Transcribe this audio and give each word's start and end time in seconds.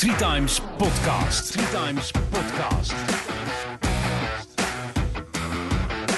Three 0.00 0.16
Times 0.16 0.60
Podcast. 0.76 1.52
Three 1.52 1.66
Times 1.84 2.10
Podcast. 2.30 2.94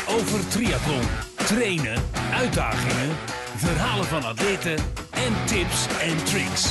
Over 0.09 0.49
triathlon, 0.49 1.03
trainen, 1.35 2.03
uitdagingen, 2.35 3.17
verhalen 3.57 4.05
van 4.05 4.25
atleten 4.25 4.75
en 5.11 5.33
tips 5.45 5.87
en 6.01 6.25
tricks. 6.25 6.67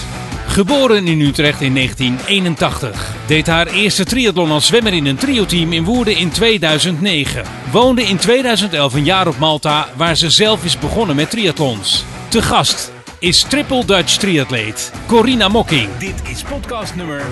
Geboren 0.48 1.08
in 1.08 1.22
Utrecht 1.22 1.62
in 1.62 1.74
1981. 1.74 3.14
Deed 3.28 3.48
haar 3.48 3.68
eerste 3.68 4.06
triathlon 4.06 4.52
als 4.52 4.68
zwemmer 4.68 4.94
in 4.94 5.06
een 5.06 5.18
trioteam 5.18 5.74
in 5.74 5.84
Woerden 5.84 6.18
in 6.18 6.32
2009. 6.32 7.44
Woonde 7.72 8.04
in 8.04 8.18
2011 8.18 8.94
een 8.94 9.06
jaar 9.06 9.28
op 9.28 9.38
Malta, 9.38 9.88
waar 9.96 10.16
ze 10.16 10.30
zelf 10.30 10.64
is 10.66 10.80
begonnen 10.80 11.16
met 11.16 11.30
triathlons. 11.30 12.06
Te 12.28 12.42
gast 12.42 12.92
is 13.22 13.42
triple 13.44 13.86
Dutch 13.86 14.18
triatleet 14.18 14.92
Corina 15.08 15.48
Mokking. 15.48 15.98
Dit 15.98 16.30
is 16.30 16.44
podcast 16.44 16.96
nummer... 16.96 17.26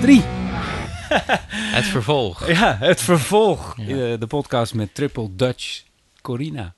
Drie. 0.00 0.22
Het 1.76 1.84
vervolg. 1.84 2.46
Ja, 2.46 2.76
het 2.80 3.00
vervolg. 3.00 3.78
Eh, 3.78 3.86
De 3.86 4.26
podcast 4.28 4.74
met 4.74 4.94
Triple 4.94 5.28
Dutch 5.36 5.82
Corina. 6.20 6.74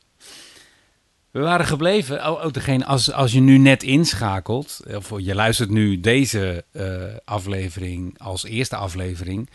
We 1.30 1.40
waren 1.40 1.66
gebleven, 1.66 2.26
oh, 2.28 2.44
oh, 2.44 2.52
degene, 2.52 2.84
als, 2.84 3.12
als 3.12 3.32
je 3.32 3.40
nu 3.40 3.58
net 3.58 3.82
inschakelt, 3.82 4.80
of 4.94 5.12
je 5.16 5.34
luistert 5.34 5.70
nu 5.70 6.00
deze 6.00 6.64
eh, 6.72 6.84
aflevering 7.24 8.18
als 8.18 8.44
eerste 8.44 8.76
aflevering, 8.76 9.50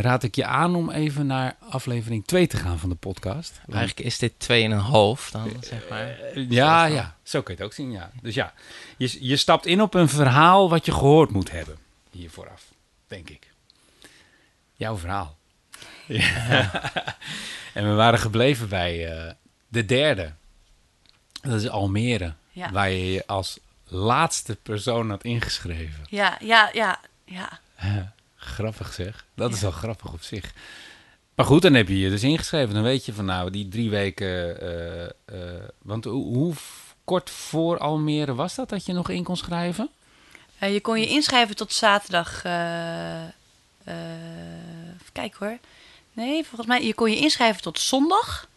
raad 0.00 0.22
ik 0.22 0.34
je 0.36 0.44
aan 0.44 0.74
om 0.74 0.90
even 0.90 1.26
naar 1.26 1.56
aflevering 1.70 2.26
2 2.26 2.46
te 2.46 2.56
gaan 2.56 2.78
van 2.78 2.88
de 2.88 2.94
podcast. 2.94 3.60
Eigenlijk 3.72 4.06
is 4.06 4.18
dit 4.18 4.32
2,5 4.32 5.30
dan, 5.30 5.50
zeg 5.60 5.88
maar. 5.88 6.18
Eh, 6.20 6.50
ja, 6.50 6.84
ja, 6.84 7.16
zo 7.22 7.42
kun 7.42 7.54
je 7.54 7.60
het 7.60 7.68
ook 7.70 7.74
zien, 7.76 7.90
ja. 7.90 8.10
Dus 8.22 8.34
ja, 8.34 8.52
je, 8.96 9.26
je 9.26 9.36
stapt 9.36 9.66
in 9.66 9.80
op 9.82 9.94
een 9.94 10.08
verhaal 10.08 10.70
wat 10.70 10.84
je 10.86 10.92
gehoord 10.92 11.30
moet 11.30 11.50
hebben, 11.50 11.76
hier 12.10 12.30
vooraf, 12.30 12.64
denk 13.06 13.30
ik. 13.30 13.50
Jouw 14.74 14.96
verhaal. 14.96 15.36
Ja. 16.06 16.70
en 17.74 17.88
we 17.88 17.94
waren 17.94 18.18
gebleven 18.18 18.68
bij 18.68 19.12
eh, 19.16 19.32
de 19.68 19.84
derde. 19.84 20.32
Dat 21.42 21.60
is 21.60 21.68
Almere, 21.68 22.34
Ja. 22.50 22.70
waar 22.72 22.90
je 22.90 23.12
je 23.12 23.26
als 23.26 23.58
laatste 23.84 24.56
persoon 24.62 25.10
had 25.10 25.24
ingeschreven. 25.24 26.04
Ja, 26.08 26.36
ja, 26.40 26.70
ja, 26.72 27.00
ja. 27.24 27.60
Grappig 28.38 28.92
zeg. 28.92 29.24
Dat 29.34 29.52
is 29.52 29.60
wel 29.60 29.70
grappig 29.70 30.12
op 30.12 30.22
zich. 30.22 30.52
Maar 31.34 31.46
goed, 31.46 31.62
dan 31.62 31.74
heb 31.74 31.88
je 31.88 31.98
je 31.98 32.10
dus 32.10 32.22
ingeschreven. 32.22 32.74
Dan 32.74 32.82
weet 32.82 33.04
je 33.04 33.12
van 33.12 33.24
nou, 33.24 33.50
die 33.50 33.68
drie 33.68 33.90
weken... 33.90 34.60
eh, 34.60 35.04
eh, 35.04 35.10
want 35.82 36.04
hoe, 36.04 36.54
kort 37.04 37.30
voor 37.30 37.78
Almere 37.78 38.34
was 38.34 38.54
dat 38.54 38.68
dat 38.68 38.86
je 38.86 38.92
nog 38.92 39.08
in 39.08 39.24
kon 39.24 39.36
schrijven? 39.36 39.90
Eh, 40.58 40.72
je 40.72 40.80
kon 40.80 41.00
je 41.00 41.06
inschrijven 41.06 41.56
tot 41.56 41.72
zaterdag. 41.72 42.44
even 42.44 43.34
kijken 45.12 45.46
hoor. 45.46 45.58
Nee, 46.12 46.44
volgens 46.44 46.66
mij, 46.66 46.84
je 46.84 46.94
kon 46.94 47.10
je 47.10 47.16
inschrijven 47.16 47.62
tot 47.62 47.78
zondag. 47.78 48.48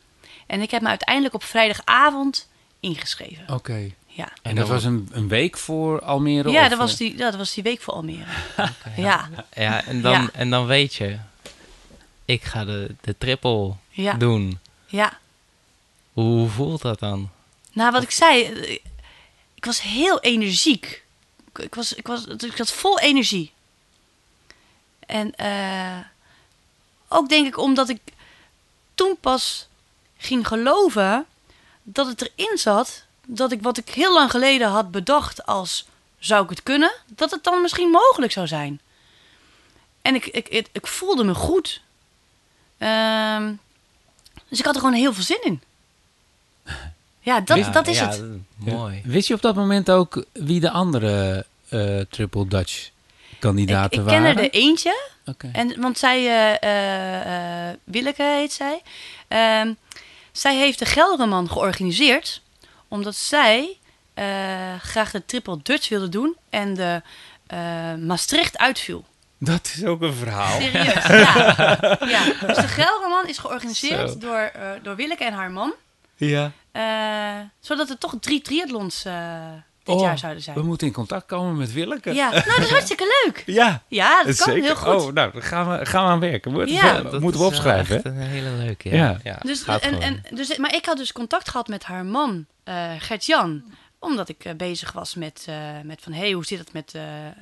En 0.48 0.62
ik 0.62 0.72
heb 0.72 0.82
me 0.82 0.88
uiteindelijk 0.88 1.34
op 1.34 1.44
vrijdagavond 1.44 2.48
ingeschreven. 2.80 3.50
Oké. 3.50 3.92
Ja, 4.14 4.32
En 4.42 4.56
dat 4.56 4.68
was 4.68 4.84
een, 4.84 5.10
een 5.12 5.28
week 5.28 5.58
voor 5.58 6.02
Almere? 6.02 6.50
ja 6.50 6.64
of, 6.64 6.70
dat, 6.70 6.78
was 6.78 6.92
eh, 6.92 6.98
die, 6.98 7.18
ja, 7.18 7.26
dat 7.30 7.36
was 7.36 7.54
die 7.54 7.64
week 7.64 7.82
voor 7.82 7.94
Almere. 7.94 8.26
ja. 8.98 9.30
Ja, 9.54 9.84
en 9.86 10.02
dan, 10.02 10.12
Ja. 10.12 10.30
en 10.34 10.50
dan 10.50 10.66
weet 10.66 10.94
je, 10.96 11.18
ik 12.26 12.44
ga 12.44 12.66
de, 12.66 12.96
de 13.02 13.18
triple 13.18 13.74
Ja. 13.90 14.14
doen. 14.14 14.60
ja. 14.88 15.20
Hoe 16.14 16.50
voelt 16.50 16.82
dat 16.82 17.00
dan? 17.00 17.30
Nou, 17.72 17.92
wat 17.92 18.04
ik 18.04 18.12
zei, 18.12 18.44
eh, 18.44 18.72
ik 19.54 19.66
was 19.66 19.82
heel 19.82 20.20
energiek. 20.20 21.04
Ik- 21.54 21.64
Ik, 21.64 21.76
was, 21.76 21.94
ik, 21.94 22.08
was, 22.08 22.26
ik 22.26 22.58
had 22.58 22.72
vol 22.72 23.00
energie. 23.00 23.52
En 25.00 25.36
eh, 25.36 25.98
ook 27.08 27.30
denk 27.30 27.48
ik 27.48 27.58
omdat 27.58 27.90
ik 27.90 28.00
toen 28.96 29.18
pas 29.20 29.68
ging 30.18 30.48
geloven 30.48 31.26
dat 31.84 32.08
het 32.08 32.22
erin 32.36 32.58
zat 32.58 33.06
dat 33.34 33.52
ik 33.52 33.62
wat 33.62 33.78
ik 33.78 33.90
heel 33.90 34.14
lang 34.14 34.32
geleden 34.32 34.68
had 34.68 34.92
bedacht 34.92 35.46
als 35.46 35.86
zou 36.20 36.44
ik 36.44 36.50
het 36.50 36.64
kunnen, 36.64 36.92
dat 37.08 37.32
het 37.32 37.44
dan 37.44 37.62
misschien 37.62 37.90
mogelijk 37.90 38.32
zou 38.32 38.48
zijn. 38.48 38.80
En 40.02 40.16
ik, 40.16 40.26
ik, 40.26 40.48
ik, 40.48 40.68
ik 40.72 40.88
voelde 40.88 41.24
me 41.24 41.34
goed. 41.34 41.82
Ehm, 42.78 43.54
dus 44.48 44.60
ik 44.60 44.66
had 44.66 44.74
er 44.74 44.82
gewoon 44.82 44.96
heel 44.96 45.14
veel 45.14 45.24
zin 45.24 45.44
in. 45.44 45.62
Ja, 47.24 47.40
dat, 47.40 47.58
Ja, 47.58 47.70
dat 47.70 47.88
is 47.88 47.98
ja, 47.98 48.10
het. 48.10 48.24
Mooi. 48.56 49.02
Wist 49.06 49.28
je 49.28 49.34
op 49.34 49.42
dat 49.42 49.56
moment 49.56 49.92
ook 49.92 50.26
wie 50.32 50.60
de 50.60 50.70
andere 50.70 51.46
eh, 51.70 52.00
Triple 52.00 52.48
Dutch 52.48 52.86
Ik, 52.86 53.40
kandidaten 53.40 54.00
ik 54.00 54.06
ken 54.08 54.22
waren? 54.22 54.38
er 54.38 54.42
de 54.42 54.50
eentje. 54.50 55.10
En, 55.52 55.82
want 55.82 55.98
zij, 55.98 56.18
eh 56.18 56.64
eh, 56.64 57.70
eh, 57.70 57.78
Willeke 57.84 58.24
heet 58.24 58.54
zij. 58.54 58.82
Ehm, 59.28 59.74
zij 60.32 60.58
heeft 60.58 60.80
de 60.80 60.86
Gelderman 60.86 61.50
georganiseerd. 61.50 62.42
Omdat 62.92 63.16
zij 63.16 63.78
eh, 64.14 64.26
graag 64.80 65.12
de 65.12 65.26
Triple 65.26 65.60
Dutch 65.64 65.90
wilde 65.90 66.10
doen. 66.10 66.38
En 66.50 66.74
de 66.74 67.02
eh, 67.48 67.96
Maastricht 67.96 68.58
uitviel. 68.58 69.06
Dat 69.38 69.72
is 69.76 69.86
ook 69.86 70.02
een 70.02 70.14
verhaal. 70.14 70.62
Serieus, 70.62 71.08
ja. 71.08 71.98
ja. 72.00 72.24
Dus 72.48 72.56
de 72.56 72.68
Gelderman 72.68 73.28
is 73.28 73.38
georganiseerd 73.38 74.12
Zo. 74.12 74.18
door, 74.18 74.40
eh, 74.40 74.70
door 74.84 74.96
Willeke 74.96 75.24
en 75.24 75.34
haar 75.34 75.52
man. 75.52 75.74
Ja. 76.16 76.52
Zodat 77.60 77.90
er 77.90 77.98
toch 77.98 78.16
drie 78.20 78.42
triathlons 78.42 79.06
dit 79.84 79.96
Oh, 79.96 80.02
jaar 80.02 80.18
zouden 80.18 80.44
zijn. 80.44 80.56
We 80.56 80.64
moeten 80.64 80.88
in 80.88 80.94
contact 80.94 81.26
komen 81.26 81.58
met 81.58 81.74
Willeke. 81.74 82.14
Ja, 82.14 82.30
nou 82.30 82.44
dat 82.44 82.58
is 82.58 82.70
hartstikke 82.78 83.24
leuk. 83.26 83.44
Ja, 83.46 83.84
Ja, 83.88 84.24
dat 84.24 84.36
kan 84.36 84.54
zeker. 84.54 84.64
heel 84.64 84.76
goed. 84.76 85.02
Oh, 85.04 85.14
nou, 85.14 85.32
daar 85.32 85.42
gaan 85.42 85.70
we, 85.80 85.86
gaan 85.86 86.06
we 86.06 86.12
aan 86.12 86.20
werken. 86.20 86.52
Moet, 86.52 86.70
Ja. 86.70 86.96
we- 87.04 87.10
Dat 87.10 87.22
moeten 87.22 87.22
we 87.22 87.28
is 87.32 87.38
wel 87.38 87.48
opschrijven. 87.48 87.96
echt 87.96 88.04
hè? 88.04 88.10
een 88.10 88.18
hele 88.18 88.50
leuke, 88.50 88.90
Ja. 88.90 89.20
ja. 89.24 89.38
Dus, 89.42 89.62
gaat 89.62 89.82
en, 89.82 90.02
en, 90.02 90.24
dus, 90.34 90.58
maar 90.58 90.76
ik 90.76 90.86
had 90.86 90.98
dus 90.98 91.12
contact 91.12 91.50
gehad 91.50 91.68
met 91.68 91.84
haar 91.84 92.06
man, 92.06 92.46
eh 92.64 92.92
Gert-Jan. 92.98 93.64
Omdat 94.00 94.30
ik 94.30 94.46
eh, 94.46 94.54
bezig 94.54 94.92
was 94.92 95.16
met, 95.16 95.46
eh, 95.48 95.56
met 95.84 96.02
van... 96.02 96.14
hé, 96.14 96.20
hey, 96.20 96.32
hoe 96.32 96.46
zit 96.46 96.60
het 96.60 96.74
met, 96.74 96.94
eh, 96.96 97.02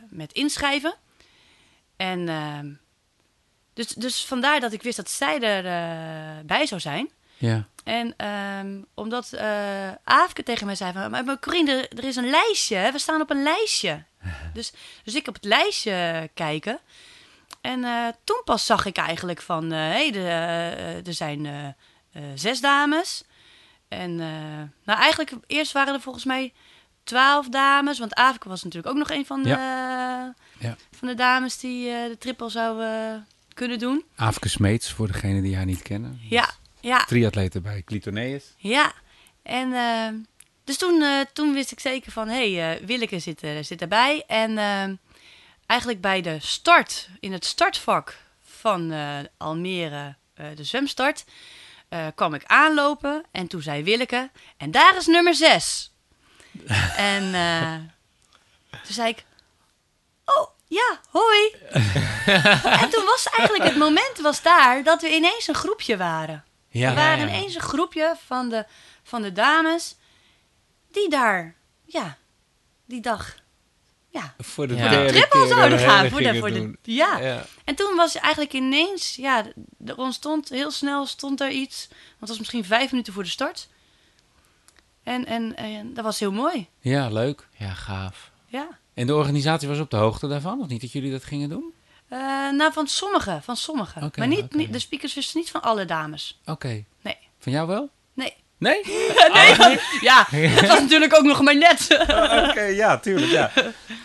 met 0.09 0.33
inschrijven? 0.33 0.94
En 1.97 2.29
ehm, 2.29 2.67
dus, 3.73 3.88
dus 3.88 4.25
vandaar 4.25 4.59
dat 4.59 4.73
ik 4.73 4.81
wist 4.83 4.97
dat 4.97 5.09
zij 5.09 5.33
erbij 5.41 6.41
bij 6.45 6.66
zou 6.66 6.81
zijn. 6.81 7.09
Ja. 7.38 7.67
En 7.89 8.13
ehm, 8.17 8.81
omdat 8.94 9.33
eh 9.33 9.91
Aafke 10.03 10.44
tegen 10.44 10.66
mij 10.66 10.75
zei 10.75 10.91
van... 10.94 11.11
Maar, 11.11 11.39
Corine, 11.39 11.72
er, 11.72 11.97
er 11.97 12.03
is 12.03 12.16
een 12.16 12.29
lijstje. 12.29 12.89
We 12.91 13.00
staan 13.00 13.22
op 13.22 13.29
een 13.29 13.44
lijstje. 13.44 14.03
dus, 14.53 14.73
dus 15.03 15.16
ik 15.16 15.27
op 15.27 15.33
het 15.33 15.44
lijstje 15.45 16.29
kijken. 16.33 16.79
En 17.61 17.83
eh, 17.83 18.07
toen 18.23 18.41
pas 18.45 18.66
zag 18.66 18.85
ik 18.85 18.97
eigenlijk 18.97 19.41
van... 19.41 19.72
hé, 19.72 19.77
hey, 19.77 20.11
de, 20.11 20.19
eh, 20.19 21.07
er 21.07 21.13
zijn 21.13 21.45
eh, 21.45 21.66
eh, 21.67 22.23
zes 22.35 22.61
dames. 22.61 23.23
En 23.88 24.19
eh, 24.19 24.85
nou, 24.85 25.00
eigenlijk 25.00 25.31
eerst 25.47 25.71
waren 25.71 25.94
er 25.94 26.01
volgens 26.01 26.25
mij 26.25 26.53
twaalf 27.03 27.50
dames. 27.50 28.00
Want 28.00 28.13
Aafke 28.16 28.50
was 28.50 28.63
natuurlijk 28.63 28.94
ook 28.94 29.00
nog 29.00 29.09
een 29.11 29.25
van 29.25 29.44
de, 29.44 29.50
Ja. 29.50 30.33
van 30.91 31.07
de 31.07 31.16
dames... 31.16 31.57
die 31.57 31.89
eh, 31.91 32.07
de 32.09 32.17
triple 32.17 32.50
zou 32.50 32.83
eh, 32.83 33.13
kunnen 33.53 33.79
doen. 33.79 34.03
Aafke 34.16 34.50
Smeets, 34.50 34.91
voor 34.91 35.07
degenen 35.07 35.41
die 35.44 35.56
haar 35.56 35.66
niet 35.66 35.81
kennen. 35.81 36.19
Ja, 36.29 36.50
ja. 36.81 37.03
Triatleten 37.03 37.62
bij 37.62 37.81
Clitoneus. 37.85 38.44
Ja, 38.57 38.94
en 39.44 39.73
ehm, 39.73 40.16
dus 40.63 40.78
toen, 40.78 41.01
eh, 41.01 41.19
toen 41.34 41.53
wist 41.53 41.72
ik 41.72 41.79
zeker 41.79 42.12
van, 42.12 42.28
hé, 42.28 42.53
hey, 42.53 42.75
eh, 42.78 42.85
Willeke 42.85 43.19
zit, 43.19 43.41
er- 43.41 43.63
zit 43.63 43.81
erbij. 43.81 44.23
En 44.28 44.57
ehm, 44.57 44.95
eigenlijk 45.66 46.01
bij 46.01 46.22
de 46.22 46.38
start, 46.39 47.09
in 47.19 47.31
het 47.34 47.45
startvak 47.45 48.18
van 48.44 48.91
eh, 48.91 49.18
Almere, 49.38 50.16
de 50.56 50.63
zwemstart, 50.63 51.25
kwam 52.16 52.34
ik 52.34 52.44
aanlopen. 52.45 53.23
En 53.31 53.47
toen 53.47 53.62
zei 53.62 53.84
Willeke, 53.84 54.29
en 54.57 54.72
daar 54.72 54.97
is 54.97 55.06
nummer 55.06 55.35
zes. 55.35 55.91
en 56.95 57.21
toen 58.71 58.94
zei 58.94 59.09
ik, 59.09 59.25
oh, 60.25 60.50
ja, 60.68 61.00
hoi. 61.09 61.50
en 62.81 62.89
toen 62.89 63.06
was 63.06 63.27
eigenlijk 63.38 63.69
het 63.69 63.77
moment 63.77 64.18
was 64.21 64.42
daar 64.42 64.83
dat 64.83 65.01
we 65.01 65.15
ineens 65.15 65.48
een 65.48 65.56
groepje 65.56 65.98
waren. 65.98 66.44
Ja. 66.69 66.89
We 66.89 66.95
waren 66.95 67.27
ineens 67.27 67.56
een 67.56 67.62
groepje 67.62 68.16
van 68.25 68.50
de, 68.50 68.66
van 69.04 69.21
de 69.21 69.31
dames 69.31 69.95
die 70.92 71.10
daar, 71.10 71.56
ja, 71.86 72.18
die 72.86 73.01
dag, 73.01 73.36
ja, 74.10 74.33
Voor 74.38 74.68
de 74.68 74.75
Ja. 74.75 74.80
voor 74.81 74.89
de 74.89 74.95
derde 74.95 75.12
triple 75.19 75.39
keer 75.39 75.48
zouden 75.56 75.80
gaan. 75.80 76.10
Voor 76.10 76.19
de, 76.21 76.39
voor 76.39 76.51
de. 76.51 76.77
Ja. 76.81 77.44
En 77.63 77.75
toen 77.75 77.95
was 77.95 78.16
eigenlijk 78.16 78.54
ineens, 78.54 79.16
ja, 79.16 79.45
er 79.86 79.98
ontstond 79.98 80.50
heel 80.50 80.71
snel 80.71 81.06
stond 81.06 81.42
er 81.42 81.50
iets. 81.51 81.88
Want 81.89 82.00
het 82.19 82.30
was 82.30 82.38
misschien 82.38 82.66
vijf 82.66 82.92
minuten 82.92 83.13
voor 83.13 83.24
de 83.24 83.30
start. 83.30 83.68
En, 85.04 85.25
en, 85.25 85.56
en 85.56 85.94
dat 85.94 86.04
was 86.04 86.19
heel 86.19 86.31
mooi, 86.31 86.68
Ja, 86.80 87.10
leuk. 87.10 87.48
Ja, 87.57 87.74
gaaf. 87.74 88.31
ja. 88.48 88.68
En 88.94 89.07
de 89.07 89.16
organisatie 89.16 89.68
was 89.68 89.80
op 89.80 89.89
de 89.89 89.98
hoogte 89.98 90.27
daarvan? 90.27 90.62
Of 90.62 90.68
niet 90.68 90.81
dat 90.81 90.92
jullie 90.92 91.12
dat 91.12 91.24
gingen 91.24 91.50
doen? 91.50 91.74
Eh, 92.09 92.19
nou, 92.51 92.73
van 92.73 92.88
sommige, 92.88 93.39
van 93.44 93.56
sommige. 93.57 94.00
Oké, 94.03 94.19
maar 94.19 94.27
niet, 94.27 94.53
niet, 94.56 94.73
de 94.73 94.79
speakers 94.79 95.13
wisten 95.13 95.39
niet 95.39 95.51
van 95.51 95.61
alle 95.61 95.85
dames. 95.85 96.39
Oké. 96.45 96.83
Nee, 97.01 97.17
Van 97.39 97.51
jou 97.51 97.67
wel? 97.67 97.89
nee. 98.13 98.33
Nee? 98.57 98.81
nee, 99.33 99.79
ja, 100.01 100.27
dat 100.31 100.67
was 100.67 100.79
natuurlijk 100.79 101.17
ook 101.17 101.23
nog 101.23 101.41
maar 101.41 101.56
net. 101.57 101.88
Oké, 102.50 102.61
ja, 102.61 102.97
tuurlijk, 103.00 103.31
ja. 103.31 103.51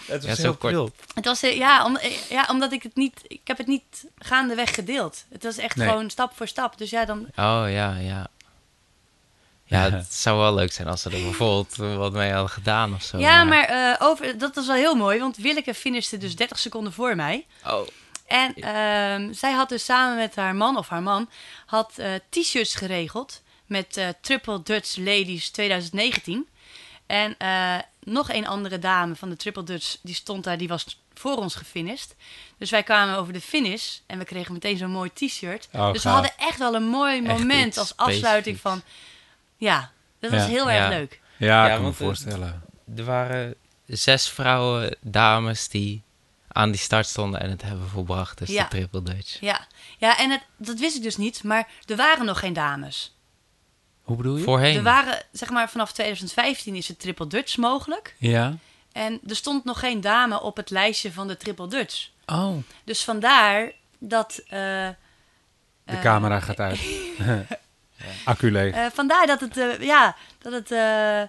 Het 0.07 0.27
was 0.27 0.39
heel 0.39 0.55
kort. 0.57 0.93
Het 1.15 1.25
was, 1.25 1.43
eh, 1.43 1.57
ja, 1.57 1.85
om, 1.85 1.97
eh, 1.97 2.31
ja, 2.31 2.47
omdat 2.51 2.73
ik 2.73 2.83
het 2.83 2.95
niet... 2.97 3.21
Ik 3.27 3.41
heb 3.45 3.59
het 3.59 3.67
niet 3.67 4.05
gaandeweg 4.19 4.75
gedeeld. 4.75 5.25
Het 5.33 5.43
was 5.43 5.57
echt 5.57 5.77
Nee. 5.77 5.89
gewoon 5.89 6.11
stap 6.11 6.37
voor 6.37 6.49
stap. 6.49 6.79
Dus 6.79 6.91
ja, 6.91 7.05
dan... 7.05 7.19
Oh, 7.37 7.65
ja, 7.69 7.97
ja. 8.01 8.27
Ja, 9.65 9.91
het 9.91 10.15
zou 10.15 10.39
wel 10.39 10.55
leuk 10.55 10.73
zijn 10.73 10.89
als 10.89 11.03
ze 11.03 11.11
er 11.11 11.23
bijvoorbeeld 11.23 11.77
wat 11.77 12.13
mee 12.13 12.33
hadden 12.33 12.51
gedaan 12.51 12.95
of 12.95 13.03
zo. 13.03 13.19
Ja, 13.19 13.45
maar 13.45 13.65
eh, 13.65 14.07
over, 14.07 14.39
dat 14.39 14.55
was 14.55 14.67
wel 14.67 14.77
heel 14.77 14.95
mooi. 14.95 15.19
Want 15.19 15.37
Willeke 15.37 15.75
finishte 15.75 16.19
dus 16.19 16.37
30 16.37 16.59
seconden 16.59 16.93
voor 16.93 17.17
mij. 17.17 17.47
Oh, 17.67 17.87
En 18.27 18.55
ehm, 18.55 19.33
zij 19.33 19.53
had 19.53 19.69
dus 19.69 19.85
samen 19.85 20.17
met 20.17 20.37
haar 20.37 20.55
man 20.55 20.77
of 20.77 20.89
haar 20.89 21.03
man 21.03 21.31
had 21.67 21.93
eh, 21.99 22.13
t-shirts 22.29 22.75
geregeld 22.75 23.43
met 23.67 23.97
eh, 23.97 24.09
Triple 24.21 24.63
Dutch 24.63 24.97
Ladies 24.97 25.51
2019. 25.51 26.49
En 27.07 27.35
eh, 27.39 27.77
nog 28.03 28.33
een 28.33 28.47
andere 28.47 28.79
dame 28.79 29.17
van 29.17 29.29
de 29.29 29.37
Triple 29.37 29.63
Dutch 29.65 29.97
die 30.03 30.15
stond 30.15 30.45
daar, 30.45 30.59
die 30.59 30.69
was 30.69 31.03
voor 31.15 31.37
ons 31.37 31.55
gefinished. 31.55 32.15
Dus 32.59 32.71
wij 32.71 32.83
kwamen 32.83 33.17
over 33.17 33.33
de 33.33 33.41
finish 33.41 33.99
en 34.07 34.19
we 34.19 34.25
kregen 34.25 34.53
meteen 34.53 34.77
zo'n 34.77 34.91
mooi 34.91 35.11
t-shirt. 35.15 35.69
Oh, 35.73 35.93
dus 35.93 36.03
we 36.03 36.09
hadden 36.09 36.33
echt 36.39 36.59
wel 36.59 36.75
een 36.75 36.89
mooi 36.89 37.23
moment 37.23 37.79
als 37.79 37.97
afsluiting 37.97 38.61
van... 38.61 38.83
Ja, 39.65 39.91
dat 40.21 40.31
was 40.31 40.41
Ja. 40.41 40.47
heel 40.49 40.71
Ja. 40.71 40.77
erg 40.77 40.89
leuk. 40.89 41.21
Ja, 41.37 41.47
Ja, 41.47 41.67
ik 41.67 41.73
kan 41.75 41.83
me 41.83 41.89
eh, 41.91 41.95
voorstellen. 41.95 42.63
er 42.97 43.05
waren 43.05 43.55
zes 43.87 44.29
vrouwen, 44.29 44.97
dames, 45.01 45.69
die 45.69 46.03
aan 46.49 46.71
die 46.71 46.81
start 46.81 47.07
stonden 47.07 47.41
en 47.41 47.51
het 47.51 47.63
hebben 47.63 47.89
volbracht. 47.89 48.39
Dus 48.39 48.49
Ja. 48.49 48.63
de 48.63 48.69
Triple 48.69 49.03
Dutch. 49.03 49.41
Ja, 49.41 49.67
ja 49.99 50.19
en 50.19 50.31
het, 50.31 50.43
dat 50.57 50.79
wist 50.79 50.97
ik 50.97 51.03
dus 51.03 51.17
niet, 51.17 51.43
maar 51.43 51.69
er 51.87 51.97
waren 51.97 52.25
nog 52.25 52.39
geen 52.39 52.53
dames. 52.53 53.15
Hoe 54.03 54.17
bedoel 54.17 54.37
je? 54.37 54.43
Voorheen. 54.45 54.77
Er 54.77 54.83
waren, 54.83 55.23
zeg 55.33 55.51
maar, 55.51 55.71
vanaf 55.71 55.93
2015 55.93 56.75
is 56.75 56.89
het 56.89 57.01
Triple 57.01 57.27
Dutch 57.27 57.57
mogelijk. 57.57 58.15
Ja. 58.19 58.57
En 58.93 59.21
er 59.27 59.37
stond 59.37 59.65
nog 59.65 59.79
geen 59.79 60.01
dame 60.01 60.41
op 60.41 60.57
het 60.57 60.71
lijstje 60.71 61.13
van 61.13 61.29
de 61.29 61.37
Triple 61.37 61.69
Dutch. 61.69 62.09
Oh. 62.27 62.57
Dus 62.85 63.05
vandaar 63.05 63.73
dat. 63.99 64.39
eh, 64.49 64.49
De 64.49 64.95
eh, 65.85 66.01
camera 66.01 66.41
gaat 66.41 66.61
uit. 66.61 66.81
Accu 68.25 68.51
leeg. 68.53 68.75
eh, 68.75 68.87
vandaar 68.95 69.27
dat 69.27 69.41
het, 69.41 69.57
eh, 69.57 69.81
ja, 69.81 70.17
dat 70.43 70.53
het 70.53 70.71
eh, 70.71 71.23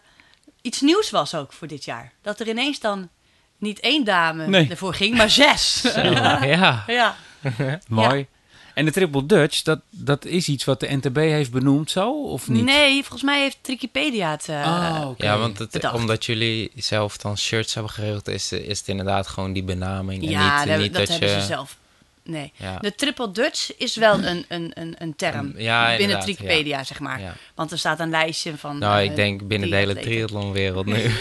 iets 0.61 0.81
nieuws 0.81 1.09
was 1.09 1.35
ook 1.35 1.53
voor 1.53 1.67
dit 1.67 1.85
jaar. 1.85 2.11
Dat 2.21 2.39
er 2.39 2.47
ineens 2.47 2.79
dan 2.79 3.09
niet 3.57 3.79
één 3.79 4.03
dame 4.03 4.47
Nee. 4.47 4.67
ervoor 4.69 4.93
ging, 4.93 5.15
maar 5.17 5.29
zes. 5.29 5.81
ja. 6.55 6.83
ja. 6.87 7.15
Mooi. 7.87 8.27
En 8.73 8.85
de 8.85 8.91
Triple 8.91 9.25
Dutch, 9.25 9.61
dat, 9.61 9.79
dat 9.89 10.25
is 10.25 10.47
iets 10.47 10.65
wat 10.65 10.79
de 10.79 10.95
NTB 10.95 11.15
heeft 11.17 11.51
benoemd 11.51 11.91
zo, 11.91 12.11
of 12.23 12.47
niet? 12.47 12.63
Nee, 12.63 13.01
volgens 13.01 13.21
mij 13.23 13.41
heeft 13.41 13.57
Wikipedia 13.63 14.31
het. 14.31 14.49
eh, 14.49 15.01
Oh. 15.01 15.17
Ja, 15.17 15.37
want 15.37 15.59
het, 15.59 15.91
omdat 15.93 16.25
jullie 16.25 16.71
zelf 16.75 17.17
dan 17.17 17.37
shirts 17.37 17.73
hebben 17.73 17.91
geregeld, 17.91 18.27
is, 18.27 18.51
is 18.51 18.79
het 18.79 18.87
inderdaad 18.87 19.27
gewoon 19.27 19.53
die 19.53 19.63
benaming. 19.63 20.23
En 20.23 20.29
ja, 20.29 20.57
niet, 20.59 20.67
dat, 20.67 20.79
niet 20.79 20.93
dat 20.93 21.01
dat, 21.01 21.09
hebben 21.09 21.29
je... 21.35 21.41
ze 21.41 21.47
zelf. 21.47 21.77
Nee. 22.25 22.51
Ja. 22.55 22.77
De 22.79 22.95
Triple 22.95 23.31
Dutch 23.31 23.77
is 23.77 23.95
wel 23.95 24.23
een, 24.23 24.45
een, 24.47 24.71
een, 24.73 24.95
een 24.97 25.15
term 25.15 25.53
Ja, 25.57 25.97
binnen 25.97 26.25
Wikipedia, 26.25 26.83
zeg 26.83 26.99
maar. 26.99 27.37
Want 27.55 27.71
er 27.71 27.77
staat 27.77 27.99
een 27.99 28.09
lijstje 28.09 28.57
van. 28.57 28.77
Nou, 28.77 28.97
eh, 28.99 29.03
ik 29.03 29.15
denk 29.15 29.47
binnen 29.47 29.69
de 29.69 29.75
hele 29.75 29.99
triathlonwereld 29.99 30.85
nu. 30.85 31.01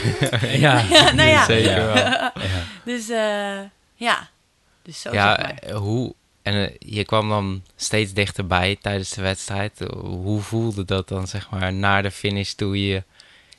ja. 0.41 0.85
Ja, 0.91 1.13
nou 1.19 1.29
ja. 1.29 1.45
Zeker 1.45 1.87
wel. 1.87 2.31
Dus 2.85 3.09
eh, 3.09 3.59
ja. 3.95 4.29
Dus 4.83 5.01
zo 5.01 5.13
Ja, 5.13 5.37
zeg 5.37 5.47
maar. 5.47 5.59
eh, 5.59 5.77
hoe... 5.77 6.15
En 6.43 6.55
eh, 6.55 6.75
je 6.79 7.05
kwam 7.05 7.29
dan 7.29 7.63
steeds 7.77 8.13
dichterbij 8.13 8.77
tijdens 8.81 9.11
de 9.11 9.23
wedstrijd. 9.23 9.79
Hoe 10.01 10.41
voelde 10.41 10.85
dat 10.85 11.09
dan, 11.09 11.27
zeg 11.27 11.51
maar, 11.51 11.73
naar 11.73 12.03
de 12.03 12.11
finish 12.11 12.53
toe? 12.53 12.89
Je, 12.89 13.03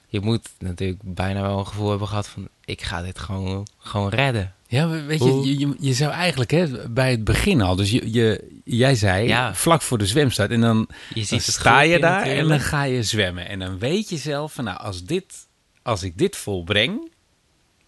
je 0.07 0.19
moet 0.19 0.50
natuurlijk 0.59 1.00
bijna 1.03 1.42
wel 1.42 1.59
een 1.59 1.68
gevoel 1.68 1.89
hebben 1.89 2.07
gehad 2.07 2.27
van... 2.27 2.47
Ik 2.65 2.81
ga 2.81 3.01
dit 3.01 3.19
gewoon, 3.19 3.68
gewoon 3.77 4.09
redden. 4.09 4.55
Ja, 4.68 4.88
we- 4.88 5.02
weet 5.02 5.24
je, 5.24 5.34
je, 5.34 5.60
je, 5.60 5.76
je 5.80 5.94
zou 5.94 6.12
eigenlijk 6.12 6.52
hè, 6.52 6.90
bij 6.90 7.12
het 7.12 7.24
begin 7.24 7.62
al, 7.62 7.76
dus 7.76 7.92
je, 7.92 8.12
je, 8.12 8.60
jij 8.64 8.96
zei 8.96 9.28
Ja. 9.28 9.56
vlak 9.56 9.82
voor 9.82 9.98
de 9.98 10.08
zwemstart 10.08 10.52
en 10.52 10.62
dan, 10.62 10.88
Je 11.14 11.24
ziet 11.24 11.42
sta 11.44 11.82
je 11.82 12.00
daar 12.00 12.22
en 12.26 12.48
dan 12.48 12.60
ga 12.60 12.84
je 12.84 13.04
zwemmen. 13.04 13.48
En 13.48 13.60
dan 13.60 13.80
weet 13.80 14.10
je 14.10 14.18
zelf 14.18 14.54
van 14.54 14.64
nou, 14.64 14.80
als, 14.80 15.04
dit, 15.04 15.34
als 15.82 16.04
ik 16.04 16.18
dit 16.18 16.36
volbreng, 16.36 17.12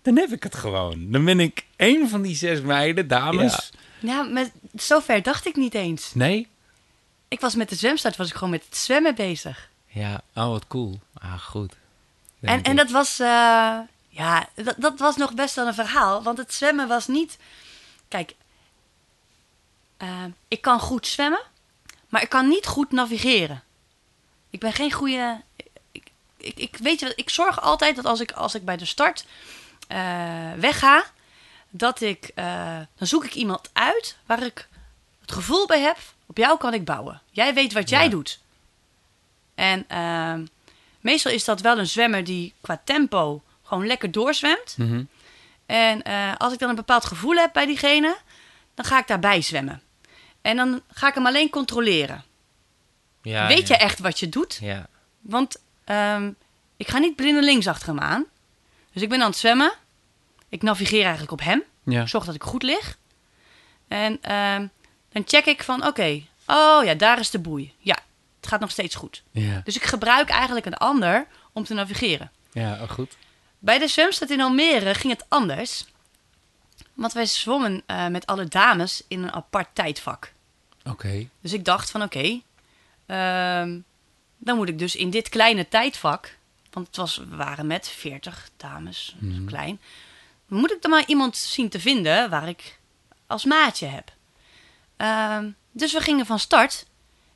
dan 0.01 0.17
heb 0.17 0.31
ik 0.31 0.43
het 0.43 0.55
gewoon. 0.55 1.11
Dan 1.11 1.25
ben 1.25 1.39
ik 1.39 1.65
één 1.75 2.09
van 2.09 2.21
die 2.21 2.35
zes 2.35 2.61
meiden, 2.61 3.07
dames. 3.07 3.71
Ja, 3.99 4.23
maar 4.23 4.45
zover 4.75 5.21
dacht 5.23 5.45
ik 5.47 5.55
niet 5.55 5.73
eens. 5.73 6.11
Nee? 6.13 6.47
Ik 7.27 7.39
was 7.39 7.55
met 7.55 7.69
de 7.69 7.75
zwemstart 7.75 8.15
was 8.15 8.27
ik 8.27 8.33
gewoon 8.33 8.49
met 8.49 8.63
het 8.69 8.77
zwemmen 8.77 9.15
bezig. 9.15 9.69
Ja, 9.87 10.21
Oh, 10.35 10.49
wat 10.49 10.67
cool. 10.67 10.99
ah, 11.13 11.39
goed. 11.39 11.73
En, 12.41 12.63
en 12.63 12.75
dat 12.75 12.91
was, 12.91 13.19
eh, 13.19 13.77
ja, 14.17 14.49
dat, 14.55 14.75
dat 14.77 14.99
was 14.99 15.15
nog 15.15 15.33
best 15.33 15.55
wel 15.55 15.67
een 15.67 15.73
verhaal. 15.73 16.23
Want 16.23 16.37
het 16.37 16.53
zwemmen 16.53 16.87
was 16.87 17.07
niet. 17.07 17.37
Kijk, 18.07 18.35
eh, 19.97 20.23
ik 20.47 20.61
kan 20.61 20.79
goed 20.79 21.07
zwemmen, 21.07 21.41
maar 22.09 22.21
ik 22.21 22.29
kan 22.29 22.47
niet 22.47 22.65
goed 22.65 22.91
navigeren. 22.91 23.63
Ik 24.49 24.59
ben 24.59 24.73
geen 24.73 24.91
goede. 24.91 25.41
Ik, 25.91 26.11
ik, 26.37 26.57
ik 26.57 26.77
weet 26.77 26.99
je, 26.99 27.05
wat, 27.05 27.17
ik 27.19 27.29
zorg 27.29 27.61
altijd 27.61 27.95
dat 27.95 28.05
als 28.05 28.19
ik, 28.19 28.31
als 28.31 28.55
ik 28.55 28.65
bij 28.65 28.77
de 28.77 28.85
start 28.85 29.25
eh, 29.87 30.51
wegga, 30.57 31.03
dat 31.69 32.01
ik. 32.01 32.31
eh, 32.35 32.79
dan 32.97 33.07
zoek 33.07 33.25
ik 33.25 33.33
iemand 33.35 33.69
uit 33.73 34.17
waar 34.25 34.43
ik 34.43 34.67
het 35.21 35.31
gevoel 35.31 35.67
bij 35.67 35.81
heb. 35.81 35.97
Op 36.25 36.37
jou 36.37 36.57
kan 36.57 36.73
ik 36.73 36.85
bouwen. 36.85 37.21
Jij 37.31 37.53
weet 37.53 37.73
wat 37.73 37.89
jij 37.89 38.03
Ja. 38.03 38.09
doet. 38.09 38.39
En 39.55 39.85
meestal 40.99 41.31
is 41.31 41.43
dat 41.43 41.61
wel 41.61 41.77
een 41.79 41.87
zwemmer 41.87 42.23
die 42.23 42.53
qua 42.61 42.81
tempo 42.83 43.41
gewoon 43.67 43.87
lekker 43.87 44.11
doorzwemt. 44.11 44.75
Mhm. 44.77 45.03
En 45.65 46.03
eh, 46.03 46.35
als 46.37 46.53
ik 46.53 46.59
dan 46.59 46.69
een 46.69 46.75
bepaald 46.75 47.05
gevoel 47.05 47.35
heb 47.35 47.53
bij 47.53 47.65
diegene, 47.65 48.17
dan 48.75 48.85
ga 48.85 48.99
ik 48.99 49.07
daarbij 49.07 49.41
zwemmen. 49.41 49.81
En 50.41 50.55
dan 50.55 50.81
ga 50.91 51.07
ik 51.07 51.13
hem 51.13 51.25
alleen 51.25 51.49
controleren. 51.49 52.23
Ja, 53.21 53.47
Weet 53.47 53.67
ja. 53.67 53.75
je 53.75 53.81
echt 53.81 53.99
wat 53.99 54.19
je 54.19 54.29
doet? 54.29 54.57
Ja, 54.61 54.87
Want 55.21 55.61
ehm, 55.83 56.31
ik 56.77 56.87
ga 56.87 56.97
niet 56.97 57.15
blindelings 57.15 57.67
achter 57.67 57.87
hem 57.87 57.99
aan. 57.99 58.25
Dus 58.93 59.01
ik 59.01 59.09
ben 59.09 59.21
aan 59.21 59.29
het 59.29 59.37
zwemmen. 59.37 59.73
Ik 60.49 60.61
navigeer 60.61 61.01
eigenlijk 61.03 61.31
op 61.31 61.41
hem. 61.41 61.63
Zorg 62.07 62.25
dat 62.25 62.35
ik 62.35 62.43
goed 62.43 62.63
lig. 62.63 62.97
En 63.87 64.17
ehm, 64.21 64.67
dan 65.11 65.23
check 65.25 65.45
ik 65.45 65.63
van, 65.63 65.85
oké, 65.85 66.21
oh 66.47 66.83
ja, 66.83 66.93
daar 66.93 67.19
is 67.19 67.29
de 67.29 67.39
boei. 67.39 67.73
Ja, 67.79 67.97
het 68.39 68.47
gaat 68.47 68.59
nog 68.59 68.71
steeds 68.71 68.95
goed. 68.95 69.23
Ja, 69.31 69.61
Dus 69.63 69.75
ik 69.75 69.83
gebruik 69.83 70.29
eigenlijk 70.29 70.65
een 70.65 70.77
ander 70.77 71.27
om 71.53 71.63
te 71.63 71.73
navigeren. 71.73 72.31
ja 72.51 72.73
oh, 72.81 72.89
goed. 72.89 73.15
Bij 73.59 73.79
de 73.79 73.87
zwemstad 73.87 74.29
in 74.29 74.41
Almere 74.41 74.93
ging 74.93 75.13
het 75.13 75.25
anders. 75.27 75.85
Want 76.93 77.13
wij 77.13 77.25
zwommen 77.25 77.83
eh, 77.85 78.07
met 78.07 78.25
alle 78.25 78.45
dames 78.45 79.03
in 79.07 79.23
een 79.23 79.31
apart 79.31 79.67
tijdvak. 79.73 80.33
Oké. 80.85 81.29
Dus 81.41 81.53
ik 81.53 81.65
dacht 81.65 81.91
van 81.91 82.01
oké, 82.01 82.41
ehm, 83.05 83.79
dan 84.37 84.57
moet 84.57 84.69
ik 84.69 84.79
dus 84.79 84.95
in 84.95 85.09
dit 85.09 85.29
kleine 85.29 85.67
tijdvak, 85.67 86.37
want 86.71 86.87
het 86.87 86.95
was, 86.95 87.17
we 87.17 87.35
waren 87.35 87.67
met 87.67 87.87
40 87.87 88.49
dames, 88.57 89.15
zo 89.21 89.43
klein, 89.45 89.79
dan 90.47 90.59
moet 90.59 90.71
ik 90.71 90.81
dan 90.81 90.91
maar 90.91 91.03
iemand 91.07 91.37
zien 91.37 91.69
te 91.69 91.79
vinden 91.79 92.29
waar 92.29 92.47
ik 92.47 92.79
als 93.27 93.45
maatje 93.45 93.85
heb. 93.85 94.11
Ehm, 94.97 95.49
dus 95.71 95.93
we 95.93 96.01
gingen 96.01 96.25
van 96.25 96.39
start 96.39 96.85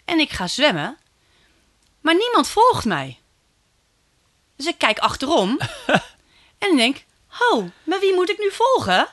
en 0.06 0.20
ik 0.20 0.32
ga 0.32 0.48
zwemmen, 0.48 0.98
maar 2.02 2.16
niemand 2.16 2.48
volgt 2.48 2.86
mij. 2.86 3.20
Dus 4.56 4.66
ik 4.66 4.78
kijk 4.78 5.00
achterom 5.00 5.60
en 6.62 6.72
ik 6.72 6.78
denk, 6.78 7.04
oh, 7.52 7.66
maar 7.84 8.00
wie 8.00 8.14
moet 8.14 8.30
ik 8.30 8.38
nu 8.40 8.52
volgen? 8.52 9.08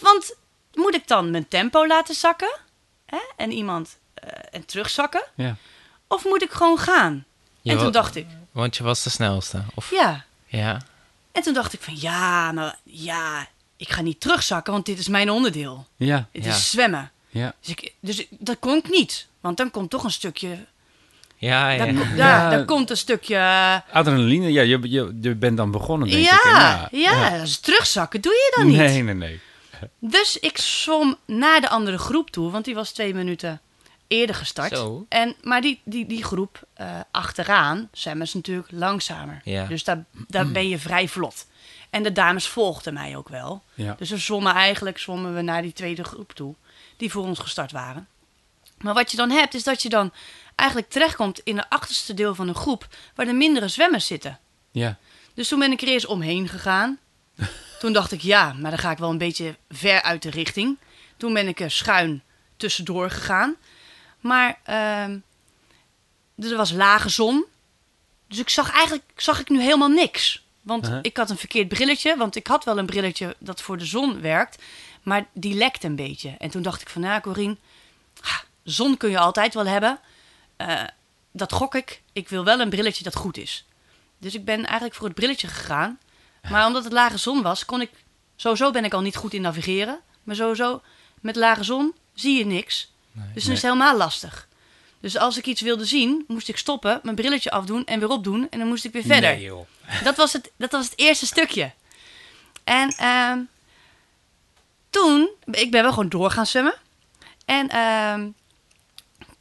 Want 0.00 0.34
moet 0.74 0.94
ik 0.94 1.08
dan 1.08 1.30
mijn 1.30 1.48
tempo 1.48 1.86
laten 1.86 2.14
zakken? 2.14 2.58
Hè? 3.06 3.18
En 3.36 3.52
iemand 3.52 3.98
eh, 4.14 4.28
en 4.50 4.64
terugzakken? 4.64 5.22
Ja. 5.34 5.56
Of 6.08 6.24
moet 6.24 6.42
ik 6.42 6.50
gewoon 6.50 6.78
gaan? 6.78 7.24
Je 7.60 7.70
en 7.70 7.78
toen 7.78 7.92
dacht 7.92 8.16
ik, 8.16 8.26
want 8.52 8.76
je 8.76 8.82
was 8.82 9.02
de 9.02 9.10
snelste. 9.10 9.64
Of, 9.74 9.90
ja. 9.90 10.24
ja. 10.46 10.80
En 11.32 11.42
toen 11.42 11.54
dacht 11.54 11.72
ik 11.72 11.80
van, 11.80 12.00
ja, 12.00 12.52
maar 12.52 12.78
ja, 12.82 13.46
ik 13.76 13.88
ga 13.90 14.00
niet 14.02 14.20
terugzakken, 14.20 14.72
want 14.72 14.86
dit 14.86 14.98
is 14.98 15.08
mijn 15.08 15.30
onderdeel. 15.30 15.86
Ja. 15.96 16.28
Het 16.32 16.44
Ja. 16.44 16.50
is 16.50 16.70
zwemmen. 16.70 17.10
Ja. 17.28 17.54
Dus, 17.60 17.68
ik, 17.70 17.94
dus 18.00 18.18
ik- 18.18 18.28
dat 18.30 18.58
kon 18.58 18.76
ik 18.76 18.88
niet. 18.88 19.26
Want 19.40 19.56
dan 19.56 19.70
komt 19.70 19.90
toch 19.90 20.04
een 20.04 20.10
stukje... 20.10 20.66
Ja, 21.40 21.70
ja. 21.70 21.84
Dan, 21.86 21.94
ja. 21.94 22.14
ja, 22.16 22.52
Ja. 22.52 22.64
komt 22.64 22.90
een 22.90 22.96
stukje... 22.96 23.34
eh, 23.36 23.76
Adrenaline, 23.92 24.52
ja, 24.52 24.62
je, 24.62 24.78
je, 24.82 25.18
je 25.20 25.34
bent 25.34 25.56
dan 25.56 25.70
begonnen, 25.70 26.08
denk 26.10 26.24
ja, 26.24 26.84
ik. 26.86 26.92
En 26.92 26.98
ja, 26.98 27.38
dus 27.38 27.58
terugzakken 27.58 28.20
doe 28.20 28.32
je 28.32 28.52
dan 28.56 28.66
niet. 28.66 28.76
Nee, 28.76 29.02
nee, 29.02 29.14
nee. 29.14 29.40
Dus 29.98 30.38
ik 30.38 30.58
zwom 30.58 31.16
naar 31.26 31.60
de 31.60 31.68
andere 31.68 31.98
groep 31.98 32.30
toe, 32.30 32.50
want 32.50 32.64
die 32.64 32.74
was 32.74 32.92
twee 32.92 33.14
minuten 33.14 33.60
eerder 34.08 34.34
gestart. 34.34 34.76
Zo. 34.76 35.06
En, 35.08 35.34
maar 35.42 35.60
die, 35.60 35.80
die, 35.84 36.06
die 36.06 36.24
groep 36.24 36.62
eh, 36.74 36.86
achteraan, 37.10 37.88
zwemmen 37.92 38.26
is 38.26 38.34
natuurlijk 38.34 38.68
langzamer. 38.70 39.40
Ja. 39.44 39.66
Dus 39.66 39.84
daar, 39.84 40.04
daar 40.28 40.46
ben 40.58 40.68
je 40.68 40.78
vrij 40.78 41.08
vlot. 41.08 41.46
En 41.90 42.02
de 42.02 42.12
dames 42.12 42.46
volgden 42.46 42.94
mij 42.94 43.16
ook 43.16 43.28
wel. 43.28 43.62
Ja. 43.74 43.94
Dus 43.98 44.10
we 44.10 44.16
zwommen 44.16 44.54
eigenlijk 44.54 44.98
zwommen 44.98 45.34
we 45.34 45.42
naar 45.42 45.62
die 45.62 45.72
tweede 45.72 46.04
groep 46.04 46.32
toe, 46.32 46.54
die 46.96 47.10
voor 47.10 47.24
ons 47.24 47.38
gestart 47.38 47.72
waren. 47.72 48.06
Maar 48.80 48.94
wat 48.94 49.10
je 49.10 49.16
dan 49.16 49.30
hebt, 49.30 49.54
is 49.54 49.62
dat 49.62 49.82
je 49.82 49.88
dan 49.88 50.12
eigenlijk 50.54 50.90
terechtkomt 50.90 51.40
in 51.44 51.56
het 51.56 51.66
achterste 51.68 52.14
deel 52.14 52.34
van 52.34 52.48
een 52.48 52.54
groep 52.54 52.88
waar 53.14 53.26
de 53.26 53.32
mindere 53.32 53.68
zwemmers 53.68 54.06
zitten. 54.06 54.38
Ja. 54.70 54.98
Dus 55.34 55.48
toen 55.48 55.58
ben 55.58 55.72
ik 55.72 55.82
er 55.82 55.88
eerst 55.88 56.06
omheen 56.06 56.48
gegaan. 56.48 56.98
Toen 57.80 57.92
dacht 57.92 58.12
ik, 58.12 58.20
ja, 58.20 58.52
maar 58.52 58.70
dan 58.70 58.80
ga 58.80 58.90
ik 58.90 58.98
wel 58.98 59.10
een 59.10 59.18
beetje 59.18 59.56
ver 59.68 60.02
uit 60.02 60.22
de 60.22 60.30
richting. 60.30 60.78
Toen 61.16 61.32
ben 61.32 61.48
ik 61.48 61.60
er 61.60 61.70
schuin 61.70 62.22
tussendoor 62.56 63.10
gegaan. 63.10 63.56
Maar 64.20 64.58
ehm, 64.64 65.18
er 66.38 66.56
was 66.56 66.72
lage 66.72 67.08
zon. 67.08 67.44
Dus 68.28 68.38
ik 68.38 68.48
zag 68.48 68.72
eigenlijk 68.72 69.04
zag 69.16 69.40
ik 69.40 69.48
nu 69.48 69.60
helemaal 69.60 69.88
niks. 69.88 70.44
Want 70.62 70.90
ik 71.02 71.16
had 71.16 71.30
een 71.30 71.36
verkeerd 71.36 71.68
brilletje. 71.68 72.16
Want 72.16 72.36
ik 72.36 72.46
had 72.46 72.64
wel 72.64 72.78
een 72.78 72.86
brilletje 72.86 73.36
dat 73.38 73.62
voor 73.62 73.78
de 73.78 73.84
zon 73.84 74.20
werkt. 74.20 74.62
Maar 75.02 75.26
die 75.32 75.54
lekte 75.54 75.86
een 75.86 75.96
beetje. 75.96 76.34
En 76.38 76.50
toen 76.50 76.62
dacht 76.62 76.80
ik 76.80 76.88
van, 76.88 77.02
nou 77.02 77.20
Corine, 77.20 77.52
ah, 77.52 77.58
zon 78.64 78.96
kun 78.96 79.10
je 79.10 79.18
altijd 79.18 79.54
wel 79.54 79.66
hebben. 79.66 80.00
Eh, 80.56 80.82
dat 81.32 81.52
gok 81.52 81.74
ik. 81.74 82.02
Ik 82.12 82.28
wil 82.28 82.44
wel 82.44 82.60
een 82.60 82.70
brilletje 82.70 83.04
dat 83.04 83.16
goed 83.16 83.36
is. 83.36 83.64
Dus 84.18 84.34
ik 84.34 84.44
ben 84.44 84.64
eigenlijk 84.64 84.94
voor 84.94 85.06
het 85.06 85.14
brilletje 85.14 85.46
gegaan. 85.46 85.98
Maar 86.50 86.66
omdat 86.66 86.84
het 86.84 86.92
lage 86.92 87.18
zon 87.18 87.42
was, 87.42 87.64
kon 87.64 87.80
ik... 87.80 87.90
Sowieso 88.36 88.70
ben 88.70 88.84
ik 88.84 88.94
al 88.94 89.00
niet 89.00 89.16
goed 89.16 89.34
in 89.34 89.40
navigeren. 89.40 90.00
Maar 90.22 90.36
sowieso, 90.36 90.82
met 91.20 91.36
lage 91.36 91.64
zon 91.64 91.94
zie 92.14 92.38
je 92.38 92.46
niks. 92.46 92.92
dus 93.12 93.22
dan 93.44 93.52
is 93.52 93.62
het 93.62 93.62
helemaal 93.62 93.96
lastig. 93.96 94.48
Dus 95.00 95.16
als 95.16 95.38
ik 95.38 95.46
iets 95.46 95.60
wilde 95.60 95.84
zien, 95.84 96.24
moest 96.28 96.48
ik 96.48 96.56
stoppen, 96.56 97.00
mijn 97.02 97.16
brilletje 97.16 97.50
afdoen 97.50 97.84
en 97.84 98.00
weer 98.00 98.08
opdoen. 98.08 98.46
En 98.50 98.58
dan 98.58 98.68
moest 98.68 98.84
ik 98.84 98.92
weer 98.92 99.02
verder. 99.02 99.30
Nee, 99.30 99.42
joh. 99.42 99.66
Dat 100.04 100.16
was 100.16 100.32
het, 100.32 100.50
dat 100.56 100.72
was 100.72 100.84
het 100.84 100.98
eerste 100.98 101.26
stukje. 101.26 101.72
En 102.64 102.88
ehm, 102.90 103.38
toen, 104.90 105.30
ik 105.44 105.70
ben 105.70 105.82
wel 105.82 105.92
gewoon 105.92 106.08
door 106.08 106.30
gaan 106.30 106.46
zwemmen. 106.46 106.74
En 107.44 107.68
ehm, 107.68 108.28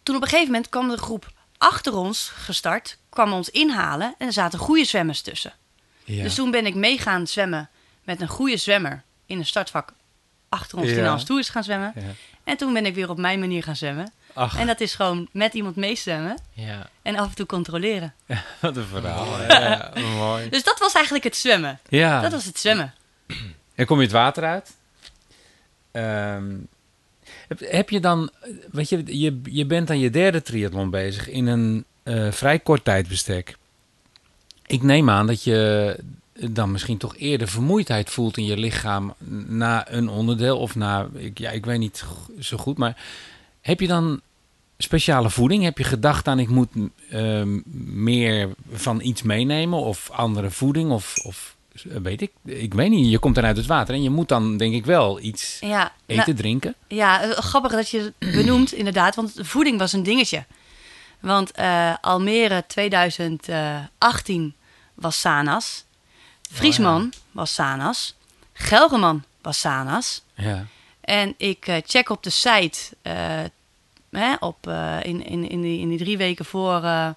toen 0.09 0.17
op 0.17 0.23
een 0.23 0.29
gegeven 0.29 0.51
moment 0.53 0.69
kwam 0.69 0.89
de 0.89 0.97
groep 0.97 1.31
achter 1.57 1.95
ons 1.95 2.31
gestart, 2.35 2.97
kwam 3.09 3.33
ons 3.33 3.49
inhalen 3.49 4.15
en 4.17 4.27
er 4.27 4.33
zaten 4.33 4.59
goede 4.59 4.85
zwemmers 4.85 5.21
tussen. 5.21 5.53
Ja. 6.03 6.23
Dus 6.23 6.35
toen 6.35 6.51
ben 6.51 6.65
ik 6.65 6.75
mee 6.75 6.97
gaan 6.97 7.27
zwemmen 7.27 7.69
met 8.03 8.21
een 8.21 8.27
goede 8.27 8.57
zwemmer 8.57 9.03
in 9.25 9.37
een 9.37 9.45
startvak 9.45 9.93
achter 10.49 10.77
ons 10.77 10.87
die 10.87 11.01
naar 11.01 11.13
ons 11.13 11.23
toe 11.23 11.39
is 11.39 11.49
gaan 11.49 11.63
zwemmen. 11.63 11.93
Ja. 11.95 12.01
En 12.43 12.57
toen 12.57 12.73
ben 12.73 12.85
ik 12.85 12.95
weer 12.95 13.09
op 13.09 13.17
mijn 13.17 13.39
manier 13.39 13.63
gaan 13.63 13.75
zwemmen. 13.75 14.11
Ach, 14.33 14.57
En 14.57 14.67
dat 14.67 14.79
is 14.79 14.95
gewoon 14.95 15.27
met 15.31 15.53
iemand 15.53 15.75
meezwemmen 15.75 16.37
Ja, 16.53 16.89
en 17.01 17.15
af 17.15 17.29
en 17.29 17.35
toe 17.35 17.45
controleren. 17.45 18.13
wat 18.59 18.77
een 18.77 18.85
verhaal. 18.85 19.41
ja 19.41 19.91
mooi. 20.17 20.49
Dus 20.49 20.63
dat 20.63 20.79
was 20.79 20.93
eigenlijk 20.93 21.23
het 21.23 21.35
zwemmen. 21.35 21.79
Ja. 21.89 22.21
Dat 22.21 22.31
was 22.31 22.45
het 22.45 22.59
zwemmen. 22.59 22.93
En 23.75 23.85
kom 23.85 23.97
je 23.97 24.03
het 24.03 24.11
water 24.11 24.43
uit? 24.43 24.75
Ehm, 25.91 26.55
heb, 27.57 27.89
je 27.89 27.99
dan, 27.99 28.29
weet 28.71 28.89
je, 28.89 29.19
je, 29.19 29.41
je 29.43 29.65
bent 29.65 29.89
aan 29.89 29.99
je 29.99 30.09
derde 30.09 30.41
triathlon 30.41 30.89
bezig 30.89 31.29
in 31.29 31.47
een 31.47 31.85
eh, 32.03 32.31
vrij 32.31 32.59
kort 32.59 32.83
tijdbestek. 32.83 33.57
Ik 34.65 34.83
neem 34.83 35.09
aan 35.09 35.27
dat 35.27 35.43
je 35.43 35.95
dan 36.33 36.71
misschien 36.71 36.97
toch 36.97 37.17
eerder 37.17 37.47
vermoeidheid 37.47 38.09
voelt 38.09 38.37
in 38.37 38.45
je 38.45 38.57
lichaam 38.57 39.13
na 39.47 39.91
een 39.91 40.09
onderdeel 40.09 40.57
of 40.57 40.75
na, 40.75 41.09
ik, 41.13 41.37
ja, 41.37 41.49
ik 41.49 41.65
weet 41.65 41.79
niet 41.79 42.05
zo 42.39 42.57
goed, 42.57 42.77
maar 42.77 43.03
heb 43.61 43.79
je 43.79 43.87
dan 43.87 44.21
speciale 44.77 45.29
voeding? 45.29 45.63
Heb 45.63 45.77
je 45.77 45.83
gedacht 45.83 46.27
aan 46.27 46.39
ik 46.39 46.49
moet 46.49 46.69
ehm, 47.09 47.59
meer 48.03 48.49
van 48.71 49.01
iets 49.01 49.21
meenemen 49.21 49.79
of 49.79 50.09
andere 50.11 50.51
voeding 50.51 50.91
of, 50.91 51.17
of 51.23 51.55
weet 51.83 52.21
ik, 52.21 52.31
ik 52.45 52.73
weet 52.73 52.89
niet. 52.89 53.11
Je 53.11 53.19
komt 53.19 53.35
dan 53.35 53.45
uit 53.45 53.57
het 53.57 53.65
water 53.65 53.93
en 53.95 54.03
je 54.03 54.09
moet 54.09 54.27
dan 54.29 54.57
denk 54.57 54.73
ik 54.73 54.85
wel 54.85 55.19
iets 55.21 55.57
Ja, 55.59 55.91
eten, 56.05 56.23
nou, 56.25 56.37
drinken. 56.37 56.75
ja 56.87 57.21
eh, 57.21 57.29
grappig 57.31 57.71
dat 57.71 57.89
je 57.89 58.13
het 58.19 58.31
benoemt, 58.37 58.71
inderdaad. 58.73 59.15
Want 59.15 59.33
voeding 59.35 59.77
was 59.79 59.93
een 59.93 60.03
dingetje. 60.03 60.45
Want 61.19 61.51
eh, 61.51 61.93
Almere 62.01 62.63
2018 62.67 64.55
was 64.93 65.19
Sanas. 65.19 65.83
Friesman 66.51 67.13
was 67.31 67.53
Sanas. 67.53 68.15
Gelgerman 68.53 69.23
was 69.41 69.59
Sanas. 69.59 70.21
Ja. 70.33 70.65
En 71.01 71.33
ik 71.37 71.67
eh, 71.67 71.75
check 71.85 72.09
op 72.09 72.23
de 72.23 72.29
site 72.29 72.79
eh, 73.01 73.41
hè, 74.11 74.33
op, 74.39 74.67
eh, 74.67 74.97
in, 75.01 75.25
in, 75.25 75.49
in, 75.49 75.61
die, 75.61 75.79
in 75.79 75.89
die 75.89 75.97
drie 75.97 76.17
weken 76.17 76.45
voor 76.45 76.83
eh, 76.83 77.09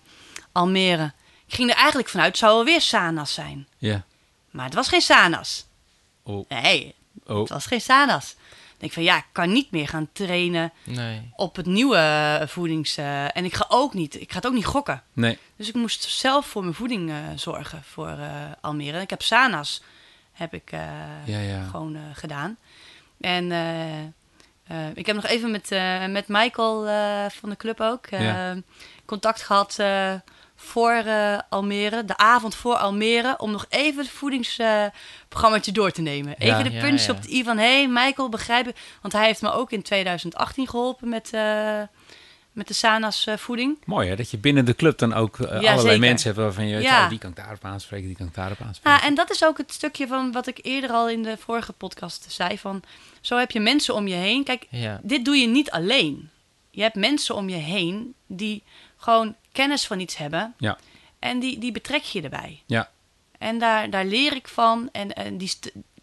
Almere. 0.52 1.12
Ik 1.46 1.54
ging 1.54 1.70
er 1.70 1.76
eigenlijk 1.76 2.08
vanuit, 2.08 2.28
het 2.28 2.38
zou 2.38 2.52
alweer 2.52 2.80
Sanas 2.80 3.34
zijn. 3.34 3.66
Ja. 3.78 4.04
Maar 4.52 4.64
het 4.64 4.74
was 4.74 4.88
geen 4.88 5.00
Sanas. 5.00 5.66
Oh. 6.22 6.48
Nee, 6.48 6.94
Oh. 7.26 7.40
het 7.40 7.48
was 7.48 7.66
geen 7.66 7.80
Sanas. 7.80 8.36
Ik 8.72 8.78
denk 8.88 8.92
van 8.92 9.02
ja, 9.02 9.16
ik 9.16 9.24
kan 9.32 9.52
niet 9.52 9.70
meer 9.70 9.88
gaan 9.88 10.08
trainen 10.12 10.72
Nee. 10.84 11.30
op 11.36 11.56
het 11.56 11.66
nieuwe 11.66 11.96
eh, 12.40 12.46
voedings... 12.48 12.96
eh, 12.96 13.36
en 13.36 13.44
ik 13.44 13.54
ga 13.54 13.64
ook 13.68 13.94
niet, 13.94 14.20
ik 14.20 14.30
ga 14.30 14.36
het 14.36 14.46
ook 14.46 14.52
niet 14.52 14.66
gokken. 14.66 15.02
Nee. 15.12 15.38
Dus 15.56 15.68
ik 15.68 15.74
moest 15.74 16.02
zelf 16.02 16.46
voor 16.46 16.62
mijn 16.62 16.74
voeding 16.74 17.10
eh, 17.10 17.16
zorgen 17.36 17.82
voor 17.84 18.18
Almere. 18.60 19.00
Ik 19.00 19.10
heb 19.10 19.22
Sanas 19.22 19.82
heb 20.32 20.54
ik 20.54 20.70
Ja, 21.24 21.38
ja. 21.40 21.64
gewoon 21.70 21.96
gedaan. 22.14 22.56
En 23.20 23.44
ik 24.94 25.06
heb 25.06 25.16
nog 25.16 25.26
even 25.26 25.50
met, 25.50 25.68
met 26.10 26.28
Michael 26.28 26.80
van 27.30 27.48
de 27.50 27.56
club 27.56 27.80
ook 27.80 28.06
Ja. 28.10 28.56
contact 29.04 29.42
gehad 29.42 29.78
eh, 29.78 30.14
voor 30.64 30.92
eh, 30.92 31.38
Almere. 31.48 32.04
De 32.04 32.16
avond 32.16 32.54
voor 32.54 32.74
Almere. 32.76 33.34
Om 33.38 33.50
nog 33.50 33.66
even 33.68 34.02
het 34.02 34.10
voedingsprogrammaatje 34.12 35.72
door 35.72 35.90
te 35.90 36.02
nemen. 36.02 36.34
Ja. 36.38 36.44
Even 36.58 36.64
de 36.64 36.70
Ja, 36.70 36.86
ja. 36.86 37.10
op 37.12 37.22
de 37.22 37.34
i 37.34 37.44
van... 37.44 37.58
Hé 37.58 37.64
hey, 37.76 37.88
Michael, 37.88 38.28
begrijp? 38.28 38.76
Want 39.00 39.14
hij 39.14 39.26
heeft 39.26 39.42
me 39.42 39.52
ook 39.52 39.70
in 39.72 39.82
2018 39.82 40.68
geholpen 40.68 41.08
met, 41.08 41.30
eh, 41.32 41.80
met 42.52 42.68
de 42.68 42.74
Sanas 42.74 43.26
eh, 43.26 43.36
voeding. 43.36 43.78
Mooi 43.84 44.08
hè, 44.08 44.16
dat 44.16 44.30
je 44.30 44.38
binnen 44.38 44.64
de 44.64 44.74
club 44.74 44.98
dan 44.98 45.14
ook 45.14 45.40
allerlei 45.40 45.80
zeker. 45.80 45.98
mensen 45.98 46.28
hebt 46.30 46.42
waarvan 46.42 46.66
je 46.66 46.74
weet, 46.74 46.84
Ja. 46.84 47.02
oh, 47.02 47.08
die 47.08 47.18
kan 47.18 47.30
ik 47.30 47.36
daarop 47.36 47.64
aanspreken, 47.64 48.06
die 48.06 48.16
kan 48.16 48.26
ik 48.26 48.34
daarop 48.34 48.60
aanspreken. 48.60 49.00
Ah, 49.00 49.06
en 49.06 49.14
dat 49.14 49.30
is 49.30 49.44
ook 49.44 49.58
het 49.58 49.72
stukje 49.72 50.06
van 50.06 50.32
wat 50.32 50.46
ik 50.46 50.58
eerder 50.62 50.90
al 50.90 51.08
in 51.08 51.22
de 51.22 51.36
vorige 51.38 51.72
podcast 51.72 52.24
zei. 52.28 52.58
Van, 52.58 52.82
zo 53.20 53.36
heb 53.36 53.50
je 53.50 53.60
mensen 53.60 53.94
om 53.94 54.06
je 54.08 54.14
heen. 54.14 54.44
Kijk, 54.44 54.66
Ja. 54.70 55.00
dit 55.02 55.24
doe 55.24 55.36
je 55.36 55.46
niet 55.46 55.70
alleen. 55.70 56.30
Je 56.70 56.82
hebt 56.82 56.94
mensen 56.96 57.34
om 57.34 57.48
je 57.48 57.56
heen 57.56 58.14
die 58.26 58.62
gewoon 58.96 59.34
kennis 59.52 59.86
van 59.86 60.00
iets 60.00 60.16
hebben. 60.16 60.54
Ja. 60.58 60.78
En 61.18 61.38
die, 61.38 61.58
die 61.58 61.72
betrek 61.72 62.02
je 62.02 62.22
erbij. 62.22 62.62
Ja. 62.66 62.90
En 63.38 63.58
daar, 63.58 63.90
daar 63.90 64.04
leer 64.04 64.34
ik 64.34 64.48
van. 64.48 64.88
En, 64.92 65.12
en 65.12 65.38
die 65.38 65.58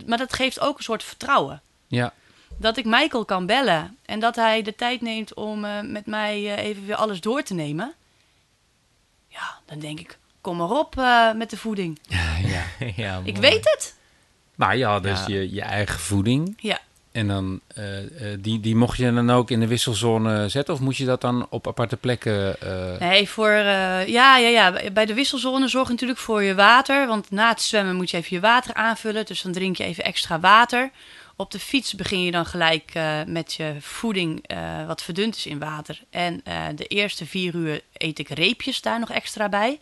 maar 0.05 0.17
dat 0.17 0.33
geeft 0.33 0.59
ook 0.59 0.77
een 0.77 0.83
soort 0.83 1.03
vertrouwen. 1.03 1.61
Ja. 1.87 2.13
Dat 2.57 2.77
ik 2.77 2.85
Michael 2.85 3.25
kan 3.25 3.45
bellen. 3.45 3.97
En 4.05 4.19
dat 4.19 4.35
hij 4.35 4.61
de 4.61 4.75
tijd 4.75 5.01
neemt 5.01 5.33
om 5.33 5.65
eh, 5.65 5.81
met 5.81 6.05
mij 6.05 6.55
eh, 6.55 6.65
even 6.65 6.85
weer 6.85 6.95
alles 6.95 7.21
door 7.21 7.43
te 7.43 7.53
nemen. 7.53 7.93
Ja, 9.27 9.59
dan 9.65 9.79
denk 9.79 9.99
ik, 9.99 10.17
kom 10.41 10.57
maar 10.57 10.69
op 10.69 10.97
eh, 10.97 11.33
met 11.33 11.49
de 11.49 11.57
voeding. 11.57 11.99
Ja, 12.07 12.37
ja. 12.53 12.63
ja 12.95 13.21
Ik 13.23 13.37
weet 13.37 13.69
het. 13.69 13.95
Ja, 14.77 14.99
dus 14.99 15.19
Ja. 15.19 15.27
Je, 15.27 15.53
je 15.53 15.61
eigen 15.61 15.99
voeding. 15.99 16.57
Ja. 16.57 16.79
En 17.11 17.27
dan, 17.27 17.59
eh, 17.67 17.99
eh, 17.99 18.39
die, 18.39 18.59
die 18.59 18.75
mocht 18.75 18.97
je 18.97 19.13
dan 19.13 19.29
ook 19.31 19.51
in 19.51 19.59
de 19.59 19.67
wisselzone 19.67 20.49
zetten? 20.49 20.73
Of 20.73 20.79
moet 20.79 20.97
je 20.97 21.05
dat 21.05 21.21
dan 21.21 21.47
op 21.49 21.67
aparte 21.67 21.97
plekken? 21.97 22.61
eh, 22.61 22.99
Nee, 22.99 23.29
voor, 23.29 23.49
ja, 23.51 24.37
ja, 24.37 24.37
ja, 24.37 24.73
bij 24.93 25.05
de 25.05 25.13
wisselzone 25.13 25.67
zorg 25.67 25.85
je 25.87 25.93
natuurlijk 25.93 26.19
voor 26.19 26.43
je 26.43 26.55
water. 26.55 27.07
Want 27.07 27.31
na 27.31 27.49
het 27.49 27.61
zwemmen 27.61 27.95
moet 27.95 28.09
je 28.09 28.17
even 28.17 28.35
je 28.35 28.41
water 28.41 28.73
aanvullen. 28.73 29.25
Dus 29.25 29.41
dan 29.41 29.51
drink 29.51 29.77
je 29.77 29.83
even 29.83 30.03
extra 30.03 30.39
water. 30.39 30.91
Op 31.35 31.51
de 31.51 31.59
fiets 31.59 31.93
begin 31.95 32.21
je 32.23 32.31
dan 32.31 32.45
gelijk 32.45 32.93
met 33.27 33.53
je 33.53 33.73
voeding 33.79 34.45
wat 34.87 35.03
verdund 35.03 35.35
is 35.35 35.45
in 35.45 35.59
water. 35.59 36.01
En 36.09 36.41
de 36.75 36.85
eerste 36.85 37.25
vier 37.25 37.55
uur 37.55 37.81
eet 37.93 38.19
ik 38.19 38.29
reepjes 38.29 38.81
daar 38.81 38.99
nog 38.99 39.09
extra 39.11 39.49
bij. 39.49 39.79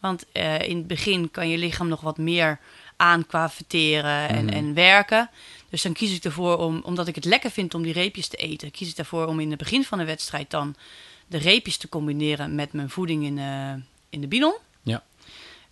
Want 0.00 0.24
in 0.66 0.76
het 0.76 0.86
begin 0.86 1.30
kan 1.30 1.48
je 1.48 1.58
lichaam 1.58 1.88
nog 1.88 2.00
wat 2.00 2.18
meer 2.18 2.58
aan 2.96 3.26
qua 3.26 3.50
verteren 3.50 4.28
en, 4.28 4.44
Mhm. 4.44 4.54
en 4.54 4.74
werken. 4.74 5.30
Dus 5.72 5.82
dan 5.82 5.92
kies 5.92 6.16
ik 6.16 6.24
ervoor 6.24 6.58
om, 6.58 6.80
omdat 6.84 7.06
ik 7.06 7.14
het 7.14 7.24
lekker 7.24 7.50
vind 7.50 7.74
om 7.74 7.82
die 7.82 7.92
reepjes 7.92 8.28
te 8.28 8.36
eten, 8.36 8.70
kies 8.70 8.90
ik 8.90 8.96
ervoor 8.96 9.26
om 9.26 9.40
in 9.40 9.50
het 9.50 9.58
begin 9.58 9.84
van 9.84 9.98
de 9.98 10.04
wedstrijd 10.04 10.50
dan 10.50 10.74
de 11.26 11.38
reepjes 11.38 11.76
te 11.76 11.88
combineren 11.88 12.54
met 12.54 12.72
mijn 12.72 12.90
voeding 12.90 13.24
in, 13.24 13.38
eh, 13.38 13.72
in 14.08 14.20
de 14.20 14.26
bidon. 14.26 14.54
Ja. 14.82 15.02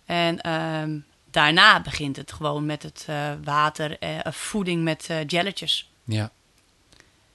En 0.05 0.41
ehm, 0.41 0.97
daarna 1.31 1.81
begint 1.81 2.15
het 2.15 2.31
gewoon 2.31 2.65
met 2.65 2.83
het 2.83 3.05
eh, 3.07 3.31
water, 3.43 3.97
of 4.23 4.35
voeding 4.35 4.83
met 4.83 5.09
jelletjes. 5.27 5.89
Ja. 6.03 6.31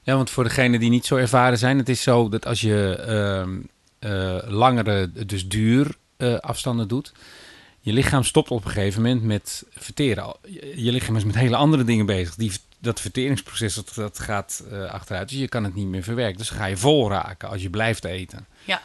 Ja, 0.03 0.17
want 0.17 0.31
voor 0.31 0.45
degenen 0.45 0.81
die 0.81 0.91
niet 0.91 1.07
zo 1.07 1.17
ervaren 1.17 1.59
zijn, 1.59 1.79
het 1.79 1.89
is 1.89 2.03
zo 2.03 2.29
dat 2.29 2.47
als 2.47 2.61
je 2.61 2.97
ehm, 2.97 3.61
eh, 3.99 4.51
langere, 4.51 5.27
dus 5.27 5.49
duur 5.49 5.97
afstanden 6.41 6.89
doet, 6.89 7.13
je 7.87 7.93
lichaam 7.93 8.25
stopt 8.25 8.51
op 8.51 8.65
een 8.65 8.71
gegeven 8.71 9.03
moment 9.03 9.23
met 9.23 9.65
verteren. 9.71 10.35
Je, 10.75 10.93
lichaam 10.93 11.17
is 11.17 11.25
met 11.25 11.35
hele 11.35 11.57
andere 11.57 11.85
dingen 11.85 12.07
bezig. 12.07 12.35
Die, 12.35 12.53
dat 12.79 13.01
verteringsproces 13.01 13.75
dat, 13.75 13.93
dat 13.95 14.19
gaat 14.19 14.63
eh, 14.71 14.85
achteruit, 14.91 15.29
dus 15.29 15.39
je 15.39 15.49
kan 15.49 15.65
het 15.65 15.75
niet 15.75 15.87
meer 15.87 16.03
verwerken. 16.03 16.39
Dus 16.39 16.51
ga 16.51 16.65
je 16.67 16.77
vol 16.77 17.11
raken 17.11 17.49
als 17.49 17.63
je 17.63 17.71
blijft 17.71 18.05
eten. 18.05 18.47
Ja. 18.65 18.81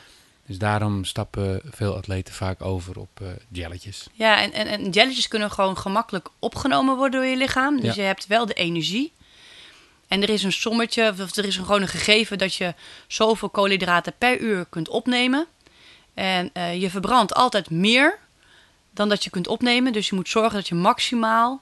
Dus 0.45 0.57
daarom 0.57 1.05
stappen 1.05 1.61
veel 1.65 1.95
atleten 1.95 2.33
vaak 2.33 2.61
over 2.61 2.99
op 2.99 3.09
eh 3.21 3.27
jelletjes. 3.49 4.07
Ja, 4.13 4.41
en, 4.41 4.51
en, 4.53 4.67
en 4.67 4.89
jelletjes 4.89 5.27
kunnen 5.27 5.51
gewoon 5.51 5.77
gemakkelijk 5.77 6.29
opgenomen 6.39 6.95
worden 6.97 7.19
door 7.21 7.29
je 7.29 7.37
lichaam. 7.37 7.75
Dus 7.81 7.95
Ja. 7.95 8.01
je 8.01 8.07
hebt 8.07 8.27
wel 8.27 8.45
de 8.45 8.53
energie. 8.53 9.11
En 10.07 10.21
er 10.21 10.29
is 10.29 10.43
een 10.43 10.51
sommetje, 10.51 11.09
of- 11.19 11.35
er 11.35 11.45
is 11.45 11.55
een, 11.57 11.65
gewoon 11.65 11.81
een 11.81 11.87
gegeven 11.87 12.37
dat 12.37 12.55
je 12.55 12.73
zoveel 13.07 13.49
koolhydraten 13.49 14.13
per 14.17 14.39
uur 14.39 14.65
kunt 14.69 14.89
opnemen. 14.89 15.47
En 16.13 16.49
eh, 16.53 16.81
je 16.81 16.89
verbrandt 16.89 17.33
altijd 17.33 17.69
meer 17.69 18.19
dan 18.93 19.09
dat 19.09 19.23
je 19.23 19.29
kunt 19.29 19.47
opnemen. 19.47 19.93
Dus 19.93 20.09
je 20.09 20.15
moet 20.15 20.29
zorgen 20.29 20.53
dat 20.53 20.67
je 20.67 20.75
maximaal 20.75 21.61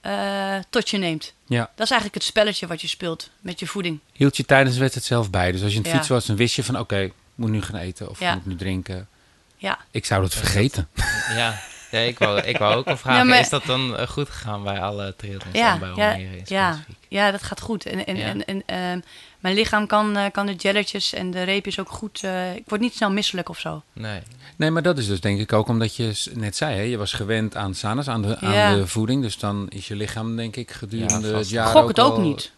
eh, 0.00 0.56
tot 0.70 0.90
je 0.90 0.98
neemt. 0.98 1.32
Ja. 1.46 1.58
Dat 1.60 1.84
is 1.84 1.90
eigenlijk 1.90 2.14
het 2.14 2.24
spelletje 2.24 2.66
wat 2.66 2.80
je 2.80 2.88
speelt 2.88 3.30
met 3.40 3.60
je 3.60 3.66
voeding. 3.66 3.98
Hield 4.12 4.36
je 4.36 4.44
tijdens 4.44 4.74
de 4.74 4.80
wedstrijd 4.80 5.06
zelf 5.06 5.30
bij. 5.30 5.52
Dus 5.52 5.62
als 5.62 5.72
je 5.72 5.78
het 5.78 5.86
Ja. 5.86 5.92
fietsen 5.92 6.14
was, 6.14 6.26
dan 6.26 6.36
wist 6.36 6.54
je 6.56 6.64
van 6.64 6.78
oké, 6.78 6.98
ik 7.00 7.12
moet 7.34 7.50
nu 7.50 7.62
gaan 7.62 7.76
eten 7.80 8.10
of 8.10 8.20
Ja. 8.20 8.34
moet 8.34 8.46
nu 8.46 8.56
drinken. 8.56 9.08
Ja, 9.56 9.78
Ik 9.90 10.04
zou 10.06 10.22
dat 10.22 10.34
vergeten. 10.34 10.88
Ja, 11.34 11.60
ja 11.90 11.98
ik, 11.98 12.18
wou, 12.18 12.40
ik 12.40 12.56
wou 12.58 12.76
ook 12.76 12.86
al 12.86 12.96
vragen, 12.96 13.18
Ja, 13.20 13.26
maar- 13.26 13.40
is 13.40 13.48
dat 13.48 13.64
dan 13.64 13.96
eh, 13.96 14.08
goed 14.08 14.30
gegaan 14.30 14.62
bij 14.62 14.80
alle 14.80 15.14
triathlons 15.16 15.56
ja, 15.56 15.72
en 15.72 15.78
bij 15.80 15.92
ja, 15.96 16.10
ja, 16.46 16.72
specifiek? 16.72 16.99
Ja, 17.10 17.30
dat 17.30 17.42
gaat 17.42 17.60
goed. 17.60 17.86
En, 17.86 18.06
en, 18.06 18.16
Ja. 18.16 18.24
en, 18.26 18.44
en 18.44 18.62
ehm, 18.66 19.00
mijn 19.40 19.54
lichaam 19.54 19.86
kan, 19.86 20.16
eh, 20.16 20.30
kan 20.32 20.46
de 20.46 20.54
jelletjes 20.54 21.12
en 21.12 21.30
de 21.30 21.42
reepjes 21.42 21.78
ook 21.78 21.88
goed... 21.90 22.24
eh, 22.24 22.54
ik 22.54 22.62
word 22.66 22.80
niet 22.80 22.94
snel 22.94 23.10
misselijk 23.10 23.48
of 23.48 23.58
zo. 23.58 23.82
Nee, 23.92 24.20
Nee, 24.56 24.70
maar 24.70 24.82
dat 24.82 24.98
is 24.98 25.06
dus 25.06 25.20
denk 25.20 25.40
ik 25.40 25.52
ook 25.52 25.68
omdat 25.68 25.96
je 25.96 26.22
net 26.32 26.56
zei, 26.56 26.74
hè, 26.76 26.82
je 26.82 26.96
was 26.96 27.12
gewend 27.12 27.56
aan 27.56 27.74
sanas, 27.74 28.08
aan 28.08 28.22
de, 28.22 28.38
aan 28.38 28.52
Ja. 28.52 28.74
de 28.74 28.86
voeding. 28.86 29.22
Dus 29.22 29.38
dan 29.38 29.66
is 29.68 29.88
je 29.88 29.96
lichaam 29.96 30.36
denk 30.36 30.56
ik 30.56 30.70
gedurende 30.70 31.14
Ja, 31.14 31.20
het 31.22 31.32
vast. 31.32 31.46
Ik 31.50 31.54
jaar 31.56 31.66
gok 31.66 31.88
het 31.88 32.00
ook 32.00 32.18
niet. 32.18 32.52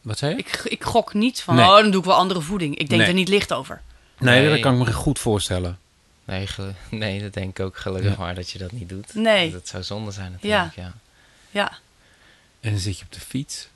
Wat 0.00 0.18
zei 0.18 0.32
je? 0.32 0.38
Ik, 0.38 0.60
ik 0.64 0.84
gok 0.84 1.14
niet 1.14 1.40
van, 1.40 1.54
Nee. 1.54 1.64
oh, 1.64 1.76
dan 1.76 1.90
doe 1.90 2.00
ik 2.00 2.06
wel 2.06 2.16
andere 2.16 2.40
voeding. 2.40 2.72
Ik 2.78 2.88
denk 2.88 3.00
Nee. 3.00 3.08
er 3.10 3.14
niet 3.16 3.28
licht 3.28 3.52
over. 3.52 3.80
Nee, 4.18 4.40
Nee. 4.40 4.50
dat 4.50 4.60
kan 4.60 4.80
ik 4.80 4.86
me 4.86 4.92
goed 4.92 5.18
voorstellen. 5.18 5.78
nee, 6.24 6.46
nee, 6.90 7.20
dat 7.22 7.32
denk 7.32 7.58
ik 7.58 7.64
ook 7.64 7.76
gelukkig 7.76 8.10
Ja. 8.12 8.18
maar 8.18 8.34
dat 8.34 8.50
je 8.50 8.58
dat 8.58 8.72
niet 8.72 8.88
doet. 8.88 9.14
Nee. 9.14 9.52
Dat 9.52 9.68
zou 9.68 9.82
zonde 9.82 10.10
zijn 10.10 10.32
natuurlijk, 10.32 10.74
ja. 10.74 10.92
Ja, 11.50 11.78
En 12.60 12.70
dan 12.70 12.80
zit 12.80 12.98
je 12.98 13.04
op 13.04 13.12
de 13.12 13.20
fiets, 13.20 13.68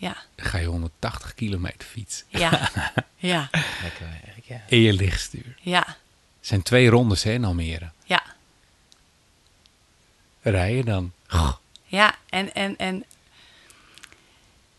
ja, 0.00 0.16
dan 0.34 0.46
ga 0.46 0.58
je 0.58 0.66
180 0.66 1.34
kilometer 1.34 1.88
fietsen. 1.88 2.26
ja, 2.28 2.70
ja, 3.16 3.48
Lekker 3.82 4.08
werk, 4.24 4.44
ja. 4.44 4.60
In 4.68 4.80
je 4.80 4.92
lichtstuur. 4.92 5.56
ja, 5.60 5.84
Het 5.86 6.46
zijn 6.46 6.62
twee 6.62 6.88
rondes 6.88 7.22
hè, 7.22 7.32
in 7.32 7.44
Almere. 7.44 7.90
ja. 8.04 8.22
Rij 10.42 10.74
je 10.74 10.84
dan? 10.84 11.12
Ja, 11.84 12.14
en, 12.28 12.54
en, 12.54 12.76
en 12.78 13.04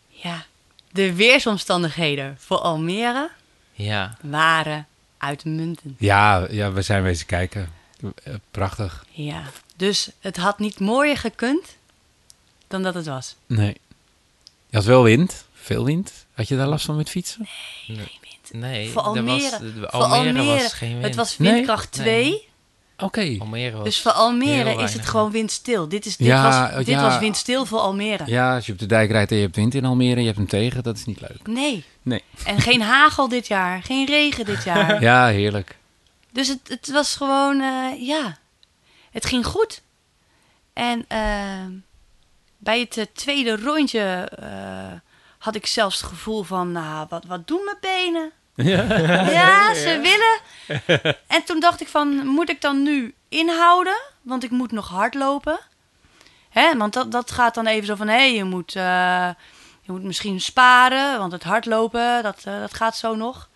ja, 0.09 0.45
de 0.91 1.13
weersomstandigheden 1.15 2.37
voor 2.39 2.57
Almere 2.57 3.29
Ja, 3.71 4.17
waren 4.21 4.87
uitmuntend. 5.17 5.93
Ja, 5.99 6.47
ja, 6.49 6.71
we 6.71 6.81
zijn 6.81 7.03
wezen 7.03 7.25
kijken. 7.25 7.71
Eh, 8.23 8.33
Prachtig. 8.51 9.05
Ja, 9.09 9.43
dus 9.75 10.09
het 10.19 10.37
had 10.37 10.59
niet 10.59 10.79
mooier 10.79 11.17
gekund 11.17 11.75
dan 12.67 12.83
dat 12.83 12.93
het 12.93 13.05
was. 13.05 13.35
Nee. 13.45 13.77
Je 14.69 14.77
had 14.77 14.85
wel 14.85 15.03
wind, 15.03 15.45
veel 15.53 15.85
wind. 15.85 16.11
Had 16.33 16.47
je 16.47 16.55
daar 16.55 16.67
last 16.67 16.85
van 16.85 16.95
met 16.95 17.09
fietsen? 17.09 17.47
nee, 17.87 17.97
Geen 17.97 18.17
wind. 18.21 18.61
nee 18.63 18.89
Voor 18.89 19.01
er 19.01 19.07
Almere, 19.07 19.49
was, 19.49 19.89
voor 19.91 20.03
Almere, 20.03 20.43
was 20.61 20.73
geen 20.73 20.91
wind. 20.91 21.03
het 21.03 21.15
was 21.15 21.37
Nee? 21.37 21.51
windkracht 21.53 21.97
Nee. 21.97 22.05
2. 22.05 22.47
Oké. 22.97 23.35
Almere 23.39 23.75
was 23.75 23.83
Dus 23.83 24.01
voor 24.01 24.11
Almere 24.11 24.81
is 24.83 24.93
het 24.93 25.05
gewoon 25.05 25.31
windstil. 25.31 25.87
Dit, 25.89 26.05
is, 26.05 26.17
dit, 26.17 26.27
Ja, 26.27 26.61
was, 26.75 26.77
dit 26.85 26.87
ja. 26.95 27.01
was 27.01 27.19
windstil 27.19 27.65
voor 27.65 27.79
Almere. 27.79 28.23
Ja, 28.25 28.55
als 28.55 28.65
je 28.65 28.71
op 28.71 28.79
de 28.79 28.85
dijk 28.85 29.11
rijdt 29.11 29.31
en 29.31 29.37
je 29.37 29.43
hebt 29.43 29.55
wind 29.55 29.75
in 29.75 29.85
Almere, 29.85 30.19
je 30.19 30.25
hebt 30.25 30.37
hem 30.37 30.47
tegen, 30.47 30.83
dat 30.83 30.97
is 30.97 31.05
niet 31.05 31.21
leuk. 31.21 31.47
Nee. 31.47 31.83
Nee. 32.01 32.23
En 32.45 32.61
geen 32.61 32.81
hagel 32.95 33.27
dit 33.27 33.47
jaar, 33.47 33.83
geen 33.83 34.05
regen 34.05 34.45
dit 34.45 34.63
jaar. 34.63 35.01
Ja, 35.01 35.27
heerlijk. 35.27 35.77
Dus 36.31 36.47
het, 36.47 36.59
het 36.67 36.89
was 36.91 37.15
gewoon, 37.15 37.61
eh, 37.61 38.07
ja, 38.07 38.37
het 39.11 39.25
ging 39.25 39.45
goed. 39.45 39.81
En 40.73 41.05
eh, 41.07 41.65
bij 42.59 42.79
het 42.79 42.97
eh, 42.97 43.05
tweede 43.13 43.55
rondje 43.55 44.29
eh, 44.39 44.99
had 45.37 45.55
ik 45.55 45.65
zelfs 45.65 46.01
het 46.01 46.09
gevoel 46.09 46.43
van, 46.43 46.71
nou, 46.71 47.05
wat, 47.09 47.25
wat 47.25 47.47
doen 47.47 47.63
mijn 47.63 47.77
benen? 47.81 48.31
Ja, 49.31 49.73
ze 49.73 49.99
willen. 50.01 51.15
En 51.27 51.43
toen 51.43 51.59
dacht 51.59 51.81
ik 51.81 51.87
van, 51.87 52.27
moet 52.27 52.49
ik 52.49 52.61
dan 52.61 52.83
nu 52.83 53.13
inhouden? 53.29 54.01
Want 54.21 54.43
ik 54.43 54.49
moet 54.49 54.71
nog 54.71 54.87
hardlopen. 54.87 55.59
Hè, 56.49 56.77
want 56.77 56.93
dat, 56.93 57.11
dat 57.11 57.31
gaat 57.31 57.53
dan 57.53 57.65
even 57.65 57.85
zo 57.85 57.95
van, 57.95 58.07
hé, 58.07 58.21
je, 58.21 58.43
moet, 58.43 58.75
eh, 58.75 59.29
je 59.81 59.91
moet 59.91 60.03
misschien 60.03 60.41
sparen, 60.41 61.19
want 61.19 61.31
het 61.31 61.43
hardlopen, 61.43 62.23
dat, 62.23 62.41
dat 62.43 62.73
gaat 62.73 62.97
zo 62.97 63.15
nog. 63.15 63.49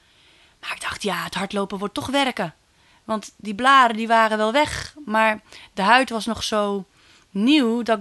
Maar 0.62 0.72
ik 0.74 0.82
dacht, 0.82 1.04
ja, 1.04 1.24
het 1.24 1.36
hardlopen 1.36 1.78
wordt 1.78 1.94
toch 1.94 2.08
werken. 2.08 2.54
Want 3.04 3.34
die 3.38 3.56
blaren 3.56 3.96
die 3.96 4.08
waren 4.08 4.38
wel 4.38 4.52
weg, 4.52 4.96
maar 5.06 5.42
de 5.74 5.82
huid 5.82 6.10
was 6.10 6.26
nog 6.26 6.44
zo 6.44 6.86
nieuw 7.30 7.82
dat, 7.82 8.00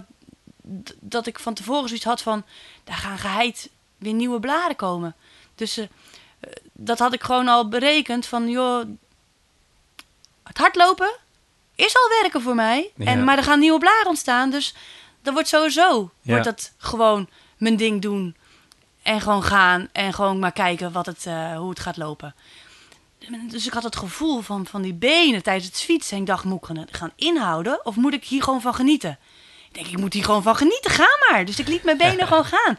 dat 1.00 1.26
ik 1.26 1.38
van 1.38 1.54
tevoren 1.54 1.88
zoiets 1.88 2.04
had 2.06 2.22
van, 2.22 2.44
daar 2.84 2.96
gaan 2.96 3.18
geheid 3.18 3.70
weer 3.96 4.12
nieuwe 4.14 4.40
blaren 4.40 4.76
komen. 4.76 5.14
Dus 5.54 5.76
eh, 5.78 5.86
dat 6.72 6.98
had 6.98 7.12
ik 7.12 7.22
gewoon 7.22 7.48
al 7.48 7.68
berekend 7.68 8.26
van, 8.26 8.48
joh, 8.48 8.84
het 10.42 10.58
hardlopen 10.58 11.16
is 11.74 11.96
al 11.96 12.08
werken 12.20 12.42
voor 12.42 12.54
mij. 12.54 12.90
Ja. 12.96 13.04
En, 13.06 13.24
maar 13.24 13.36
er 13.38 13.44
gaan 13.44 13.58
nieuwe 13.58 13.78
blaren 13.78 14.08
ontstaan, 14.08 14.50
dus 14.50 14.74
dat 15.22 15.32
wordt 15.32 15.48
sowieso, 15.48 16.10
Ja. 16.20 16.30
wordt 16.30 16.44
dat 16.44 16.72
gewoon 16.76 17.28
mijn 17.56 17.76
ding 17.76 18.02
doen. 18.02 18.36
En 19.02 19.20
gewoon 19.20 19.42
gaan 19.42 19.88
en 19.92 20.12
gewoon 20.12 20.38
maar 20.38 20.52
kijken 20.52 20.92
wat 20.92 21.06
het, 21.06 21.26
eh, 21.26 21.56
hoe 21.56 21.70
het 21.70 21.80
gaat 21.80 21.96
lopen. 21.96 22.34
Dus 23.48 23.66
ik 23.66 23.72
had 23.72 23.82
het 23.82 23.96
gevoel 23.96 24.40
van, 24.40 24.66
van 24.66 24.82
die 24.82 24.94
benen 24.94 25.42
tijdens 25.42 25.66
het 25.66 25.80
fietsen. 25.80 26.14
En 26.16 26.22
ik 26.22 26.28
dacht, 26.28 26.44
moet 26.44 26.68
ik 26.68 26.96
gaan 26.96 27.12
inhouden 27.16 27.86
of 27.86 27.96
moet 27.96 28.12
ik 28.12 28.24
hier 28.24 28.42
gewoon 28.42 28.60
van 28.60 28.74
genieten? 28.74 29.18
Ik 29.72 29.78
denk, 29.78 29.86
ik 29.86 29.98
moet 29.98 30.12
hier 30.12 30.24
gewoon 30.24 30.42
van 30.42 30.56
genieten, 30.56 30.90
ga 30.90 31.06
maar. 31.30 31.44
Dus 31.44 31.58
ik 31.58 31.68
liet 31.68 31.82
mijn 31.84 31.96
benen 31.96 32.26
gewoon 32.28 32.44
gaan. 32.44 32.78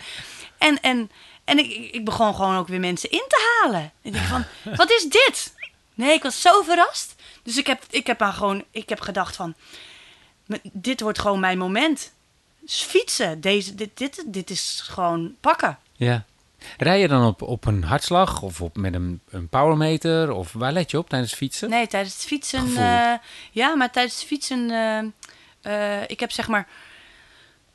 En, 0.57 0.81
en, 0.81 1.11
en 1.43 1.57
ik, 1.57 1.93
ik- 1.93 2.05
begon 2.05 2.35
gewoon 2.35 2.57
ook 2.57 2.67
weer 2.67 2.79
mensen 2.79 3.11
in 3.11 3.23
te 3.27 3.59
halen. 3.61 3.91
Ik 4.01 4.13
denk 4.13 4.25
van, 4.25 4.43
wat 4.75 4.91
is 4.91 5.03
dit? 5.03 5.53
Nee, 5.93 6.13
ik 6.13 6.23
was 6.23 6.41
zo 6.41 6.61
verrast. 6.61 7.15
Dus 7.43 7.57
ik 7.57 7.67
heb, 7.67 7.83
ik 7.89 8.07
heb, 8.07 8.19
maar 8.19 8.33
gewoon, 8.33 8.63
ik 8.71 8.89
heb 8.89 8.99
gedacht 9.01 9.35
van, 9.35 9.53
"M- 10.45 10.53
dit 10.63 11.01
wordt 11.01 11.19
gewoon 11.19 11.39
mijn 11.39 11.57
moment. 11.57 12.13
Dus 12.59 12.81
fietsen, 12.81 13.41
deze, 13.41 13.75
dit, 13.75 13.89
dit, 13.97 14.23
dit 14.25 14.49
is 14.49 14.83
gewoon 14.89 15.35
pakken. 15.39 15.77
Ja. 15.95 16.23
Rij 16.77 16.99
je 16.99 17.07
dan 17.07 17.25
op, 17.25 17.41
op 17.41 17.65
een 17.65 17.83
hartslag 17.83 18.41
of 18.41 18.61
op, 18.61 18.77
met 18.77 18.93
een, 18.93 19.21
een 19.29 19.47
powermeter? 19.47 20.31
Of 20.31 20.51
waar 20.53 20.71
let 20.71 20.91
je 20.91 20.97
op 20.97 21.09
tijdens 21.09 21.33
fietsen? 21.33 21.69
Nee, 21.69 21.87
tijdens 21.87 22.13
het 22.13 22.23
fietsen. 22.23 22.77
Eh, 22.77 23.13
ja, 23.51 23.75
maar 23.75 23.91
tijdens 23.91 24.15
het 24.15 24.23
fietsen. 24.25 24.71
eh, 24.71 25.03
eh, 25.63 26.01
ik 26.09 26.19
heb 26.19 26.31
zeg 26.31 26.47
maar. 26.47 26.67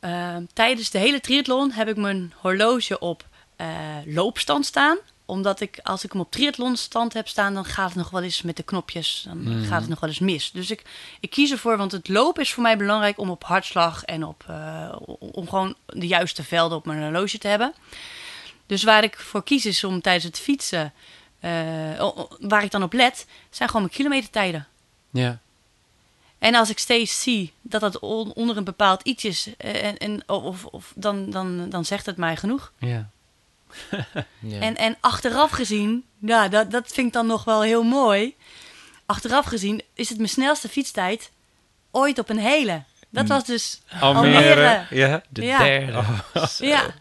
eh, 0.01 0.37
tijdens 0.53 0.91
de 0.91 0.99
hele 0.99 1.21
triathlon 1.21 1.71
heb 1.73 1.89
ik 1.89 1.97
mijn 1.97 2.33
horloge 2.37 2.99
op 2.99 3.27
eh, 3.57 3.67
loopstand 4.05 4.67
staan. 4.67 4.99
Omdat 5.27 5.61
ik, 5.61 5.79
als 5.83 6.05
ik 6.05 6.13
hem 6.13 6.21
op 6.21 6.31
triathlonstand 6.31 7.13
heb 7.13 7.29
staan, 7.29 7.55
dan 7.55 7.65
gaat 7.65 7.89
het 7.89 7.99
nog 7.99 8.11
wel 8.11 8.23
eens 8.23 8.43
met 8.43 8.57
de 8.57 8.63
knopjes. 8.63 9.23
Dan 9.27 9.43
Mhm. 9.43 9.65
gaat 9.69 9.81
het 9.81 9.89
nog 9.91 10.01
wel 10.01 10.09
eens 10.11 10.19
mis. 10.19 10.51
Dus 10.51 10.71
ik, 10.71 10.83
ik 11.21 11.31
kies 11.31 11.51
ervoor, 11.51 11.77
want 11.77 11.93
het 11.93 12.09
lopen 12.09 12.43
is 12.43 12.53
voor 12.53 12.63
mij 12.63 12.77
belangrijk 12.77 13.19
om 13.19 13.31
op 13.31 13.45
hartslag 13.45 14.05
en 14.05 14.25
op, 14.25 14.45
eh, 14.49 14.97
om 15.19 15.49
gewoon 15.49 15.75
de 15.87 16.07
juiste 16.07 16.45
velden 16.45 16.79
op 16.79 16.87
mijn 16.87 17.03
horloge 17.03 17.39
te 17.39 17.49
hebben. 17.49 17.75
Dus 18.67 18.83
waar 18.83 19.03
ik 19.05 19.19
voor 19.19 19.45
kies 19.45 19.67
is 19.67 19.85
om 19.85 20.01
tijdens 20.01 20.25
het 20.25 20.39
fietsen, 20.39 20.93
waar 22.41 22.63
ik 22.65 22.71
dan 22.71 22.83
op 22.83 22.93
let, 22.93 23.27
zijn 23.51 23.69
gewoon 23.69 23.85
mijn 23.85 23.97
kilometertijden. 23.97 24.67
Ja. 25.11 25.39
En 26.39 26.55
als 26.55 26.71
ik 26.71 26.79
steeds 26.79 27.23
zie 27.23 27.53
dat 27.63 27.81
dat 27.81 27.99
on- 27.99 28.33
onder 28.35 28.57
een 28.57 28.65
bepaald 28.65 29.03
iets 29.03 29.25
is, 29.25 29.49
eh, 29.57 29.85
en, 29.85 29.97
en, 29.97 30.29
of, 30.29 30.65
of, 30.65 30.93
dan, 30.95 31.31
dan, 31.31 31.69
dan 31.71 31.85
zegt 31.85 32.07
het 32.07 32.17
mij 32.17 32.37
genoeg. 32.37 32.73
Ja. 32.79 33.09
Ja. 34.41 34.61
En, 34.61 34.77
en 34.77 34.97
achteraf 35.01 35.51
gezien, 35.51 36.05
ja, 36.19 36.49
dat, 36.49 36.71
dat 36.71 36.93
vind 36.93 37.07
ik 37.07 37.13
dan 37.13 37.27
nog 37.27 37.45
wel 37.45 37.63
heel 37.63 37.83
mooi. 37.83 38.35
Achteraf 39.07 39.45
gezien 39.47 39.83
is 39.95 40.09
het 40.09 40.17
mijn 40.19 40.29
snelste 40.31 40.69
fietstijd 40.69 41.31
ooit 41.91 42.19
op 42.19 42.29
een 42.29 42.39
hele. 42.39 42.83
Dat 43.11 43.29
was 43.29 43.45
dus 43.45 43.81
Almere. 44.01 44.87
Ja. 44.91 45.23
de 45.29 45.43
ja. 45.45 45.59
derde. 45.59 46.03
Ja, 46.59 46.95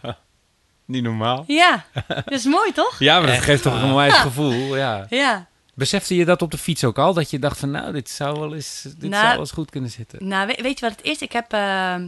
Niet 0.86 1.04
normaal. 1.04 1.44
ja, 1.48 1.86
dat 2.08 2.32
is 2.32 2.44
mooi 2.46 2.72
toch? 2.72 3.00
Ja, 3.00 3.18
maar 3.18 3.26
dat 3.28 3.36
Echt 3.36 3.46
geeft 3.46 3.64
toch 3.64 3.74
een 3.74 3.84
onwijs 3.90 4.14
gevoel. 4.14 4.76
Ja. 4.78 5.06
Ja. 5.10 5.48
Besefte 5.78 6.16
je 6.16 6.26
dat 6.26 6.42
op 6.42 6.52
de 6.52 6.58
fiets 6.58 6.84
ook 6.84 6.98
al? 6.98 7.14
Dat 7.14 7.30
je 7.30 7.40
dacht 7.40 7.60
van 7.60 7.72
nou, 7.72 7.92
dit 7.94 8.10
zou 8.10 8.40
wel 8.40 8.56
eens, 8.56 8.82
dit 8.82 9.00
Nou, 9.02 9.14
zou 9.14 9.28
wel 9.28 9.40
eens 9.40 9.52
goed 9.52 9.70
kunnen 9.70 9.90
zitten. 9.90 10.28
Nou, 10.28 10.48
weet, 10.48 10.62
weet 10.62 10.80
je 10.80 10.86
wat 10.88 10.98
het 10.98 11.06
is? 11.06 11.20
Ik 11.20 11.32
heb 11.32 11.54
eh, 11.54 11.94
eh, 11.94 12.04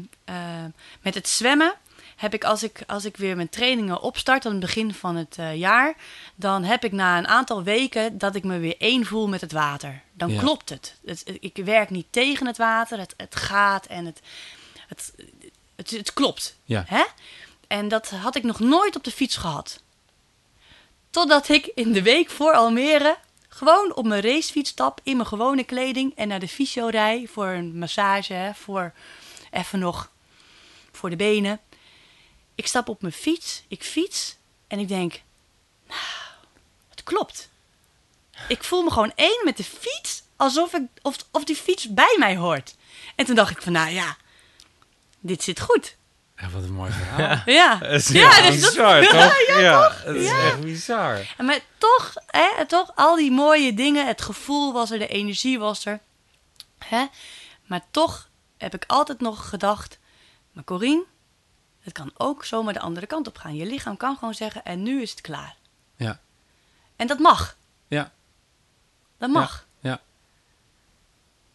met 1.02 1.14
het 1.14 1.28
zwemmen 1.28 1.74
heb 2.16 2.34
ik 2.34 2.44
als 2.44 2.64
ik 2.64 2.84
als 2.88 3.06
ik 3.06 3.18
weer 3.18 3.36
mijn 3.36 3.50
trainingen 3.50 4.02
opstart 4.02 4.46
aan 4.46 4.52
het 4.52 4.60
begin 4.60 4.94
van 4.94 5.16
het 5.16 5.36
eh, 5.38 5.56
jaar, 5.56 5.96
dan 6.36 6.64
heb 6.64 6.84
ik 6.84 6.92
na 6.92 7.18
een 7.18 7.28
aantal 7.28 7.64
weken 7.64 8.18
dat 8.18 8.36
ik 8.36 8.44
me 8.44 8.60
weer 8.60 8.76
één 8.78 9.06
voel 9.06 9.28
met 9.28 9.42
het 9.42 9.52
water. 9.52 10.02
Dan 10.14 10.30
Ja. 10.34 10.40
klopt 10.40 10.70
het. 10.70 10.96
het. 11.06 11.22
het- 11.26 11.38
Ik 11.40 11.58
werk 11.66 11.90
niet 11.90 12.08
tegen 12.10 12.48
het 12.48 12.58
water. 12.58 13.00
Het, 13.00 13.14
het 13.18 13.36
gaat 13.36 13.86
en 13.86 14.06
het, 14.06 14.20
het, 14.88 15.14
het, 15.76 15.90
het 15.90 16.14
klopt. 16.14 16.56
Ja. 16.64 16.84
Hè? 16.88 17.04
En 17.68 17.88
dat 17.88 18.10
had 18.10 18.36
ik 18.36 18.44
nog 18.44 18.60
nooit 18.60 18.96
op 18.96 19.04
de 19.04 19.12
fiets 19.12 19.36
gehad. 19.38 19.82
Totdat 21.10 21.50
ik 21.50 21.72
in 21.76 21.92
de 21.92 22.02
week 22.02 22.30
voor 22.30 22.54
Almere 22.54 23.18
gewoon 23.60 23.96
op 23.96 24.06
mijn 24.06 24.22
racefiets 24.22 24.70
stap 24.70 25.00
in 25.04 25.16
mijn 25.16 25.28
gewone 25.28 25.64
kleding 25.64 26.16
en 26.16 26.28
naar 26.28 26.40
de 26.40 26.48
fysio 26.48 26.88
rij 26.88 27.28
voor 27.32 27.48
een 27.48 27.78
massage, 27.78 28.52
voor 28.56 28.94
even 29.52 29.80
nog 29.80 30.12
voor 30.92 31.10
de 31.10 31.16
benen. 31.16 31.60
Ik 32.56 32.68
stap 32.68 32.90
op 32.90 33.02
mijn 33.02 33.14
fiets, 33.14 33.64
ik 33.68 33.84
fiets 33.84 34.38
en 34.68 34.80
ik 34.80 34.88
denk, 34.88 35.22
nou, 35.88 36.00
het 36.90 37.04
klopt. 37.04 37.50
Ik 38.48 38.64
voel 38.64 38.84
me 38.84 38.92
gewoon 38.92 39.12
één 39.16 39.42
met 39.44 39.58
de 39.58 39.64
fiets, 39.64 40.24
alsof 40.36 40.74
ik, 40.74 40.84
of, 41.02 41.16
of 41.32 41.44
die 41.44 41.56
fiets 41.56 41.94
bij 41.94 42.16
mij 42.20 42.36
hoort. 42.38 42.76
En 43.16 43.26
toen 43.26 43.36
dacht 43.36 43.52
ik 43.52 43.62
van, 43.62 43.72
nou 43.72 43.90
ja, 43.90 44.18
dit 45.20 45.44
zit 45.44 45.60
goed. 45.60 45.96
Ja, 46.40 46.50
wat 46.50 46.64
een 46.64 46.74
mooi 46.74 46.92
verhaal. 46.92 47.42
Ja, 47.46 47.78
Het 47.78 48.02
is 48.02 48.08
Ja, 48.08 48.30
echt 48.38 48.52
dus 48.52 48.62
dat- 48.62 48.70
bizar, 48.74 49.02
toch? 49.06 49.58
Ja, 49.60 49.92
het 50.04 50.16
is 50.16 50.26
Ja. 50.30 50.40
echt 50.46 50.60
bizar. 50.62 51.34
En 51.38 51.46
Maar 51.46 51.60
toch, 51.78 52.14
hè, 52.28 52.66
toch, 52.66 52.92
al 52.96 53.16
die 53.16 53.32
mooie 53.32 53.74
dingen, 53.74 54.08
het 54.08 54.22
gevoel 54.22 54.74
was 54.74 54.92
er, 54.92 55.00
de 55.00 55.08
energie 55.08 55.60
was 55.60 55.86
er. 55.86 56.00
Hè? 56.78 57.06
Maar 57.66 57.82
toch 57.92 58.30
heb 58.58 58.74
ik 58.74 58.84
altijd 58.88 59.20
nog 59.20 59.50
gedacht, 59.50 60.00
maar 60.52 60.64
Corine, 60.64 61.04
het 61.80 61.94
kan 61.94 62.12
ook 62.18 62.46
zomaar 62.46 62.74
de 62.74 62.80
andere 62.80 63.06
kant 63.08 63.28
op 63.28 63.38
gaan. 63.38 63.56
Je 63.56 63.66
lichaam 63.66 63.98
kan 63.98 64.18
gewoon 64.18 64.34
zeggen, 64.34 64.64
en 64.66 64.84
nu 64.84 65.02
is 65.02 65.12
het 65.12 65.22
klaar. 65.22 65.56
Ja. 65.96 66.20
En 66.96 67.08
dat 67.08 67.20
mag. 67.20 67.56
Ja. 67.88 68.12
Dat 69.18 69.30
mag. 69.30 69.68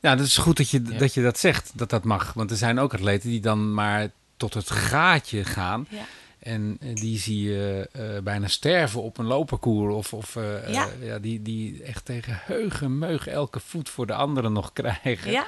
Ja, 0.00 0.14
dat 0.16 0.26
is 0.26 0.36
goed 0.36 0.56
dat 0.56 0.70
je, 0.70 0.82
Ja. 0.86 0.98
dat 0.98 1.14
je 1.14 1.22
dat 1.22 1.38
zegt, 1.38 1.70
dat 1.74 1.90
dat 1.90 2.04
mag. 2.04 2.32
Want 2.32 2.50
er 2.50 2.56
zijn 2.56 2.78
ook 2.78 2.94
atleten 2.94 3.28
die 3.28 3.40
dan 3.40 3.74
maar 3.74 4.10
tot 4.50 4.68
het 4.68 4.70
gaatje 4.70 5.44
gaan. 5.44 5.86
Ja. 5.90 6.04
En 6.38 6.76
eh, 6.80 6.94
die 6.94 7.18
zie 7.18 7.42
je 7.42 7.88
eh, 7.92 8.22
bijna 8.22 8.48
sterven 8.48 9.02
op 9.02 9.18
een 9.18 9.24
loopparcours. 9.24 9.94
Of, 9.94 10.12
of 10.12 10.36
eh, 10.36 10.72
Ja. 10.72 10.88
ja, 11.00 11.18
die, 11.18 11.42
die 11.42 11.82
echt 11.82 12.04
tegen 12.04 12.38
heugen, 12.42 12.98
meug 12.98 13.26
elke 13.26 13.60
voet 13.60 13.88
voor 13.88 14.06
de 14.06 14.14
anderen 14.14 14.52
nog 14.52 14.72
krijgen. 14.82 15.30
Ja. 15.30 15.46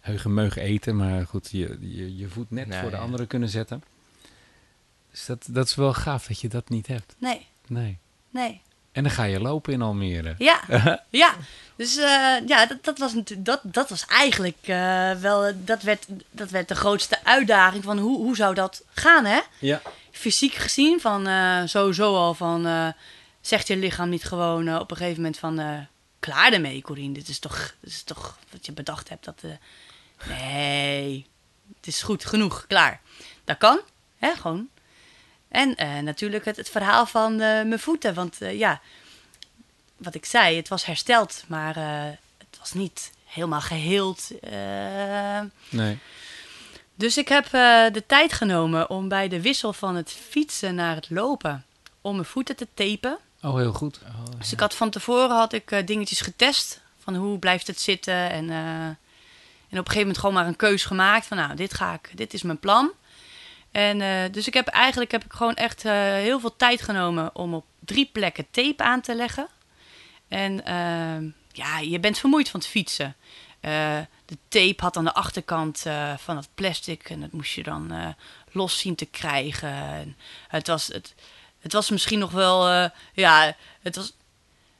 Heugen, 0.00 0.34
meug 0.34 0.56
eten, 0.56 0.96
maar 0.96 1.26
goed, 1.26 1.48
je, 1.50 1.78
je, 1.80 2.16
je 2.16 2.28
voet 2.28 2.50
net 2.50 2.74
voor 2.76 2.90
de 2.90 2.96
ja. 2.96 3.02
anderen 3.02 3.26
kunnen 3.26 3.48
zetten. 3.48 3.82
Dus 5.10 5.26
dat, 5.26 5.46
dat 5.50 5.66
is 5.66 5.74
wel 5.74 5.94
gaaf 5.94 6.26
dat 6.26 6.40
je 6.40 6.48
dat 6.48 6.68
niet 6.68 6.86
hebt. 6.86 7.14
Nee, 7.18 7.46
Nee. 7.66 7.98
nee. 8.30 8.60
En 8.94 9.02
dan 9.02 9.12
ga 9.12 9.24
je 9.24 9.40
lopen 9.40 9.72
in 9.72 9.82
Almere. 9.82 10.34
Ja, 10.38 10.60
ja. 11.10 11.34
Dus 11.76 11.96
eh, 11.96 12.36
ja, 12.46 12.66
dat, 12.66 12.84
dat, 12.84 12.98
was 12.98 13.14
natuurlijk, 13.14 13.46
dat, 13.46 13.60
dat 13.62 13.88
was 13.88 14.06
eigenlijk 14.06 14.58
eh, 14.60 15.12
wel, 15.12 15.52
dat 15.56 15.82
werd, 15.82 16.06
dat 16.30 16.50
werd 16.50 16.68
de 16.68 16.74
grootste 16.74 17.24
uitdaging 17.24 17.84
van 17.84 17.98
hoe, 17.98 18.16
hoe 18.16 18.36
zou 18.36 18.54
dat 18.54 18.84
gaan, 18.92 19.24
hè? 19.24 19.40
Ja. 19.58 19.82
Fysiek 20.10 20.54
gezien, 20.54 21.00
van 21.00 21.26
eh, 21.26 21.62
sowieso 21.64 22.16
al 22.16 22.34
van, 22.34 22.94
zegt 23.40 23.66
je 23.66 23.76
lichaam 23.76 24.08
niet 24.08 24.24
gewoon 24.24 24.78
op 24.78 24.90
een 24.90 24.96
gegeven 24.96 25.22
moment 25.22 25.38
van, 25.38 25.86
klaar 26.18 26.52
ermee, 26.52 26.82
Corine, 26.82 27.14
dit 27.14 27.28
is 27.28 27.38
toch, 27.38 27.74
dit 27.80 27.90
is 27.90 28.02
toch 28.02 28.38
wat 28.50 28.66
je 28.66 28.72
bedacht 28.72 29.08
hebt, 29.08 29.24
dat, 29.24 29.42
nee, 30.28 31.26
het 31.76 31.86
is 31.86 32.02
goed, 32.02 32.24
genoeg, 32.24 32.64
klaar. 32.68 33.00
Dat 33.44 33.58
kan, 33.58 33.80
hè, 34.18 34.34
gewoon. 34.34 34.68
En 35.54 35.74
eh, 35.76 35.98
natuurlijk 35.98 36.44
het, 36.44 36.56
het 36.56 36.70
verhaal 36.70 37.06
van 37.06 37.32
eh, 37.32 37.38
mijn 37.38 37.78
voeten, 37.78 38.14
want 38.14 38.40
eh, 38.40 38.58
ja, 38.58 38.80
wat 39.96 40.14
ik 40.14 40.24
zei, 40.24 40.56
het 40.56 40.68
was 40.68 40.84
hersteld, 40.84 41.44
maar 41.46 41.76
eh, 41.76 42.02
het 42.38 42.58
was 42.58 42.72
niet 42.72 43.12
helemaal 43.24 43.60
geheeld. 43.60 44.30
eh. 44.40 45.40
Nee. 45.68 45.98
dus 46.94 47.16
ik 47.16 47.28
heb 47.28 47.44
eh, 47.44 47.84
de 47.92 48.02
tijd 48.06 48.32
genomen 48.32 48.90
om 48.90 49.08
bij 49.08 49.28
de 49.28 49.40
wissel 49.40 49.72
van 49.72 49.94
het 49.96 50.10
fietsen 50.28 50.74
naar 50.74 50.94
het 50.94 51.10
lopen, 51.10 51.64
om 52.00 52.12
mijn 52.14 52.24
voeten 52.26 52.56
te 52.56 52.68
tapen. 52.74 53.18
Oh, 53.42 53.56
heel 53.56 53.72
goed. 53.72 53.98
Oh, 54.06 54.38
Dus 54.38 54.52
ik 54.52 54.60
had 54.60 54.74
van 54.74 54.90
tevoren 54.90 55.36
had 55.36 55.52
ik 55.52 55.86
dingetjes 55.86 56.20
getest, 56.20 56.80
van 57.02 57.14
hoe 57.14 57.38
blijft 57.38 57.66
het 57.66 57.80
zitten. 57.80 58.30
En, 58.30 58.50
eh, 58.50 58.56
en 58.56 58.96
op 59.80 59.86
een 59.86 59.92
gegeven 59.92 59.98
moment 60.00 60.18
gewoon 60.18 60.34
maar 60.34 60.46
een 60.46 60.56
keus 60.56 60.84
gemaakt 60.84 61.26
van, 61.26 61.36
nou, 61.36 61.54
dit 61.54 61.74
ga 61.74 61.92
ik, 61.94 62.10
dit 62.14 62.34
is 62.34 62.42
mijn 62.42 62.58
plan. 62.58 62.90
En 63.74 64.00
eh, 64.00 64.32
dus 64.32 64.46
ik 64.46 64.54
heb 64.54 64.66
eigenlijk 64.66 65.10
heb 65.10 65.24
ik 65.24 65.32
gewoon 65.32 65.54
echt 65.54 65.84
eh, 65.84 65.92
heel 66.02 66.40
veel 66.40 66.56
tijd 66.56 66.82
genomen 66.82 67.30
om 67.34 67.54
op 67.54 67.64
drie 67.78 68.10
plekken 68.12 68.50
tape 68.50 68.82
aan 68.82 69.00
te 69.00 69.14
leggen. 69.14 69.48
En 70.28 70.64
ehm, 70.64 71.28
ja, 71.52 71.78
je 71.78 72.00
bent 72.00 72.18
vermoeid 72.18 72.48
van 72.48 72.60
het 72.60 72.68
fietsen. 72.68 73.16
Eh, 73.60 73.98
de 74.24 74.38
tape 74.48 74.82
had 74.82 74.96
aan 74.96 75.04
de 75.04 75.14
achterkant 75.14 75.82
van 76.16 76.36
het 76.36 76.48
plastic 76.54 77.10
en 77.10 77.20
dat 77.20 77.32
moest 77.32 77.54
je 77.54 77.62
dan 77.62 78.14
los 78.52 78.78
zien 78.78 78.94
te 78.94 79.06
krijgen. 79.06 79.72
En 79.72 80.16
het, 80.48 80.66
was, 80.66 80.86
het, 80.86 81.14
het 81.60 81.72
was 81.72 81.90
misschien 81.90 82.18
nog 82.18 82.30
wel, 82.30 82.90
ja, 83.12 83.56
het 83.82 83.96
was, 83.96 84.12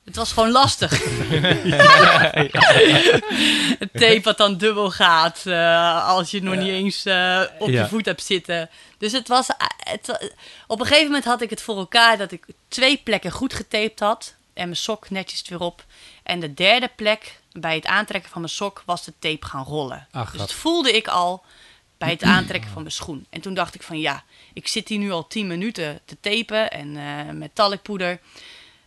het 0.04 0.16
was 0.16 0.32
gewoon 0.32 0.50
lastig. 0.50 0.90
het 3.78 3.92
tape 3.92 4.20
wat 4.22 4.36
dan 4.38 4.56
dubbel 4.56 4.90
gaat 4.90 5.46
eh, 5.46 6.08
als 6.08 6.30
je 6.30 6.42
nog 6.42 6.54
niet 6.56 6.68
eens 6.68 7.04
eh, 7.04 7.42
op 7.58 7.68
Ja. 7.68 7.82
je 7.82 7.88
voet 7.88 8.04
hebt 8.04 8.22
zitten. 8.22 8.70
Dus 8.98 9.12
het 9.12 9.28
was, 9.28 9.48
eh, 9.48 9.56
het, 9.76 10.34
op 10.66 10.80
een 10.80 10.86
gegeven 10.86 11.06
moment 11.06 11.24
had 11.24 11.40
ik 11.42 11.50
het 11.50 11.62
voor 11.62 11.76
elkaar 11.76 12.18
dat 12.18 12.32
ik 12.32 12.46
twee 12.68 13.00
plekken 13.04 13.30
goed 13.30 13.54
getaped 13.54 14.00
had. 14.00 14.34
En 14.52 14.64
mijn 14.64 14.76
sok 14.76 15.10
netjes 15.10 15.42
weer 15.48 15.60
op. 15.60 15.84
En 16.22 16.40
de 16.40 16.54
derde 16.54 16.90
plek, 16.96 17.40
bij 17.52 17.74
het 17.74 17.86
aantrekken 17.86 18.30
van 18.30 18.40
mijn 18.40 18.52
sok, 18.52 18.82
was 18.86 19.04
de 19.04 19.12
tape 19.18 19.46
gaan 19.46 19.64
rollen. 19.64 20.06
Ach, 20.10 20.30
dus 20.30 20.40
dat 20.40 20.52
voelde 20.52 20.92
ik 20.92 21.08
al 21.08 21.44
bij 21.98 22.10
het 22.10 22.22
aantrekken 22.22 22.70
van 22.70 22.82
mijn 22.82 22.94
schoen. 22.94 23.26
En 23.30 23.40
toen 23.40 23.54
dacht 23.54 23.74
ik 23.74 23.82
van 23.82 23.98
ja, 23.98 24.24
ik 24.52 24.68
zit 24.68 24.88
hier 24.88 24.98
nu 24.98 25.10
al 25.10 25.26
10 25.26 25.46
minuten 25.46 26.00
te 26.04 26.16
tapen 26.20 26.70
en 26.70 26.96
eh, 26.96 27.34
met 27.34 27.54
talkpoeder. 27.54 28.20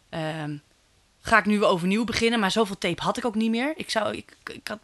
Ehm, 0.10 0.56
ga 1.28 1.38
ik 1.38 1.46
nu 1.46 1.60
weer 1.60 1.68
overnieuw 1.68 2.04
beginnen, 2.04 2.40
maar 2.40 2.52
zoveel 2.52 2.78
tape 2.78 3.04
had 3.04 3.18
ik 3.18 3.26
ook 3.26 3.36
niet 3.36 3.52
meer. 3.52 3.74
Ik, 3.76 3.90
zou, 3.90 4.16
ik, 4.18 4.38
ik, 4.54 4.68
had, 4.68 4.80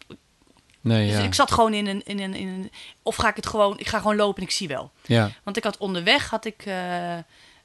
Nee, 0.82 1.08
dus 1.08 1.18
ja. 1.18 1.24
ik 1.24 1.34
zat 1.34 1.52
gewoon 1.52 1.74
in 1.74 1.88
een, 1.88 2.02
in, 2.06 2.20
een, 2.20 2.34
in 2.34 2.48
een... 2.48 2.72
Of 3.04 3.16
ga 3.16 3.30
ik 3.30 3.36
het 3.36 3.48
gewoon... 3.48 3.80
Ik 3.80 3.88
ga 3.88 3.98
gewoon 3.98 4.16
lopen 4.16 4.42
en 4.42 4.48
ik 4.48 4.54
zie 4.54 4.68
wel. 4.68 4.92
ja. 5.06 5.30
Want 5.44 5.58
ik 5.58 5.64
had 5.64 5.78
onderweg, 5.78 6.30
had 6.30 6.46
ik... 6.46 6.64
eh, 6.66 7.18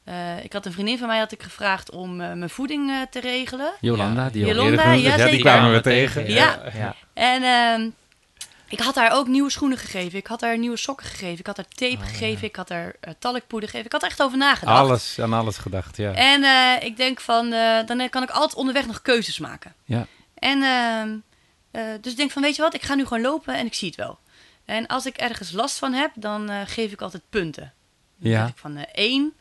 eh, 0.09 0.45
ik 0.45 0.53
had 0.53 0.67
een 0.67 0.73
vriendin 0.73 0.99
van 0.99 1.07
mij 1.09 1.19
had 1.19 1.33
ik 1.33 1.43
gevraagd 1.43 1.91
om 1.91 2.21
eh, 2.21 2.33
mijn 2.33 2.51
voeding 2.51 2.91
eh, 2.91 2.97
te 3.11 3.21
regelen. 3.21 3.73
Jolanda, 3.81 4.31
die 4.31 4.47
Jolanda, 4.47 4.93
ja, 4.93 5.17
die 5.29 5.41
kwamen 5.41 5.73
we 5.73 5.81
tegen. 5.81 6.31
Ja. 6.31 6.63
ja. 6.75 6.95
En 7.15 7.43
ehm, 7.43 7.91
ik 8.69 8.81
had 8.81 8.95
haar 8.95 9.13
ook 9.13 9.27
nieuwe 9.27 9.51
schoenen 9.51 9.79
gegeven. 9.79 10.19
Ik 10.19 10.27
had 10.27 10.41
haar 10.41 10.59
nieuwe 10.59 10.77
sokken 10.77 11.07
gegeven. 11.07 11.39
Ik 11.39 11.47
had 11.47 11.57
haar 11.57 11.69
tape 11.69 11.97
Oh, 12.03 12.07
gegeven. 12.07 12.47
Ik 12.47 12.57
had 12.57 12.69
haar 12.69 12.95
uh, 13.09 13.15
talkpoeder 13.19 13.69
gegeven. 13.69 13.87
Ik 13.87 13.93
had 13.93 14.03
er 14.03 14.09
echt 14.09 14.23
over 14.23 14.39
nagedacht. 14.39 14.79
Alles, 14.79 15.19
aan 15.21 15.33
alles 15.33 15.57
gedacht, 15.57 15.97
ja. 15.97 16.13
En 16.13 16.43
eh, 16.45 16.87
ik 16.87 16.97
denk 16.97 17.21
van, 17.21 17.53
eh, 17.53 17.87
dan 17.87 18.09
kan 18.09 18.23
ik 18.23 18.31
altijd 18.31 18.55
onderweg 18.55 18.87
nog 18.87 19.03
keuzes 19.03 19.39
maken. 19.39 19.75
Ja. 19.85 20.07
En 20.35 20.63
ehm, 20.63 21.17
eh, 21.71 21.95
dus 22.01 22.13
ik 22.13 22.19
denk 22.19 22.31
van, 22.31 22.43
weet 22.43 22.57
je 22.57 22.63
wat, 22.63 22.75
ik 22.75 22.83
ga 22.83 22.95
nu 22.95 23.07
gewoon 23.07 23.23
lopen 23.23 23.55
en 23.55 23.67
ik 23.67 23.75
zie 23.75 23.89
het 23.89 23.97
wel. 23.97 24.19
En 24.65 24.87
als 24.87 25.07
ik 25.07 25.17
ergens 25.17 25.53
last 25.53 25.79
van 25.79 25.93
heb, 25.93 26.11
dan 26.15 26.67
geef 26.67 26.93
ik 26.93 27.03
altijd 27.03 27.23
punten. 27.31 27.73
Dan 28.17 28.31
Ja. 28.31 28.47
ik 28.47 28.57
van 28.57 28.85
1. 28.93 29.33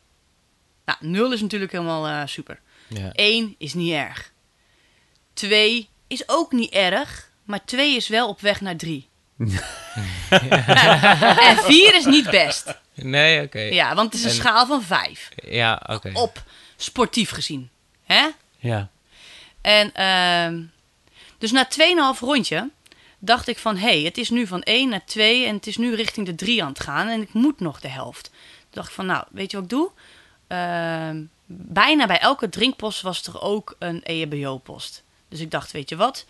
Nou, 0.85 0.97
0 1.01 1.31
is 1.33 1.41
natuurlijk 1.41 1.71
helemaal 1.71 2.27
super. 2.27 2.59
Ja. 2.87 3.09
1 3.11 3.55
is 3.57 3.73
niet 3.73 3.91
erg. 3.93 4.31
2 5.33 5.89
is 6.07 6.29
ook 6.29 6.51
niet 6.51 6.71
erg, 6.71 7.31
maar 7.43 7.65
2 7.65 7.95
is 7.95 8.07
wel 8.07 8.27
op 8.27 8.41
weg 8.41 8.61
naar 8.61 8.75
3. 8.75 9.07
en 11.50 11.58
4 11.58 11.95
is 11.95 12.06
niet 12.06 12.30
best. 12.30 12.76
Nee, 12.93 13.43
oké. 13.43 13.60
Ja, 13.60 13.95
want 13.95 14.13
het 14.13 14.19
is 14.19 14.23
een 14.23 14.30
En- 14.30 14.36
schaal 14.36 14.65
van 14.65 14.84
5. 14.84 15.30
Ja, 15.36 15.82
oké. 15.86 16.12
Op 16.13 16.43
sportief 16.76 17.30
gezien. 17.30 17.69
Hè? 18.04 18.28
Ja. 18.58 18.89
En 19.62 19.93
ehm, 19.93 20.62
dus 21.38 21.52
na 21.52 21.67
2,5 22.15 22.19
rondje 22.19 22.69
dacht 23.19 23.47
ik 23.47 23.58
van... 23.58 23.78
hé, 23.78 23.88
hey, 23.88 24.02
het 24.02 24.17
is 24.17 24.30
nu 24.30 24.47
van 24.47 24.62
1 24.63 24.89
naar 24.89 25.06
2 25.06 25.45
en 25.45 25.56
het 25.56 25.67
is 25.67 25.78
nu 25.78 25.95
richting 25.95 26.26
de 26.26 26.36
3 26.36 26.63
aan 26.63 26.69
het 26.69 26.80
gaan... 26.80 27.08
en 27.08 27.21
ik 27.21 27.34
moet 27.34 27.60
nog 27.60 27.80
de 27.80 27.88
helft. 27.89 28.23
Toen 28.23 28.69
dacht 28.69 28.88
ik 28.88 28.93
van, 28.93 29.06
nou, 29.06 29.26
weet 29.32 29.52
je 29.52 29.58
wat 29.58 29.65
ik 29.65 29.71
doe? 29.71 29.91
Ehm, 30.47 31.23
bijna 31.45 32.06
bij 32.06 32.19
elke 32.19 32.50
drinkpost 32.50 33.02
was 33.02 33.23
er 33.23 33.41
ook 33.41 33.76
een 33.80 34.04
EHBO-post. 34.04 35.04
Dus 35.30 35.39
ik 35.39 35.52
dacht, 35.52 35.71
weet 35.71 35.89
je 35.89 35.95
wat? 35.95 36.26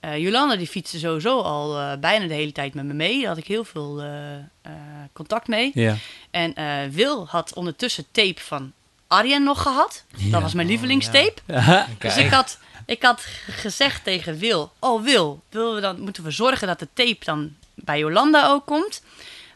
Eh, 0.00 0.18
Jolanda 0.18 0.56
die 0.56 0.66
fietste 0.66 0.98
sowieso 0.98 1.40
al 1.40 1.78
eh, 1.78 1.98
bijna 1.98 2.26
de 2.26 2.34
hele 2.34 2.52
tijd 2.52 2.74
met 2.74 2.84
me 2.84 2.92
mee. 2.92 3.18
Daar 3.18 3.28
had 3.28 3.36
ik 3.36 3.46
heel 3.46 3.64
veel 3.64 4.00
eh, 4.00 4.34
eh, 4.36 4.72
contact 5.12 5.48
mee. 5.48 5.70
Ja. 5.74 5.96
En 6.30 6.54
eh, 6.54 6.88
Wil 6.90 7.26
had 7.26 7.54
ondertussen 7.54 8.04
tape 8.10 8.40
van 8.40 8.72
Arjen 9.06 9.42
nog 9.42 9.62
gehad. 9.62 10.04
Ja. 10.16 10.30
Dat 10.30 10.42
was 10.42 10.52
mijn 10.52 10.66
lievelingstape. 10.66 11.34
Dus 11.98 12.16
ik 12.16 12.30
had, 12.30 12.58
ik 12.86 13.02
had 13.02 13.20
gezegd 13.46 14.04
tegen 14.04 14.38
Wil: 14.38 14.72
Oh, 14.78 15.02
Wil, 15.02 15.42
willen 15.48 15.74
we 15.74 15.80
dan, 15.80 16.00
moeten 16.00 16.24
we 16.24 16.30
zorgen 16.30 16.66
dat 16.66 16.78
de 16.78 16.88
tape 16.92 17.24
dan 17.24 17.54
bij 17.74 17.98
Jolanda 17.98 18.48
ook 18.48 18.66
komt? 18.66 19.02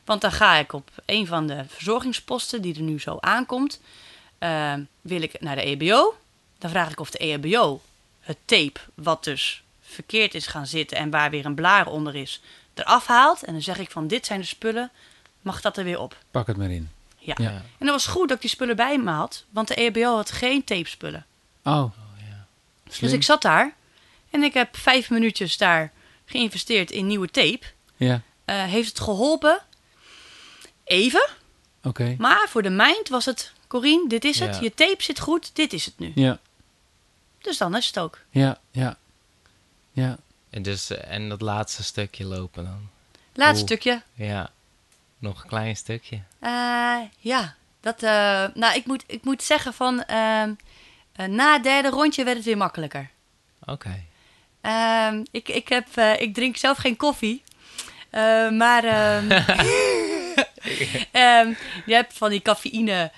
Want 0.04 0.20
dan 0.20 0.32
ga 0.32 0.56
ik 0.56 0.72
op 0.72 0.90
een 1.06 1.26
van 1.26 1.46
de 1.46 1.64
verzorgingsposten 1.68 2.62
die 2.62 2.74
er 2.74 2.82
nu 2.82 3.00
zo 3.00 3.16
aankomt. 3.20 3.80
wil 5.00 5.22
ik 5.22 5.40
naar 5.40 5.56
de 5.56 5.62
EBO. 5.62 6.14
Dan 6.58 6.70
vraag 6.70 6.90
ik 6.90 7.00
of 7.00 7.10
de 7.10 7.18
EHBO 7.18 7.80
het 8.20 8.36
tape, 8.44 8.80
wat 8.94 9.24
dus 9.24 9.63
verkeerd 9.94 10.34
is 10.34 10.46
gaan 10.46 10.66
zitten 10.66 10.96
en 10.98 11.10
waar 11.10 11.30
weer 11.30 11.44
een 11.46 11.54
blaar 11.54 11.86
onder 11.86 12.14
is, 12.14 12.40
eraf 12.74 13.06
haalt. 13.06 13.42
En 13.42 13.52
dan 13.52 13.62
zeg 13.62 13.78
ik 13.78 13.90
van 13.90 14.06
dit 14.06 14.26
zijn 14.26 14.40
de 14.40 14.46
spullen, 14.46 14.90
mag 15.42 15.60
dat 15.60 15.76
er 15.76 15.84
weer 15.84 15.98
op? 15.98 16.16
Pak 16.30 16.46
het 16.46 16.56
maar 16.56 16.70
in. 16.70 16.90
Ja. 17.18 17.34
Ja. 17.36 17.50
En 17.50 17.62
dat 17.86 17.88
was 17.90 18.06
goed 18.06 18.26
dat 18.28 18.36
ik 18.36 18.42
die 18.42 18.50
spullen 18.50 18.76
bij 18.76 18.98
me 18.98 19.10
had, 19.10 19.44
want 19.50 19.68
de 19.68 19.74
EHBO 19.74 20.14
had 20.16 20.30
geen 20.30 20.64
tapespullen. 20.64 21.26
Oh. 21.64 21.84
Dus 22.84 22.96
Slim. 22.96 23.12
ik 23.12 23.22
zat 23.22 23.42
daar 23.42 23.74
en 24.30 24.42
ik 24.42 24.54
heb 24.54 24.76
vijf 24.76 25.10
minuutjes 25.10 25.56
daar 25.56 25.92
geïnvesteerd 26.26 26.90
in 26.90 27.06
nieuwe 27.06 27.30
tape. 27.30 27.60
Ja, 27.96 28.20
Eh, 28.44 28.62
heeft 28.64 28.88
het 28.88 29.00
geholpen? 29.00 29.60
Even. 30.84 31.28
oké. 31.82 32.14
Maar 32.18 32.46
voor 32.48 32.62
de 32.62 32.70
mind 32.70 33.08
was 33.08 33.24
het, 33.24 33.52
Corine, 33.66 34.08
dit 34.08 34.24
is 34.24 34.38
het. 34.38 34.54
Ja. 34.54 34.60
Je 34.60 34.74
tape 34.74 35.02
zit 35.02 35.20
goed, 35.20 35.50
dit 35.54 35.72
is 35.72 35.84
het 35.84 35.98
nu. 35.98 36.12
Ja, 36.14 36.38
Dus 37.40 37.58
dan 37.58 37.76
is 37.76 37.86
het 37.86 37.98
ook. 37.98 38.20
ja, 38.30 38.58
ja. 38.70 38.96
Ja. 39.94 40.16
En, 40.50 40.62
dus, 40.62 40.90
eh, 40.90 41.14
en 41.14 41.28
dat 41.28 41.40
laatste 41.40 41.82
stukje 41.82 42.24
lopen 42.24 42.64
dan. 42.64 42.88
Laatste 43.34 43.56
Oeh. 43.56 43.66
stukje. 43.66 44.02
Ja. 44.14 44.50
nog 45.18 45.42
een 45.42 45.48
klein 45.48 45.76
stukje. 45.76 46.20
Eh, 46.38 46.98
ja, 47.18 47.54
dat, 47.80 48.02
eh, 48.02 48.44
nou, 48.54 48.74
ik 48.74 48.86
moet, 48.86 49.04
ik 49.06 49.24
moet 49.24 49.42
zeggen 49.42 49.74
van... 49.74 50.04
ehm, 50.04 50.52
eh, 51.12 51.26
na 51.26 51.52
het 51.52 51.62
derde 51.62 51.88
rondje 51.88 52.24
werd 52.24 52.36
het 52.36 52.46
weer 52.46 52.56
makkelijker. 52.56 53.10
Oké. 53.64 54.04
Ehm, 54.60 55.24
ik, 55.30 55.48
ik, 55.48 55.68
heb, 55.68 55.86
ik 56.18 56.34
drink 56.34 56.56
zelf 56.56 56.76
geen 56.78 56.96
koffie. 56.96 57.42
Maar 58.50 58.84
ehm, 61.12 61.48
je 61.86 61.94
hebt 61.94 62.12
van 62.12 62.30
die 62.30 62.42
cafeïne 62.42 63.12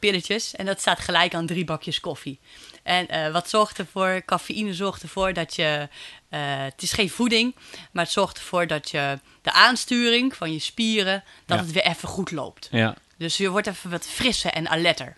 pilletjes. 0.00 0.54
En 0.54 0.66
dat 0.66 0.80
staat 0.80 0.98
gelijk 1.00 1.34
aan 1.34 1.46
drie 1.46 1.64
bakjes 1.64 2.00
koffie. 2.00 2.40
En 2.86 3.08
eh, 3.08 3.32
wat 3.32 3.48
zorgt 3.48 3.78
ervoor? 3.78 4.22
Cafeïne 4.26 4.74
zorgt 4.74 5.02
ervoor 5.02 5.32
dat 5.32 5.54
je... 5.54 5.88
eh, 6.28 6.40
het 6.64 6.82
is 6.82 6.92
geen 6.92 7.10
voeding, 7.10 7.54
maar 7.92 8.04
het 8.04 8.12
zorgt 8.12 8.36
ervoor 8.38 8.66
dat 8.66 8.90
je 8.90 9.18
de 9.42 9.52
aansturing 9.52 10.36
van 10.36 10.52
je 10.52 10.58
spieren... 10.58 11.24
dat 11.46 11.58
Ja. 11.58 11.64
het 11.64 11.72
weer 11.72 11.84
even 11.84 12.08
goed 12.08 12.30
loopt. 12.30 12.68
Ja. 12.70 12.94
Dus 13.16 13.36
je 13.36 13.48
wordt 13.50 13.66
even 13.66 13.90
wat 13.90 14.06
frisser 14.06 14.50
en 14.52 14.68
alerter. 14.68 15.16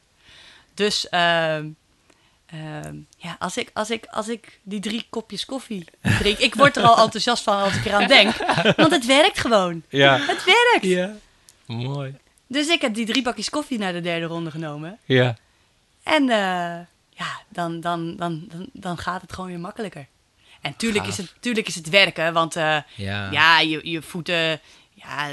Dus 0.75 1.09
ehm, 1.09 1.67
ehm, 2.47 2.97
ja, 3.17 3.37
als 3.39 3.57
ik, 3.57 3.71
als, 3.75 3.91
ik, 3.91 4.05
als 4.07 4.29
ik 4.29 4.59
die 4.63 4.81
drie 4.81 5.07
kopjes 5.11 5.45
koffie 5.45 5.85
drink... 6.19 6.39
ik 6.39 6.55
word 6.55 6.77
er 6.77 6.83
al 6.83 6.99
enthousiast 7.05 7.43
van 7.43 7.57
als 7.63 7.75
ik 7.77 7.85
eraan 7.85 8.07
denk. 8.07 8.37
Want 8.77 8.91
het 8.91 9.07
werkt 9.07 9.39
gewoon. 9.39 9.83
Ja. 9.89 10.17
Het 10.19 10.45
werkt. 10.45 10.81
Ja. 10.87 11.13
Mooi. 11.67 12.17
Dus 12.47 12.69
ik 12.69 12.81
heb 12.81 12.95
die 12.95 13.07
drie 13.07 13.23
bakjes 13.23 13.51
koffie 13.51 13.79
naar 13.79 13.93
de 13.93 14.01
derde 14.01 14.27
ronde 14.27 14.51
genomen. 14.51 14.99
Ja. 15.05 15.37
En 16.03 16.29
eh, 16.31 16.79
ja, 17.19 17.41
dan, 17.49 17.81
dan, 17.81 18.17
dan, 18.17 18.45
dan, 18.49 18.69
dan 18.73 18.99
gaat 18.99 19.21
het 19.21 19.33
gewoon 19.33 19.51
weer 19.51 19.61
makkelijker. 19.61 20.07
En 20.61 20.77
tuurlijk 20.77 21.07
is, 21.07 21.17
het, 21.17 21.35
tuurlijk 21.41 21.67
is 21.67 21.75
het 21.75 21.89
werken, 21.89 22.33
want 22.33 22.57
eh, 22.57 22.77
Ja. 22.95 23.31
ja, 23.31 23.61
je, 23.61 23.91
je 23.91 24.03
voeten... 24.03 24.61
Ja, 24.95 25.29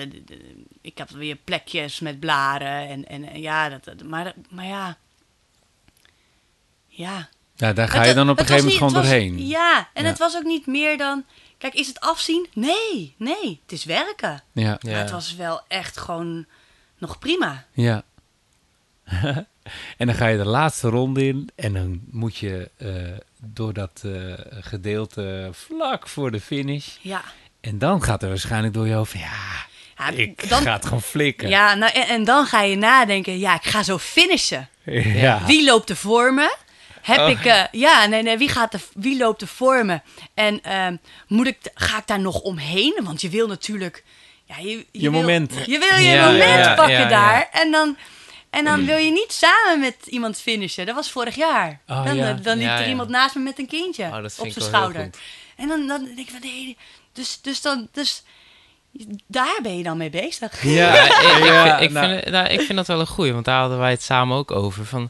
ik 0.81 0.97
heb 0.97 1.09
weer 1.09 1.35
plekjes 1.35 1.99
met 1.99 2.19
blaren 2.19 2.87
en, 2.87 3.07
en 3.07 3.41
ja, 3.41 3.69
dat, 3.69 4.03
maar, 4.03 4.33
maar 4.49 4.65
ja... 4.65 4.97
Ja. 6.87 7.29
Ja, 7.55 7.73
daar 7.73 7.87
ga 7.89 7.99
Het- 7.99 8.07
je 8.07 8.13
dan 8.13 8.29
op 8.29 8.39
een 8.39 8.45
gegeven 8.45 8.67
moment 8.69 8.83
gewoon 8.87 9.03
doorheen. 9.03 9.47
Ja, 9.47 9.89
en 9.93 10.03
Ja. 10.03 10.09
het 10.09 10.17
was 10.17 10.35
ook 10.35 10.43
niet 10.43 10.65
meer 10.67 10.97
dan... 10.97 11.25
Kijk, 11.57 11.73
is 11.73 11.87
het 11.87 11.99
afzien? 11.99 12.47
Nee, 12.53 13.15
nee, 13.17 13.59
het 13.61 13.71
is 13.71 13.83
werken. 13.85 14.43
Ja. 14.51 14.77
Ja. 14.79 14.91
Maar 14.91 14.99
het 15.01 15.11
was 15.11 15.35
wel 15.35 15.61
echt 15.67 15.97
gewoon 15.97 16.45
nog 16.97 17.19
prima. 17.19 17.65
Ja. 17.73 18.03
en 19.97 20.05
dan 20.07 20.15
ga 20.15 20.27
je 20.27 20.37
de 20.37 20.45
laatste 20.45 20.87
ronde 20.89 21.27
in 21.27 21.49
en 21.55 21.73
dan 21.73 22.01
moet 22.11 22.37
je 22.37 22.69
eh, 22.77 22.87
door 23.41 23.73
dat 23.73 24.01
eh, 24.05 24.11
gedeelte 24.49 25.49
vlak 25.51 26.07
voor 26.07 26.31
de 26.31 26.41
finish. 26.41 26.87
Ja. 27.01 27.21
En 27.61 27.77
dan 27.77 28.03
gaat 28.03 28.23
er 28.23 28.29
waarschijnlijk 28.29 28.73
door 28.73 28.87
je 28.87 28.93
hoofd, 28.93 29.13
ja, 29.13 29.29
Ja, 29.97 30.09
ik 30.09 30.49
dan- 30.49 30.61
ga 30.61 30.73
het 30.73 30.83
gewoon 30.85 31.01
flikken. 31.01 31.49
Ja, 31.49 31.73
nou, 31.75 31.91
en, 31.93 32.07
en 32.07 32.23
dan 32.23 32.45
ga 32.45 32.61
je 32.61 32.75
nadenken, 32.75 33.39
ja, 33.39 33.55
ik 33.55 33.63
ga 33.65 33.83
zo 33.83 33.97
finishen. 33.97 34.69
Ja. 35.03 35.45
Wie 35.45 35.65
loopt 35.65 35.89
er 35.89 35.95
voor 35.95 36.33
me? 36.33 36.55
Heb 37.01 37.19
Oh. 37.19 37.29
ik, 37.29 37.45
eh, 37.45 37.63
ja, 37.71 38.05
nee, 38.05 38.23
nee, 38.23 38.37
wie, 38.37 38.49
gaat 38.49 38.73
er, 38.73 38.81
wie 38.93 39.17
loopt 39.17 39.41
er 39.41 39.47
voor 39.47 39.85
me? 39.85 40.01
En 40.33 40.61
ehm, 40.63 40.95
moet 41.27 41.47
ik, 41.47 41.57
ga 41.73 41.97
ik 41.97 42.07
daar 42.07 42.19
nog 42.19 42.39
omheen? 42.41 42.99
Want 43.03 43.21
je 43.21 43.29
wil 43.29 43.47
natuurlijk... 43.47 44.03
Ja, 44.45 44.55
je, 44.57 44.67
je, 44.69 44.85
Je 44.91 44.99
wil- 45.01 45.11
moment. 45.11 45.53
Je 45.65 45.79
wil 45.79 45.97
je 45.97 46.09
Ja, 46.11 46.31
moment 46.31 46.75
pakken 46.75 47.09
daar. 47.09 47.47
En 47.51 47.71
dan, 47.71 47.97
en 48.55 48.65
dan 48.65 48.85
wil 48.85 48.97
je 48.97 49.11
niet 49.11 49.31
samen 49.31 49.79
met 49.79 49.95
iemand 50.05 50.39
finishen. 50.41 50.85
Dat 50.85 50.95
was 50.95 51.11
vorig 51.11 51.35
jaar. 51.35 51.79
Oh, 51.87 52.05
dan, 52.05 52.15
ja. 52.15 52.33
dan 52.33 52.57
liep 52.57 52.67
Ja, 52.67 52.75
er 52.77 52.83
ja. 52.83 52.89
iemand 52.89 53.09
naast 53.09 53.35
me 53.35 53.41
met 53.41 53.59
een 53.59 53.67
kindje 53.67 54.03
Oh, 54.05 54.23
op 54.23 54.29
zijn 54.51 54.51
schouder. 54.65 55.09
En 55.55 55.67
dan, 55.67 55.87
dan 55.87 56.03
denk 56.05 56.17
ik 56.17 56.29
van, 56.29 56.39
nee, 56.41 56.77
dus, 57.13 57.41
dus 57.41 57.61
dan... 57.61 57.87
Dus, 57.91 58.23
daar 59.27 59.59
ben 59.61 59.77
je 59.77 59.83
dan 59.83 59.97
mee 59.97 60.09
bezig. 60.09 60.63
Ja, 60.63 60.93
Ja, 60.95 61.03
ik, 61.31 61.37
ik, 61.37 61.43
ja, 61.45 61.77
ik, 61.79 61.91
nou, 61.91 62.07
vind, 62.07 62.23
het- 62.23 62.33
nou, 62.33 62.47
ik 62.47 62.61
vind 62.61 62.75
dat 62.75 62.87
wel 62.87 62.99
een 62.99 63.07
goeie, 63.07 63.33
want 63.33 63.45
daar 63.45 63.59
hadden 63.59 63.77
wij 63.79 63.91
het 63.91 64.03
samen 64.03 64.37
ook 64.37 64.51
over. 64.51 64.85
Van, 64.85 65.09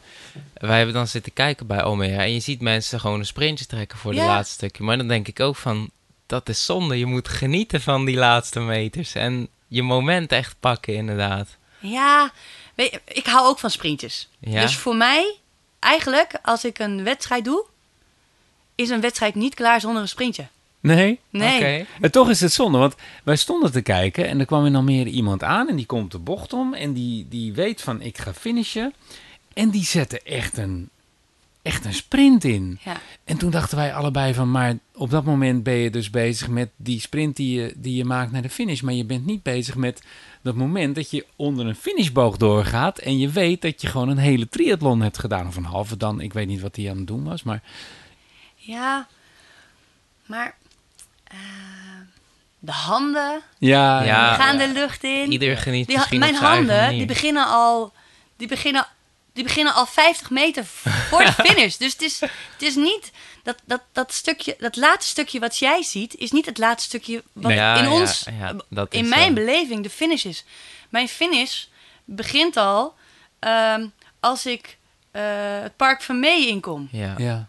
wij 0.53 0.77
hebben 0.77 0.95
dan 0.95 1.07
zitten 1.07 1.33
kijken 1.33 1.67
bij 1.67 1.81
Almere 1.81 2.21
en 2.21 2.33
je 2.33 2.39
ziet 2.39 2.61
mensen 2.61 2.99
gewoon 2.99 3.19
een 3.19 3.25
sprintje 3.25 3.65
trekken 3.65 3.97
voor 3.97 4.11
de 4.13 4.17
laatste 4.17 4.53
stukje. 4.53 4.83
Maar 4.83 4.97
dan 4.97 5.07
denk 5.07 5.27
ik 5.27 5.39
ook 5.39 5.55
van, 5.55 5.89
dat 6.25 6.49
is 6.49 6.65
zonde. 6.65 6.97
Je 6.99 7.05
moet 7.05 7.27
genieten 7.27 7.81
van 7.81 8.05
die 8.05 8.15
laatste 8.17 8.59
meters 8.59 9.15
en 9.15 9.47
je 9.67 9.83
moment 9.83 10.31
echt 10.31 10.55
pakken 10.59 10.93
inderdaad. 10.95 11.47
Ja, 11.79 12.31
weet 12.75 12.99
ik 13.05 13.25
hou 13.25 13.47
ook 13.47 13.59
van 13.59 13.69
sprintjes. 13.69 14.29
Ja? 14.39 14.61
Dus 14.61 14.77
voor 14.77 14.95
mij, 14.95 15.35
eigenlijk, 15.79 16.39
als 16.41 16.65
ik 16.65 16.79
een 16.79 17.03
wedstrijd 17.03 17.45
doe, 17.45 17.65
is 18.75 18.89
een 18.89 19.01
wedstrijd 19.01 19.35
niet 19.35 19.55
klaar 19.55 19.79
zonder 19.81 20.01
een 20.01 20.07
sprintje. 20.07 20.47
Nee. 20.79 21.19
Nee. 21.29 21.85
En 22.01 22.11
toch 22.11 22.29
is 22.29 22.41
het 22.41 22.53
zonde, 22.53 22.77
want 22.77 22.95
wij 23.23 23.35
stonden 23.35 23.71
te 23.71 23.81
kijken 23.81 24.27
en 24.27 24.39
er 24.39 24.45
kwam 24.45 24.65
in 24.65 24.75
Almere 24.75 25.09
iemand 25.09 25.43
aan 25.43 25.69
en 25.69 25.75
die 25.75 25.85
komt 25.85 26.11
de 26.11 26.19
bocht 26.19 26.53
om 26.53 26.73
en 26.73 26.93
die, 26.93 27.27
die 27.29 27.53
weet 27.53 27.81
van 27.81 28.01
ik 28.01 28.17
ga 28.17 28.33
finishen. 28.33 28.93
En 29.53 29.69
die 29.69 29.85
zette 29.85 30.21
echt 30.21 30.57
een, 30.57 30.89
echt 31.65 31.85
een 31.85 31.93
sprint 31.93 32.43
in. 32.43 32.79
Ja. 32.83 32.97
En 33.23 33.37
toen 33.37 33.51
dachten 33.51 33.77
wij 33.77 33.93
allebei 33.93 34.33
van, 34.33 34.51
maar 34.51 34.77
op 34.93 35.09
dat 35.09 35.23
moment 35.23 35.63
ben 35.63 35.73
je 35.73 35.89
dus 35.89 36.09
bezig 36.09 36.47
met 36.47 36.69
die 36.75 36.99
sprint 36.99 37.35
die 37.35 37.59
je, 37.61 37.73
die 37.75 37.95
je 37.95 38.05
maakt 38.05 38.31
naar 38.31 38.41
de 38.41 38.49
finish. 38.49 38.81
Maar 38.81 38.93
je 38.93 39.05
bent 39.05 39.25
niet 39.25 39.43
bezig 39.43 39.75
met 39.75 40.01
dat 40.41 40.55
moment 40.55 40.95
dat 40.95 41.11
je 41.11 41.25
onder 41.35 41.65
een 41.65 41.75
finishboog 41.75 42.37
doorgaat 42.37 42.97
en 42.97 43.17
je 43.19 43.29
weet 43.29 43.61
dat 43.61 43.81
je 43.81 43.87
gewoon 43.87 44.09
een 44.09 44.17
hele 44.17 44.49
triathlon 44.49 45.01
hebt 45.01 45.17
gedaan. 45.19 45.47
Of 45.47 45.55
een 45.55 45.63
halve 45.65 45.97
dan, 45.97 46.21
ik 46.21 46.33
weet 46.33 46.47
niet 46.47 46.61
wat 46.61 46.75
hij 46.75 46.89
aan 46.89 46.97
het 46.97 47.07
doen 47.07 47.23
was, 47.23 47.43
maar 47.43 47.61
Ja, 48.55 49.07
maar 50.25 50.55
eh, 51.23 51.37
de 52.59 52.71
handen 52.71 53.41
ja, 53.57 54.03
Ja. 54.03 54.33
gaan 54.35 54.57
de 54.57 54.71
lucht 54.73 55.03
in. 55.03 55.31
Ieder 55.31 55.57
geniet 55.57 55.87
Die 56.09 56.19
mijn 56.19 56.35
handen, 56.35 56.89
die 56.89 57.05
beginnen 57.05 57.47
al, 57.47 57.93
die 58.37 58.47
beginnen, 58.47 58.87
die 59.35 59.43
beginnen 59.43 59.73
al 59.73 59.85
50 59.85 60.29
meter 60.29 60.65
voor 60.65 61.23
de 61.23 61.31
finish. 61.45 61.75
dus 61.75 61.91
het 61.91 62.01
is, 62.01 62.19
het 62.19 62.61
is 62.61 62.75
niet 62.75 63.11
dat, 63.43 63.55
dat, 63.65 63.81
dat 63.91 64.13
stukje, 64.13 64.55
dat 64.59 64.75
laatste 64.75 65.09
stukje 65.11 65.39
wat 65.39 65.57
jij 65.57 65.83
ziet, 65.83 66.15
is 66.15 66.31
niet 66.31 66.45
het 66.45 66.57
laatste 66.57 66.87
stukje 66.89 67.23
wat 67.33 67.47
Nee, 67.47 67.57
ja, 67.57 67.75
in 67.75 67.83
ja, 67.83 67.91
ons, 67.91 68.25
ja, 68.39 68.53
dat 68.69 68.93
in 68.93 69.03
is 69.03 69.09
mijn 69.09 69.27
zo. 69.27 69.33
beleving, 69.33 69.83
de 69.83 69.89
finish 69.89 70.25
is. 70.25 70.43
Mijn 70.89 71.07
finish 71.07 71.63
begint 72.05 72.57
al 72.57 72.95
ehm, 73.39 73.87
als 74.19 74.45
ik 74.45 74.77
eh, 75.11 75.21
het 75.61 75.75
park 75.75 76.01
van 76.01 76.19
Mee 76.19 76.47
inkom 76.47 76.87
Ja. 76.91 77.13
ja, 77.17 77.47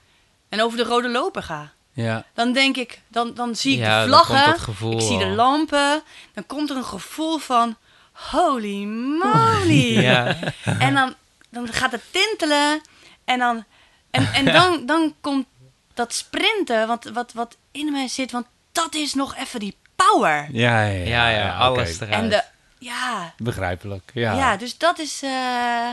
en 0.48 0.62
over 0.62 0.78
de 0.78 0.84
rode 0.84 1.08
loper 1.08 1.42
ga. 1.42 1.72
ja. 1.92 2.24
Dan 2.34 2.52
denk 2.52 2.76
ik, 2.76 3.00
dan, 3.08 3.34
dan 3.34 3.56
zie 3.56 3.72
ik 3.72 3.78
Ja, 3.78 4.04
de 4.04 4.10
dan 4.10 4.18
komt 4.24 4.38
vlaggen, 4.38 4.60
gevoel 4.60 4.92
ik 4.92 5.00
zie 5.00 5.18
de 5.18 5.26
lampen. 5.26 6.02
Dan 6.34 6.46
komt 6.46 6.70
er 6.70 6.76
een 6.76 6.84
gevoel 6.84 7.38
van, 7.38 7.76
holy 8.12 8.84
moly. 9.22 10.00
Ja. 10.00 10.36
En 10.78 10.94
dan, 10.94 11.14
dan 11.50 11.68
gaat 11.72 11.92
het 11.92 12.02
tintelen. 12.10 12.80
En 13.24 13.38
dan, 13.38 13.64
en, 14.10 14.32
en 14.32 14.44
dan, 14.58 14.86
dan 14.86 15.14
komt 15.20 15.46
dat 15.94 16.14
sprinten, 16.14 16.86
wat, 16.86 17.04
wat, 17.04 17.32
wat 17.32 17.56
in 17.72 17.92
mij 17.92 18.08
zit. 18.08 18.30
Want 18.32 18.46
dat 18.72 18.94
is 18.94 19.14
nog 19.14 19.36
even 19.36 19.60
die 19.60 19.76
power. 19.96 20.48
Ja, 20.52 20.82
ja, 20.84 21.04
Ja, 21.06 21.28
ja, 21.28 21.56
alles 21.56 21.94
oké. 21.94 22.04
eruit. 22.04 22.22
En 22.22 22.28
de, 22.28 22.42
ja, 22.78 23.34
Begrijpelijk, 23.36 24.10
ja. 24.14 24.32
ja. 24.32 24.56
dus 24.56 24.78
dat 24.78 24.98
is... 24.98 25.22
eh, 25.22 25.90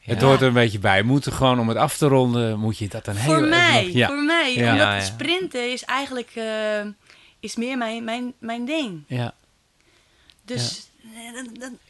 Het 0.00 0.20
Ja. 0.20 0.26
hoort 0.26 0.40
er 0.40 0.46
een 0.46 0.52
beetje 0.52 0.78
bij. 0.78 1.00
We 1.00 1.06
moeten 1.06 1.32
gewoon, 1.32 1.60
om 1.60 1.68
het 1.68 1.78
af 1.78 1.96
te 1.96 2.06
ronden, 2.06 2.58
moet 2.58 2.78
je 2.78 2.88
dat 2.88 3.06
een 3.06 3.16
heel 3.16 3.32
voor 3.34 3.48
mij, 3.48 3.82
nog- 3.84 3.92
ja. 3.94 4.06
voor 4.06 4.22
mij. 4.22 4.54
Ja. 4.54 4.70
Omdat 4.72 4.86
Ja, 4.86 4.94
ja. 4.94 5.00
sprinten 5.00 5.72
is 5.72 5.84
eigenlijk 5.84 6.30
eh, 6.34 6.80
is 7.40 7.56
meer 7.56 7.76
mijn, 7.78 8.04
mijn, 8.04 8.32
mijn 8.38 8.64
ding. 8.64 9.04
Ja. 9.06 9.34
Dus 10.44 10.62
dan, 10.70 10.78
dan, 10.78 10.91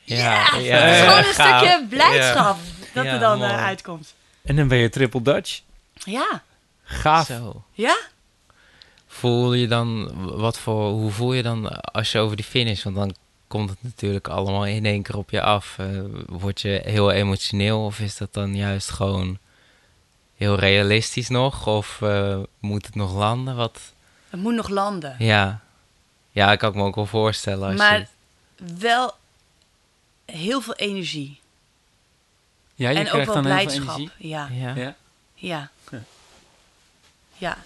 Ja, 0.05 0.15
ja, 0.15 0.41
ja, 0.45 0.45
het 0.45 0.61
is 0.61 0.67
ja, 0.67 1.05
gewoon 1.05 1.19
een 1.19 1.25
gaaf. 1.25 1.59
stukje 1.59 1.87
blijdschap 1.89 2.57
dat 2.95 3.05
Ja, 3.05 3.13
er 3.13 3.19
dan 3.19 3.43
eh, 3.43 3.65
uitkomt. 3.65 4.15
En 4.43 4.57
dan 4.57 4.69
ben 4.69 4.79
je 4.79 4.89
triple 4.89 5.23
Dutch. 5.23 5.61
Ja, 5.95 6.43
Gaaf. 6.85 7.27
Zo. 7.27 7.63
ja. 7.73 7.97
Voel 9.07 9.53
je 9.55 9.67
dan, 9.69 10.11
wat 10.37 10.59
voor, 10.59 10.91
hoe 10.91 11.11
voel 11.11 11.33
je 11.33 11.43
dan 11.43 11.81
als 11.81 12.13
je 12.13 12.19
over 12.19 12.37
die 12.37 12.45
finish? 12.45 12.83
Want 12.83 12.97
dan 12.97 13.15
komt 13.49 13.71
het 13.71 13.79
natuurlijk 13.83 14.29
allemaal 14.29 14.67
in 14.67 14.85
één 14.87 15.03
keer 15.03 15.17
op 15.17 15.31
je 15.31 15.43
af. 15.43 15.75
Eh, 15.79 15.87
word 16.27 16.61
je 16.61 16.81
heel 16.85 17.11
emotioneel 17.11 17.85
of 17.85 17.99
is 17.99 18.17
dat 18.17 18.33
dan 18.35 18.57
juist 18.57 18.91
gewoon 18.91 19.39
heel 20.37 20.55
realistisch 20.59 21.29
nog? 21.29 21.67
Of 21.67 22.03
eh, 22.03 22.39
moet 22.61 22.87
het 22.87 22.95
nog 22.95 23.15
landen? 23.15 23.57
Wat? 23.57 23.81
Het 24.31 24.41
moet 24.41 24.55
nog 24.55 24.69
landen. 24.69 25.17
Ja. 25.19 25.61
Ja, 26.31 26.53
ik 26.53 26.59
kan 26.59 26.73
me 26.77 26.83
ook 26.83 26.95
wel 26.95 27.07
voorstellen. 27.07 27.69
Als 27.69 27.77
Maar 27.79 27.99
je, 27.99 28.07
wel 28.57 29.15
heel 30.25 30.61
veel 30.61 30.75
energie. 30.75 31.41
Ja, 32.75 32.91
je 32.91 32.97
en 32.97 33.05
ook 33.05 33.11
krijgt 33.11 33.33
wel 33.33 33.43
dan 33.43 33.47
heel 33.47 33.55
veel 33.57 33.65
blijdschap. 33.67 33.99
energie. 33.99 34.29
Ja, 34.29 34.49
ja. 34.53 34.75
Ja. 34.75 34.97
ja. 35.35 35.71
Ja, 37.37 37.59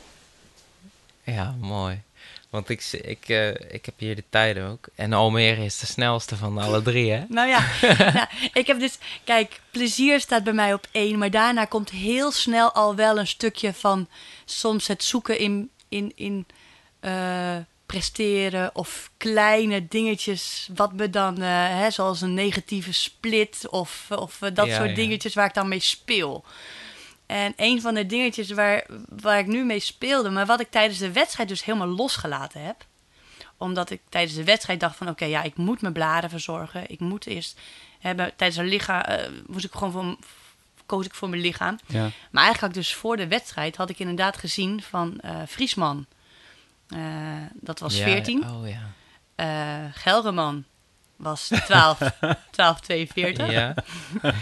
Ja, 1.25 1.55
mooi. 1.61 2.03
Want 2.51 2.69
ik, 2.69 2.83
ik, 2.93 3.29
eh, 3.29 3.49
ik 3.49 3.87
heb 3.87 3.95
hier 3.97 4.17
de 4.17 4.25
tijden 4.29 4.69
ook. 4.69 4.89
En 4.95 5.13
Almere 5.13 5.65
is 5.65 5.79
de 5.79 5.87
snelste 5.87 6.37
van 6.37 6.59
alle 6.59 6.83
drie, 6.83 7.11
hè? 7.11 7.25
nou 7.29 7.49
ja. 7.49 7.65
ja. 7.83 8.29
Ik 8.53 8.67
heb 8.67 8.79
dus, 8.79 8.99
kijk, 9.25 9.61
plezier 9.71 10.21
staat 10.21 10.45
bij 10.45 10.53
mij 10.53 10.75
op 10.75 10.87
één. 10.91 11.19
Maar 11.19 11.31
daarna 11.31 11.65
komt 11.65 11.91
heel 11.91 12.31
snel 12.31 12.73
al 12.73 12.95
wel 12.95 13.19
een 13.19 13.27
stukje 13.27 13.75
van 13.75 14.09
soms 14.45 14.87
het 14.87 15.05
zoeken 15.05 15.39
in, 15.39 15.71
in, 15.89 16.13
in 16.15 16.47
eh, 17.01 17.57
presteren 17.87 18.71
of 18.75 19.11
kleine 19.17 19.89
dingetjes 19.89 20.69
wat 20.75 20.93
me 20.93 21.11
dan, 21.11 21.43
eh, 21.43 21.49
hè, 21.79 21.91
zoals 21.91 22.21
een 22.21 22.35
negatieve 22.35 22.93
split 22.93 23.69
of, 23.71 24.07
of 24.11 24.43
eh, 24.43 24.55
dat 24.55 24.67
Ja, 24.67 24.77
soort 24.77 24.89
ja. 24.89 24.95
dingetjes 24.95 25.35
waar 25.35 25.47
ik 25.47 25.55
dan 25.55 25.69
mee 25.69 25.81
speel. 25.81 26.45
En 27.27 27.53
een 27.57 27.81
van 27.81 27.95
de 27.95 28.07
dingetjes 28.07 28.51
waar, 28.51 28.87
waar 29.09 29.39
ik 29.39 29.47
nu 29.47 29.65
mee 29.65 29.81
speelde, 29.81 30.31
maar 30.31 30.47
wat 30.47 30.61
ik 30.61 30.71
tijdens 30.71 30.99
de 30.99 31.13
wedstrijd 31.13 31.49
dus 31.49 31.65
helemaal 31.65 31.89
losgelaten 31.89 32.63
heb. 32.65 32.85
Omdat 33.57 33.91
ik 33.91 34.01
tijdens 34.09 34.35
de 34.35 34.45
wedstrijd 34.45 34.81
dacht 34.81 34.97
van 34.97 35.09
oké, 35.09 35.25
ja, 35.25 35.43
ik 35.43 35.57
moet 35.57 35.81
mijn 35.81 35.93
bladen 35.93 36.31
verzorgen. 36.31 36.91
Ik 36.91 37.01
moet 37.01 37.27
eerst 37.27 37.61
hebben, 37.99 38.33
tijdens 38.37 38.59
een 38.59 38.69
lichaam, 38.69 39.01
eh, 39.01 39.29
moest 39.47 39.65
ik 39.65 39.73
gewoon 39.73 39.93
voor, 39.93 40.17
koos 40.87 41.07
ik 41.07 41.15
voor 41.15 41.29
mijn 41.29 41.43
lichaam. 41.43 41.79
Ja. 41.87 42.01
Maar 42.31 42.43
eigenlijk 42.43 42.61
had 42.61 42.69
ik 42.69 42.75
dus 42.75 42.95
voor 42.95 43.17
de 43.17 43.29
wedstrijd 43.29 43.77
had 43.77 43.91
ik 43.91 43.99
inderdaad 43.99 44.37
gezien 44.37 44.83
van 44.83 45.21
eh 45.21 45.37
Friesman. 45.49 46.07
Eh, 46.89 47.01
dat 47.55 47.79
was 47.79 47.97
Ja, 47.97 48.05
14. 48.05 48.51
Oh 48.51 48.69
ja. 48.69 48.81
Eh 49.35 49.93
Gelreman 49.93 50.65
was 51.17 51.51
12, 51.65 51.99
1242. 51.99 53.51
Ja. 53.51 53.75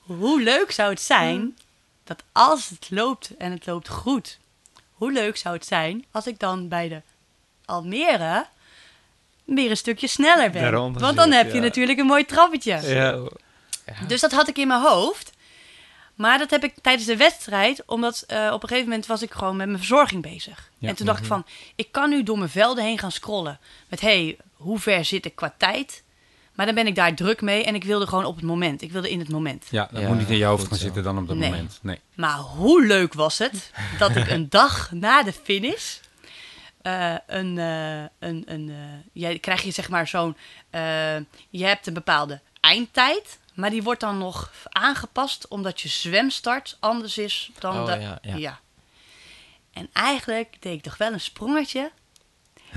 Hoe 0.00 0.42
leuk 0.42 0.70
zou 0.70 0.90
het 0.90 1.00
zijn 1.00 1.56
dat 2.04 2.22
als 2.32 2.68
het 2.68 2.90
loopt 2.90 3.36
en 3.36 3.52
het 3.52 3.66
loopt 3.66 3.88
goed, 3.88 4.38
hoe 4.92 5.12
leuk 5.12 5.36
zou 5.36 5.54
het 5.54 5.66
zijn 5.66 6.04
als 6.10 6.26
ik 6.26 6.38
dan 6.38 6.68
bij 6.68 6.88
de 6.88 7.02
Almere 7.64 8.46
weer 9.44 9.70
een 9.70 9.76
stukje 9.76 10.06
sneller 10.06 10.50
ben. 10.50 10.92
Want 10.92 11.16
dan 11.16 11.32
heb 11.32 11.48
je 11.48 11.56
ja. 11.56 11.62
natuurlijk 11.62 11.98
een 11.98 12.06
mooi 12.06 12.24
trappetje. 12.24 12.80
Dus 14.06 14.20
dat 14.20 14.32
had 14.32 14.48
ik 14.48 14.58
in 14.58 14.68
mijn 14.68 14.82
hoofd. 14.82 15.32
Maar 16.16 16.38
dat 16.38 16.50
heb 16.50 16.64
ik 16.64 16.74
tijdens 16.82 17.06
de 17.06 17.16
wedstrijd, 17.16 17.82
omdat 17.86 18.24
eh, 18.26 18.50
op 18.52 18.62
een 18.62 18.68
gegeven 18.68 18.88
moment 18.88 19.06
was 19.06 19.22
ik 19.22 19.32
gewoon 19.32 19.56
met 19.56 19.66
mijn 19.66 19.78
verzorging 19.78 20.22
bezig. 20.22 20.70
Ja. 20.78 20.88
En 20.88 20.94
toen 20.96 21.06
dacht 21.06 21.18
ik 21.20 21.24
van, 21.26 21.46
ik 21.74 21.92
kan 21.92 22.10
nu 22.10 22.22
door 22.22 22.38
mijn 22.38 22.50
velden 22.50 22.84
heen 22.84 22.98
gaan 22.98 23.12
scrollen. 23.12 23.58
Met, 23.88 24.00
hé, 24.00 24.24
hey, 24.24 24.36
hoe 24.52 24.78
ver 24.78 25.04
zit 25.04 25.24
ik 25.24 25.34
qua 25.36 25.54
tijd? 25.58 26.04
Maar 26.54 26.66
dan 26.66 26.74
ben 26.74 26.86
ik 26.86 26.94
daar 26.94 27.14
druk 27.14 27.40
mee 27.40 27.64
en 27.64 27.74
ik 27.74 27.84
wilde 27.84 28.06
gewoon 28.06 28.24
op 28.24 28.36
het 28.36 28.44
moment. 28.44 28.82
Ik 28.82 28.92
wilde 28.92 29.10
in 29.10 29.18
het 29.18 29.28
moment. 29.28 29.66
Ja, 29.70 29.88
dat 29.92 30.00
Ja, 30.02 30.08
moet 30.08 30.18
niet 30.18 30.30
in 30.30 30.36
je 30.36 30.44
hoofd 30.44 30.66
gaan 30.68 30.76
zo. 30.76 30.84
zitten 30.84 31.02
dan 31.02 31.18
op 31.18 31.28
dat 31.28 31.36
Nee. 31.36 31.50
moment. 31.50 31.78
Nee. 31.82 32.00
Maar 32.14 32.36
hoe 32.38 32.86
leuk 32.86 33.12
was 33.14 33.38
het 33.38 33.70
dat 33.98 34.16
ik 34.16 34.30
een 34.30 34.48
dag 34.48 34.90
na 34.92 35.22
de 35.22 35.32
finish 35.32 35.96
eh, 36.82 37.14
een, 37.26 37.58
eh, 37.58 37.98
een, 38.28 38.42
een 38.46 38.68
eh, 38.70 38.76
jij 39.12 39.38
krijg 39.38 39.62
je 39.62 39.70
zeg 39.70 39.88
maar 39.88 40.08
zo'n, 40.08 40.36
eh, 40.70 40.80
je 41.50 41.64
hebt 41.64 41.86
een 41.86 41.94
bepaalde 41.94 42.40
eindtijd, 42.60 43.38
maar 43.56 43.70
die 43.70 43.82
wordt 43.82 44.00
dan 44.00 44.18
nog 44.18 44.50
aangepast 44.68 45.48
omdat 45.48 45.80
je 45.80 45.88
zwemstart 45.88 46.76
anders 46.80 47.18
is 47.18 47.50
dan 47.58 47.76
Oh, 47.80 47.86
de, 47.86 48.00
ja, 48.00 48.18
ja. 48.36 48.58
En 49.72 49.88
eigenlijk 49.92 50.56
deed 50.60 50.74
ik 50.74 50.82
toch 50.82 50.96
wel 50.96 51.12
een 51.12 51.20
sprongetje 51.20 51.90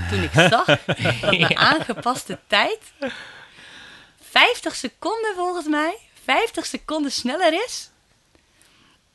toen 0.09 0.23
ik 0.23 0.31
zag 0.51 0.65
dat 0.65 0.85
mijn 1.21 1.57
aangepaste 1.57 2.39
tijd 2.47 2.79
50 4.21 4.75
seconden 4.75 5.33
volgens 5.35 5.67
mij, 5.67 5.97
50 6.23 6.65
seconden 6.65 7.11
sneller 7.11 7.53
is 7.65 7.89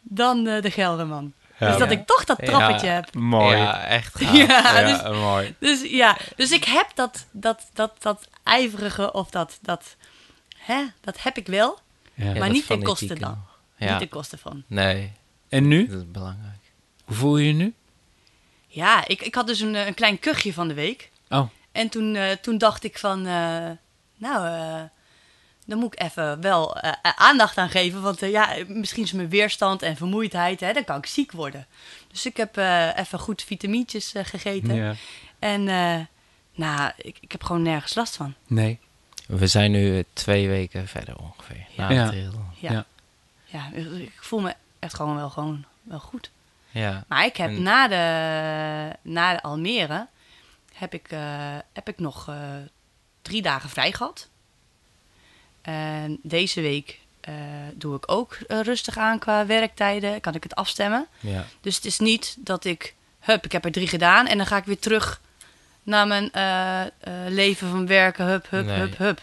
dan 0.00 0.46
eh, 0.46 0.62
de 0.62 0.70
Gelderman. 0.70 1.32
Ja. 1.58 1.68
dus 1.68 1.78
dat 1.78 1.90
ik 1.90 2.06
toch 2.06 2.24
dat 2.24 2.36
Ja. 2.40 2.46
trappetje 2.46 2.86
heb. 2.86 3.14
Mooi. 3.14 3.56
Ja, 3.56 3.84
echt 3.84 4.18
gaaf. 4.18 4.32
Ja, 4.36 4.78
Ja, 4.80 4.86
dus- 4.86 5.16
mooi. 5.18 5.54
Dus 5.58 5.82
ja, 5.82 6.16
dus 6.36 6.50
ik 6.50 6.64
heb 6.64 6.86
dat, 6.94 7.26
dat, 7.30 7.66
dat, 7.72 8.02
dat 8.02 8.28
ijverige 8.42 9.12
of 9.12 9.30
dat, 9.30 9.58
dat, 9.62 9.96
hè, 10.66 10.84
dat 11.00 11.22
heb 11.22 11.36
ik 11.36 11.46
wel. 11.46 11.78
Ja. 12.14 12.34
Maar 12.34 12.50
niet 12.50 12.66
ten 12.66 12.82
koste 12.82 13.14
dan. 13.18 13.44
Ja. 13.76 13.90
Niet 13.90 13.98
ten 13.98 14.08
koste 14.08 14.38
van. 14.38 14.62
Nee, 14.66 15.12
En 15.48 15.68
nu? 15.68 15.86
dat 15.86 15.98
is 15.98 16.10
belangrijk. 16.10 16.58
Hoe 17.04 17.16
voel 17.16 17.36
je 17.36 17.46
je 17.46 17.52
nu? 17.52 17.74
Ja, 18.66 19.06
ik, 19.08 19.22
ik 19.22 19.34
had 19.34 19.46
dus 19.46 19.60
een, 19.60 19.74
eh, 19.74 19.86
een 19.86 19.94
klein 19.94 20.18
kuchje 20.18 20.52
van 20.52 20.68
de 20.68 20.74
week. 20.74 21.10
Oh, 21.28 21.48
En 21.72 21.88
toen, 21.88 22.14
eh, 22.16 22.30
toen 22.30 22.58
dacht 22.58 22.84
ik 22.84 22.98
van, 22.98 23.18
eh, 23.26 23.70
nou, 24.16 24.46
eh, 24.46 24.82
dan 25.66 25.78
moet 25.78 25.92
ik 25.92 26.02
even 26.02 26.40
wel 26.40 26.76
aandacht 27.16 27.58
aan 27.58 27.68
geven. 27.70 28.02
Want 28.02 28.20
ja, 28.20 28.56
misschien 28.68 29.02
is 29.02 29.12
mijn 29.12 29.28
weerstand 29.28 29.82
en 29.82 29.96
vermoeidheid, 29.96 30.60
hè, 30.60 30.72
dan 30.72 30.84
kan 30.84 30.96
ik 30.98 31.06
ziek 31.06 31.32
worden. 31.32 31.66
Dus 32.08 32.26
ik 32.26 32.36
heb 32.36 32.56
eh, 32.56 32.98
even 32.98 33.18
goed 33.18 33.42
vitamintjes 33.42 34.12
gegeten. 34.16 34.74
ja. 34.74 34.94
En 35.38 35.68
eh, 35.68 36.00
nou, 36.54 36.92
ik, 36.96 37.16
ik 37.20 37.32
heb 37.32 37.42
gewoon 37.42 37.62
nergens 37.62 37.94
last 37.94 38.16
van. 38.16 38.34
Nee. 38.46 38.78
We 39.26 39.46
zijn 39.46 39.70
nu 39.70 40.04
twee 40.12 40.48
weken 40.48 40.88
verder 40.88 41.16
ongeveer. 41.18 41.66
Na 41.76 41.90
Ja. 41.90 42.12
Ja, 42.12 42.30
Ja. 42.70 42.86
ja. 43.44 43.70
ik, 43.98 44.12
voel 44.20 44.40
me 44.40 44.54
echt 44.78 44.94
gewoon 44.94 45.16
wel, 45.16 45.30
gewoon 45.30 45.64
wel 45.82 45.98
goed. 46.00 46.30
Ja. 46.70 47.04
Maar 47.08 47.24
ik 47.24 47.36
heb 47.36 47.48
En- 47.48 47.62
na, 47.62 47.88
de, 47.88 48.96
na 49.02 49.32
de 49.32 49.42
Almere, 49.42 50.06
heb 50.74 50.94
ik, 50.94 51.06
eh, 51.10 51.56
heb 51.72 51.88
ik 51.88 51.98
nog 51.98 52.28
eh, 52.28 52.36
drie 53.22 53.42
dagen 53.42 53.68
vrij 53.70 53.92
gehad. 53.92 54.28
En 55.62 56.18
deze 56.22 56.60
week 56.60 57.00
eh, 57.20 57.34
doe 57.74 57.96
ik 57.96 58.10
ook 58.12 58.38
rustig 58.48 58.96
aan 58.96 59.18
qua 59.18 59.46
werktijden. 59.46 60.20
Kan 60.20 60.34
ik 60.34 60.42
het 60.42 60.54
afstemmen. 60.54 61.06
ja. 61.20 61.44
Dus 61.60 61.76
het 61.76 61.84
is 61.84 61.98
niet 61.98 62.36
dat 62.38 62.64
ik, 62.64 62.94
hup, 63.20 63.44
ik 63.44 63.52
heb 63.52 63.64
er 63.64 63.72
drie 63.72 63.88
gedaan. 63.88 64.26
En 64.26 64.36
dan 64.36 64.46
ga 64.46 64.56
ik 64.56 64.64
weer 64.64 64.78
terug 64.78 65.20
naar 65.84 66.06
mijn 66.06 66.32
eh, 66.32 66.80
eh, 66.82 66.90
leven 67.28 67.70
van 67.70 67.86
werken. 67.86 68.26
Hup, 68.26 68.50
hup, 68.50 68.66
Nee. 68.66 68.78
hup, 68.78 68.96
hup. 68.98 69.20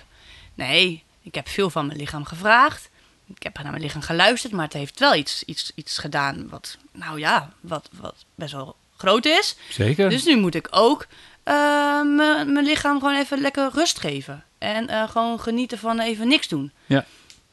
Nee, 0.53 1.03
ik 1.21 1.35
heb 1.35 1.47
veel 1.49 1.69
van 1.69 1.85
mijn 1.85 1.97
lichaam 1.97 2.25
gevraagd. 2.25 2.89
Ik 3.35 3.43
heb 3.43 3.53
naar 3.57 3.71
mijn 3.71 3.83
lichaam 3.83 4.01
geluisterd, 4.01 4.53
maar 4.53 4.65
het 4.65 4.73
heeft 4.73 4.99
wel 4.99 5.15
iets, 5.15 5.43
iets, 5.43 5.71
iets 5.75 5.97
gedaan 5.97 6.49
wat, 6.49 6.77
nou 6.91 7.19
ja, 7.19 7.49
wat, 7.59 7.89
wat 7.91 8.25
best 8.35 8.51
wel 8.53 8.75
groot 8.97 9.25
is. 9.25 9.55
Zeker. 9.69 10.09
Dus 10.09 10.25
nu 10.25 10.37
moet 10.37 10.55
ik 10.55 10.67
ook 10.71 11.07
eh, 11.43 12.01
mijn 12.45 12.63
lichaam 12.63 12.99
gewoon 12.99 13.15
even 13.15 13.41
lekker 13.41 13.69
rust 13.73 13.99
geven. 13.99 14.43
En 14.57 15.09
gewoon 15.09 15.39
genieten 15.39 15.77
van 15.77 15.99
even 15.99 16.27
niks 16.27 16.47
doen. 16.47 16.71
Ja. 16.85 17.05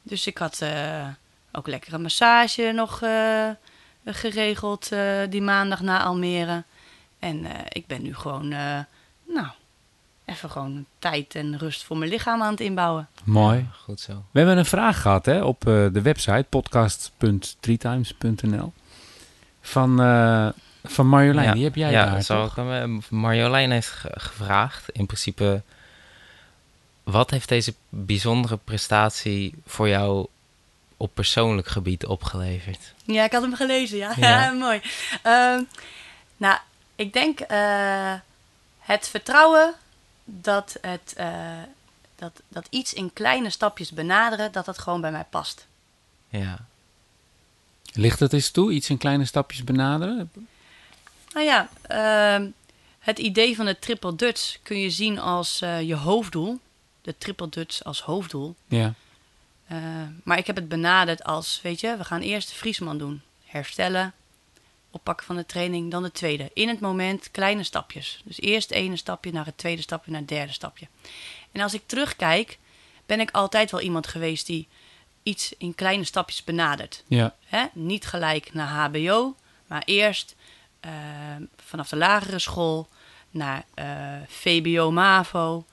Dus 0.02 0.26
ik 0.26 0.38
had 0.38 0.62
ook 1.52 1.66
lekker 1.66 1.92
een 1.92 2.02
massage 2.02 2.72
nog 2.74 3.02
geregeld 4.04 4.88
die 5.28 5.42
maandag 5.42 5.80
na 5.80 6.02
Almere. 6.02 6.64
En 7.18 7.46
ik 7.68 7.86
ben 7.86 8.02
nu 8.02 8.14
gewoon, 8.14 8.54
nou, 9.28 9.46
even 10.24 10.50
gewoon 10.50 10.84
tijd 10.98 11.34
en 11.34 11.58
rust 11.58 11.84
voor 11.84 11.96
mijn 11.96 12.10
lichaam 12.10 12.42
aan 12.42 12.50
het 12.50 12.60
inbouwen. 12.60 13.08
Mooi. 13.24 13.66
Goed 13.82 14.00
zo. 14.00 14.24
We 14.30 14.38
hebben 14.38 14.58
een 14.58 14.64
vraag 14.64 15.02
gehad 15.02 15.26
hè, 15.26 15.42
op 15.42 15.66
eh, 15.66 15.86
de 15.92 16.02
website 16.02 16.46
podcast.treetimes.nl 16.48 18.72
van, 19.60 20.00
eh, 20.02 20.48
van 20.84 21.06
Marjolein. 21.06 21.54
Die 21.54 21.64
heb 21.64 21.74
jij 21.74 21.90
ja, 21.90 22.04
daar, 22.04 22.16
ik 22.46 22.52
hem, 22.54 22.72
eh, 22.72 22.88
Marjolein 23.10 23.70
heeft 23.70 23.88
ge- 23.88 24.12
gevraagd, 24.14 24.88
in 24.92 25.06
principe, 25.06 25.62
wat 27.02 27.30
heeft 27.30 27.48
deze 27.48 27.74
bijzondere 27.88 28.56
prestatie 28.64 29.54
voor 29.66 29.88
jou 29.88 30.26
op 30.96 31.10
persoonlijk 31.14 31.68
gebied 31.68 32.06
opgeleverd? 32.06 32.94
Ja, 33.04 33.24
ik 33.24 33.32
had 33.32 33.42
hem 33.42 33.54
gelezen, 33.54 33.98
ja. 33.98 34.12
Ja. 34.16 34.50
Mooi. 34.64 34.80
Ehm, 35.22 35.62
nou, 36.36 36.58
ik 36.96 37.12
denk 37.12 37.40
eh, 37.40 38.12
het 38.88 39.08
vertrouwen 39.08 39.74
dat, 40.24 40.76
het, 40.80 41.12
eh, 41.16 41.62
dat, 42.16 42.40
dat 42.48 42.66
iets 42.70 42.92
in 42.92 43.12
kleine 43.12 43.50
stapjes 43.50 43.92
benaderen, 43.92 44.52
dat 44.52 44.64
dat 44.64 44.78
gewoon 44.78 45.00
bij 45.00 45.10
mij 45.10 45.24
past. 45.30 45.66
Ja, 46.28 46.66
Ligt 47.92 48.20
het 48.20 48.32
eens 48.32 48.50
toe? 48.50 48.72
Iets 48.72 48.90
in 48.90 48.98
kleine 48.98 49.24
stapjes 49.24 49.64
benaderen? 49.64 50.30
Nou 51.32 51.46
ja, 51.46 51.68
ehm, 51.82 52.46
het 52.98 53.18
idee 53.18 53.56
van 53.56 53.66
de 53.66 53.78
triple 53.78 54.14
Dutch 54.14 54.56
kun 54.62 54.80
je 54.80 54.90
zien 54.90 55.18
als 55.18 55.60
eh, 55.60 55.82
je 55.82 55.94
hoofddoel. 55.94 56.58
De 57.02 57.14
triple 57.18 57.48
Dutch 57.48 57.84
als 57.84 58.00
hoofddoel. 58.00 58.54
Ja. 58.66 58.94
Eh, 59.66 59.78
maar 60.22 60.38
ik 60.38 60.46
heb 60.46 60.56
het 60.56 60.68
benaderd 60.68 61.24
als, 61.24 61.60
weet 61.62 61.80
je, 61.80 61.96
we 61.96 62.04
gaan 62.04 62.20
eerst 62.20 62.52
Friesman 62.52 62.98
doen. 62.98 63.22
Herstellen, 63.44 64.12
oppakken 64.90 65.26
van 65.26 65.36
de 65.36 65.46
training, 65.46 65.90
dan 65.90 66.02
de 66.02 66.12
tweede. 66.12 66.50
In 66.54 66.68
het 66.68 66.80
moment 66.80 67.30
kleine 67.30 67.62
stapjes. 67.62 68.20
Dus 68.24 68.40
eerst 68.40 68.68
het 68.68 68.78
ene 68.78 68.96
stapje 68.96 69.32
naar 69.32 69.44
het 69.44 69.58
tweede 69.58 69.82
stapje, 69.82 70.10
naar 70.10 70.20
het 70.20 70.28
derde 70.28 70.52
stapje. 70.52 70.86
En 71.52 71.60
als 71.60 71.74
ik 71.74 71.82
terugkijk, 71.86 72.58
ben 73.06 73.20
ik 73.20 73.30
altijd 73.30 73.70
wel 73.70 73.80
iemand 73.80 74.06
geweest 74.06 74.46
die 74.46 74.68
iets 75.22 75.54
in 75.58 75.74
kleine 75.74 76.04
stapjes 76.04 76.44
benadert. 76.44 77.04
Ja. 77.06 77.34
Hè? 77.44 77.66
Niet 77.72 78.06
gelijk 78.06 78.52
naar 78.52 78.68
HBO, 78.68 79.34
maar 79.66 79.82
eerst 79.84 80.34
eh, 80.80 80.92
vanaf 81.56 81.88
de 81.88 81.96
lagere 81.96 82.38
school 82.38 82.88
naar 83.30 83.64
eh, 83.74 83.86
VBO, 84.28 84.90
MAVO, 84.90 85.64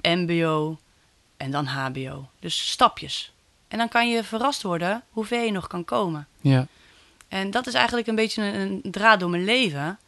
MBO 0.00 0.78
en 1.36 1.50
dan 1.50 1.66
HBO. 1.66 2.28
Dus 2.38 2.70
stapjes. 2.70 3.32
En 3.68 3.78
dan 3.78 3.88
kan 3.88 4.10
je 4.10 4.24
verrast 4.24 4.62
worden 4.62 5.02
hoe 5.10 5.24
ver 5.24 5.44
je 5.44 5.52
nog 5.52 5.66
kan 5.66 5.84
komen. 5.84 6.28
Ja. 6.40 6.66
En 7.34 7.50
dat 7.50 7.66
is 7.66 7.74
eigenlijk 7.74 8.06
een 8.06 8.14
beetje 8.14 8.42
een, 8.42 8.80
een 8.84 8.90
draad 8.90 9.20
door 9.20 9.30
mijn 9.30 9.44
leven. 9.44 9.98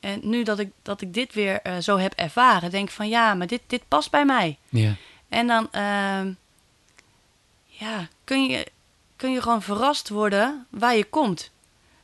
En 0.00 0.20
nu 0.22 0.42
dat 0.42 0.58
ik, 0.58 0.70
dat 0.82 1.00
ik 1.00 1.14
dit 1.14 1.34
weer 1.34 1.60
eh, 1.62 1.78
zo 1.78 1.96
heb 1.98 2.12
ervaren, 2.12 2.70
denk 2.70 2.88
ik 2.88 2.94
van 2.94 3.08
ja, 3.08 3.34
maar 3.34 3.46
dit, 3.46 3.60
dit 3.66 3.88
past 3.88 4.10
bij 4.10 4.24
mij. 4.24 4.58
Ja. 4.68 4.94
En 5.28 5.46
dan 5.46 5.68
ehm, 5.70 6.32
ja, 7.66 8.08
kun, 8.24 8.46
je, 8.46 8.66
kun 9.16 9.32
je 9.32 9.42
gewoon 9.42 9.62
verrast 9.62 10.08
worden 10.08 10.66
waar 10.70 10.96
je 10.96 11.04
komt. 11.04 11.50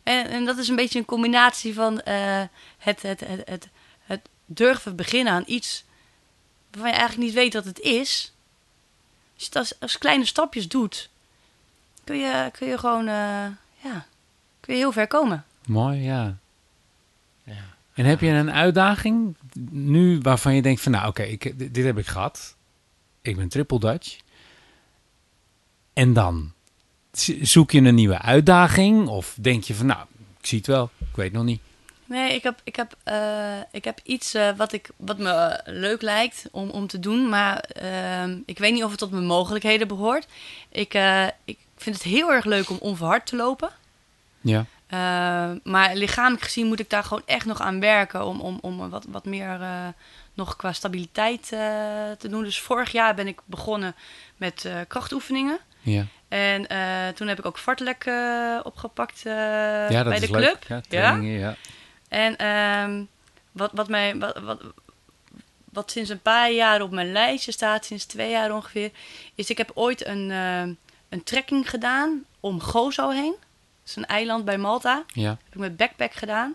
En, 0.02 0.26
en 0.26 0.44
dat 0.44 0.58
is 0.58 0.68
een 0.68 0.76
beetje 0.76 0.98
een 0.98 1.04
combinatie 1.04 1.74
van 1.74 2.00
eh, 2.00 2.42
het, 2.78 3.02
het, 3.02 3.20
het, 3.20 3.42
het, 3.44 3.68
het 4.04 4.28
durven 4.46 4.96
beginnen 4.96 5.32
aan 5.32 5.44
iets 5.46 5.84
waarvan 6.70 6.90
je 6.90 6.96
eigenlijk 6.96 7.26
niet 7.26 7.38
weet 7.38 7.54
wat 7.54 7.64
het 7.64 7.80
is. 7.80 8.32
Als 9.34 9.42
je 9.42 9.46
het 9.46 9.56
als, 9.56 9.80
als 9.80 9.98
kleine 9.98 10.24
stapjes 10.24 10.68
doet, 10.68 11.08
kun 12.04 12.18
je, 12.18 12.50
kun 12.58 12.68
je 12.68 12.78
gewoon, 12.78 13.08
eh, 13.08 13.46
ja, 13.82 14.06
kun 14.68 14.76
je 14.76 14.82
heel 14.82 14.92
ver 14.92 15.06
komen. 15.06 15.44
Mooi, 15.66 16.02
ja. 16.02 16.38
Ja. 17.44 17.76
En 17.94 18.04
heb 18.04 18.20
je 18.20 18.28
een 18.28 18.52
uitdaging 18.52 19.36
nu 19.70 20.18
waarvan 20.22 20.54
je 20.54 20.62
denkt 20.62 20.80
van 20.80 20.92
nou 20.92 21.08
oké, 21.08 21.22
ik 21.22 21.58
dit 21.58 21.74
dit 21.74 21.84
heb 21.84 21.98
ik 21.98 22.06
gehad. 22.06 22.56
Ik 23.22 23.36
ben 23.36 23.48
triple 23.48 23.78
Dutch. 23.78 24.18
En 25.92 26.12
dan 26.12 26.52
zoek 27.40 27.70
je 27.70 27.80
een 27.80 27.94
nieuwe 27.94 28.18
uitdaging 28.18 29.08
of 29.08 29.36
denk 29.40 29.64
je 29.64 29.74
van 29.74 29.86
nou, 29.86 30.00
ik 30.40 30.46
zie 30.46 30.58
het 30.58 30.66
wel, 30.66 30.90
ik 30.98 31.16
weet 31.16 31.32
nog 31.32 31.44
niet. 31.44 31.60
Nee, 32.04 32.34
ik 32.34 32.42
heb, 32.42 32.60
ik 32.64 32.76
heb, 32.76 32.96
eh, 33.04 33.60
ik 33.72 33.84
heb 33.84 34.00
iets 34.02 34.34
eh, 34.34 34.56
wat, 34.56 34.72
ik, 34.72 34.90
wat 34.96 35.18
me 35.18 35.30
eh, 35.30 35.74
leuk 35.74 36.02
lijkt 36.02 36.48
om, 36.50 36.70
om 36.70 36.86
te 36.86 36.98
doen. 36.98 37.28
Maar 37.28 37.58
ehm, 37.58 38.38
ik 38.46 38.58
weet 38.58 38.72
niet 38.72 38.84
of 38.84 38.90
het 38.90 38.98
tot 38.98 39.10
mijn 39.10 39.26
mogelijkheden 39.26 39.88
behoort. 39.88 40.26
Ik, 40.68 40.94
eh, 40.94 41.26
ik 41.44 41.58
vind 41.76 41.96
het 41.96 42.04
heel 42.04 42.32
erg 42.32 42.44
leuk 42.44 42.70
om 42.70 42.76
onverhard 42.80 43.26
te 43.26 43.36
lopen. 43.36 43.70
Ja. 44.40 44.64
Eh, 44.86 45.50
maar 45.62 45.94
lichamelijk 45.94 46.42
gezien 46.42 46.66
moet 46.66 46.80
ik 46.80 46.90
daar 46.90 47.04
gewoon 47.04 47.22
echt 47.26 47.46
nog 47.46 47.60
aan 47.60 47.80
werken. 47.80 48.24
Om, 48.24 48.40
om, 48.40 48.58
om 48.62 48.90
wat, 48.90 49.04
wat 49.08 49.24
meer 49.24 49.60
eh, 49.60 49.86
nog 50.34 50.56
qua 50.56 50.72
stabiliteit 50.72 51.42
eh, 51.52 51.58
te 52.18 52.28
doen. 52.28 52.42
Dus 52.42 52.60
vorig 52.60 52.92
jaar 52.92 53.14
ben 53.14 53.26
ik 53.26 53.40
begonnen 53.44 53.94
met 54.36 54.68
krachtoefeningen. 54.88 55.58
Ja, 55.80 56.06
En 56.28 56.66
toen 57.14 57.28
heb 57.28 57.38
ik 57.38 57.46
ook 57.46 57.58
fartlek 57.58 58.04
eh, 58.04 58.58
opgepakt 58.62 59.20
ja 59.24 59.88
bij 60.04 60.18
de 60.20 60.30
leuk. 60.30 60.58
club. 60.58 60.64
Ja, 60.68 60.74
Ja? 60.76 60.80
trainingen, 60.88 61.38
ja. 61.38 61.54
En 62.08 62.36
ehm, 62.36 63.02
wat, 63.52 63.70
wat, 63.74 63.88
mij, 63.88 64.16
wat, 64.18 64.38
wat, 64.38 64.60
wat 65.72 65.90
sinds 65.90 66.10
een 66.10 66.20
paar 66.22 66.50
jaar 66.50 66.82
op 66.82 66.90
mijn 66.90 67.12
lijstje 67.12 67.52
staat, 67.52 67.84
sinds 67.84 68.04
twee 68.04 68.30
jaar 68.30 68.54
ongeveer, 68.54 68.90
is 69.34 69.50
ik 69.50 69.58
heb 69.58 69.70
ooit 69.74 70.06
een, 70.06 70.30
een 71.08 71.24
trekking 71.24 71.70
gedaan 71.70 72.24
om 72.40 72.60
Gozo 72.60 73.10
heen. 73.10 73.34
Is 73.88 73.96
een 73.96 74.06
eiland 74.06 74.44
bij 74.44 74.58
Malta. 74.58 75.04
ja. 75.14 75.28
heb 75.28 75.54
ik 75.54 75.60
met 75.60 75.76
backpack 75.76 76.12
gedaan. 76.12 76.54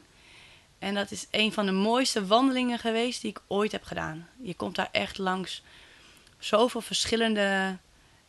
En 0.79 0.93
dat 0.93 1.11
is 1.11 1.27
een 1.31 1.53
van 1.53 1.65
de 1.65 1.71
mooiste 1.71 2.25
wandelingen 2.25 2.79
geweest 2.79 3.21
die 3.21 3.29
ik 3.29 3.41
ooit 3.47 3.71
heb 3.71 3.83
gedaan. 3.83 4.27
Je 4.41 4.53
komt 4.53 4.75
daar 4.75 4.89
echt 4.91 5.17
langs 5.17 5.63
zoveel 6.37 6.81
verschillende 6.81 7.77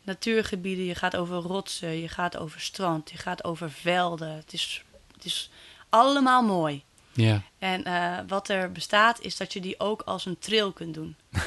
natuurgebieden. 0.01 0.85
Je 0.85 0.95
gaat 0.95 1.15
over 1.15 1.37
rotsen, 1.37 2.01
je 2.01 2.07
gaat 2.07 2.37
over 2.37 2.61
strand, 2.61 3.11
je 3.11 3.17
gaat 3.17 3.43
over 3.43 3.71
velden. 3.71 4.35
Het 4.35 4.53
is, 4.53 4.83
het 5.13 5.25
is 5.25 5.49
allemaal 5.89 6.43
mooi. 6.43 6.83
Ja. 7.15 7.41
En 7.59 7.83
eh, 7.83 8.17
wat 8.27 8.49
er 8.49 8.71
bestaat 8.71 9.21
is 9.21 9.37
dat 9.37 9.53
je 9.53 9.59
die 9.61 9.79
ook 9.79 10.01
als 10.01 10.25
een 10.25 10.39
trail 10.39 10.71
kunt 10.71 10.93
doen. 10.93 11.15
ik 11.31 11.41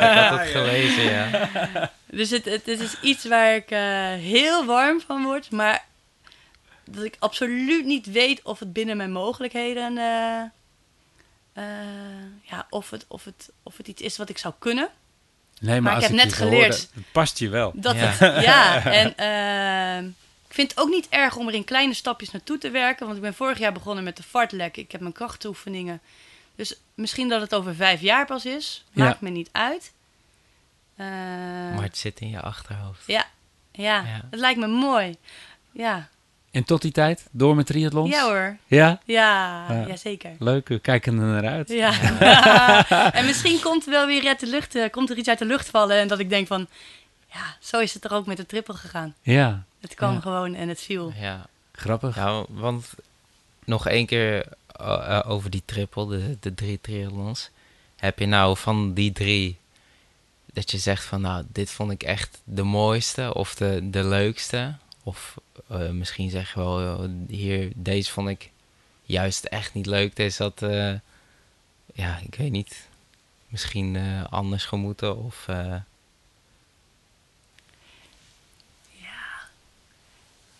had 0.00 0.38
het 0.38 0.48
gelezen, 0.48 1.02
ja. 1.04 1.50
Dus 2.06 2.30
het, 2.30 2.44
het, 2.44 2.66
het 2.66 2.80
is 2.80 3.00
iets 3.00 3.24
waar 3.24 3.54
ik 3.54 3.70
eh, 3.70 3.80
heel 4.12 4.64
warm 4.64 5.00
van 5.00 5.22
word, 5.22 5.50
maar 5.50 5.84
dat 6.90 7.04
ik 7.04 7.16
absoluut 7.18 7.84
niet 7.84 8.06
weet 8.06 8.42
of 8.42 8.58
het 8.58 8.72
binnen 8.72 8.96
mijn 8.96 9.12
mogelijkheden, 9.12 9.98
eh, 9.98 10.40
eh, 11.52 11.64
ja, 12.42 12.66
of 12.70 12.90
het, 12.90 13.04
of, 13.08 13.24
het, 13.24 13.50
of 13.62 13.76
het 13.76 13.88
iets 13.88 14.02
is 14.02 14.16
wat 14.16 14.28
ik 14.28 14.38
zou 14.38 14.54
kunnen. 14.58 14.88
Nee, 15.60 15.80
maar, 15.80 15.82
Maar 15.82 15.94
als 15.94 16.02
ik 16.04 16.10
heb 16.10 16.18
net 16.24 16.32
geleerd- 16.34 16.88
het 16.94 17.04
past 17.12 17.38
je 17.38 17.48
wel. 17.48 17.72
Dat 17.74 17.94
Ja. 17.94 18.00
Het, 18.06 18.44
ja, 18.44 18.84
en 19.00 19.16
eh, 19.16 20.10
ik 20.54 20.60
vind 20.60 20.70
het 20.70 20.80
ook 20.80 20.88
niet 20.90 21.08
erg 21.08 21.36
om 21.36 21.48
er 21.48 21.54
in 21.54 21.64
kleine 21.64 21.94
stapjes 21.94 22.30
naartoe 22.30 22.58
te 22.58 22.70
werken, 22.70 23.04
want 23.06 23.16
ik 23.16 23.22
ben 23.22 23.34
vorig 23.34 23.58
jaar 23.58 23.72
begonnen 23.72 24.04
met 24.04 24.16
de 24.16 24.22
fartlek. 24.22 24.76
Ik 24.76 24.92
heb 24.92 25.00
mijn 25.00 25.12
krachtoefeningen. 25.12 26.00
Dus 26.56 26.74
misschien 26.94 27.28
dat 27.28 27.40
het 27.40 27.54
over 27.54 27.74
vijf 27.74 28.00
jaar 28.00 28.26
pas 28.26 28.44
is, 28.44 28.84
Ja. 28.92 29.04
maakt 29.04 29.20
me 29.20 29.28
niet 29.30 29.48
uit. 29.52 29.92
Eh, 30.96 31.06
Maar 31.74 31.82
het 31.82 31.96
zit 31.96 32.20
in 32.20 32.28
je 32.30 32.40
achterhoofd. 32.40 33.02
Ja, 33.06 33.26
ja, 33.72 33.96
Ja. 33.96 34.20
het 34.30 34.40
lijkt 34.40 34.60
me 34.60 34.66
mooi. 34.66 35.16
Ja, 35.72 36.08
En 36.50 36.64
tot 36.64 36.82
die 36.82 36.92
tijd, 36.92 37.26
door 37.30 37.54
met 37.54 37.66
triathlons? 37.66 38.10
ja 38.10 38.24
hoor. 38.24 38.56
Ja? 38.66 39.00
Ja, 39.04 39.66
Ja. 39.68 39.86
ja. 39.86 39.96
zeker. 39.96 40.30
Leuk, 40.38 40.68
we 40.68 40.78
kijken 40.78 41.18
er 41.18 41.26
naar 41.42 41.52
uit. 41.52 41.68
Ja. 41.68 41.92
en 43.18 43.24
misschien 43.24 43.60
komt 43.60 43.84
er 43.84 43.90
wel 43.90 44.06
weer 44.06 44.26
uit 44.26 44.40
de 44.40 44.46
lucht, 44.46 44.74
eh, 44.74 44.90
komt 44.90 45.10
er 45.10 45.16
iets 45.16 45.28
uit 45.28 45.38
de 45.38 45.44
lucht 45.44 45.68
vallen 45.70 45.96
en 45.98 46.08
dat 46.08 46.18
ik 46.18 46.28
denk 46.30 46.46
van, 46.46 46.66
ja, 47.32 47.56
zo 47.60 47.78
is 47.78 47.94
het 47.94 48.04
er 48.04 48.12
ook 48.12 48.26
met 48.26 48.36
de 48.36 48.46
triple 48.46 48.74
gegaan. 48.74 49.14
Ja, 49.22 49.64
Het 49.84 49.94
kwam 49.94 50.12
Ja. 50.14 50.20
gewoon 50.20 50.54
en 50.54 50.68
het 50.68 50.80
viel. 50.80 51.12
Ja, 51.16 51.46
grappig. 51.72 52.16
ja 52.16 52.44
want 52.48 52.94
nog 53.64 53.86
één 53.88 54.06
keer 54.06 54.46
eh, 54.66 55.18
eh, 55.18 55.30
over 55.30 55.50
die 55.50 55.62
triple, 55.64 56.06
de, 56.08 56.36
de 56.40 56.54
drie 56.54 56.78
triathlons. 56.80 57.50
Heb 57.96 58.18
je 58.18 58.26
nou 58.26 58.56
van 58.56 58.94
die 58.94 59.12
drie 59.12 59.56
dat 60.52 60.70
je 60.70 60.78
zegt 60.78 61.04
van 61.04 61.20
nou, 61.20 61.44
dit 61.48 61.70
vond 61.70 61.90
ik 61.90 62.02
echt 62.02 62.40
de 62.44 62.62
mooiste 62.62 63.34
of 63.34 63.54
de, 63.54 63.90
de 63.90 64.04
leukste? 64.04 64.74
Of 65.02 65.34
eh, 65.68 65.88
misschien 65.90 66.30
zeg 66.30 66.54
je 66.54 66.60
wel, 66.60 67.08
hier, 67.28 67.72
deze 67.74 68.10
vond 68.10 68.28
ik 68.28 68.50
juist 69.02 69.44
echt 69.44 69.74
niet 69.74 69.86
leuk. 69.86 70.16
Deze 70.16 70.42
had, 70.42 70.62
eh, 70.62 70.92
ja, 71.94 72.18
ik 72.22 72.34
weet 72.34 72.50
niet, 72.50 72.88
misschien 73.48 73.96
eh, 73.96 74.24
anders 74.30 74.64
gemoeten 74.64 75.16
of... 75.24 75.46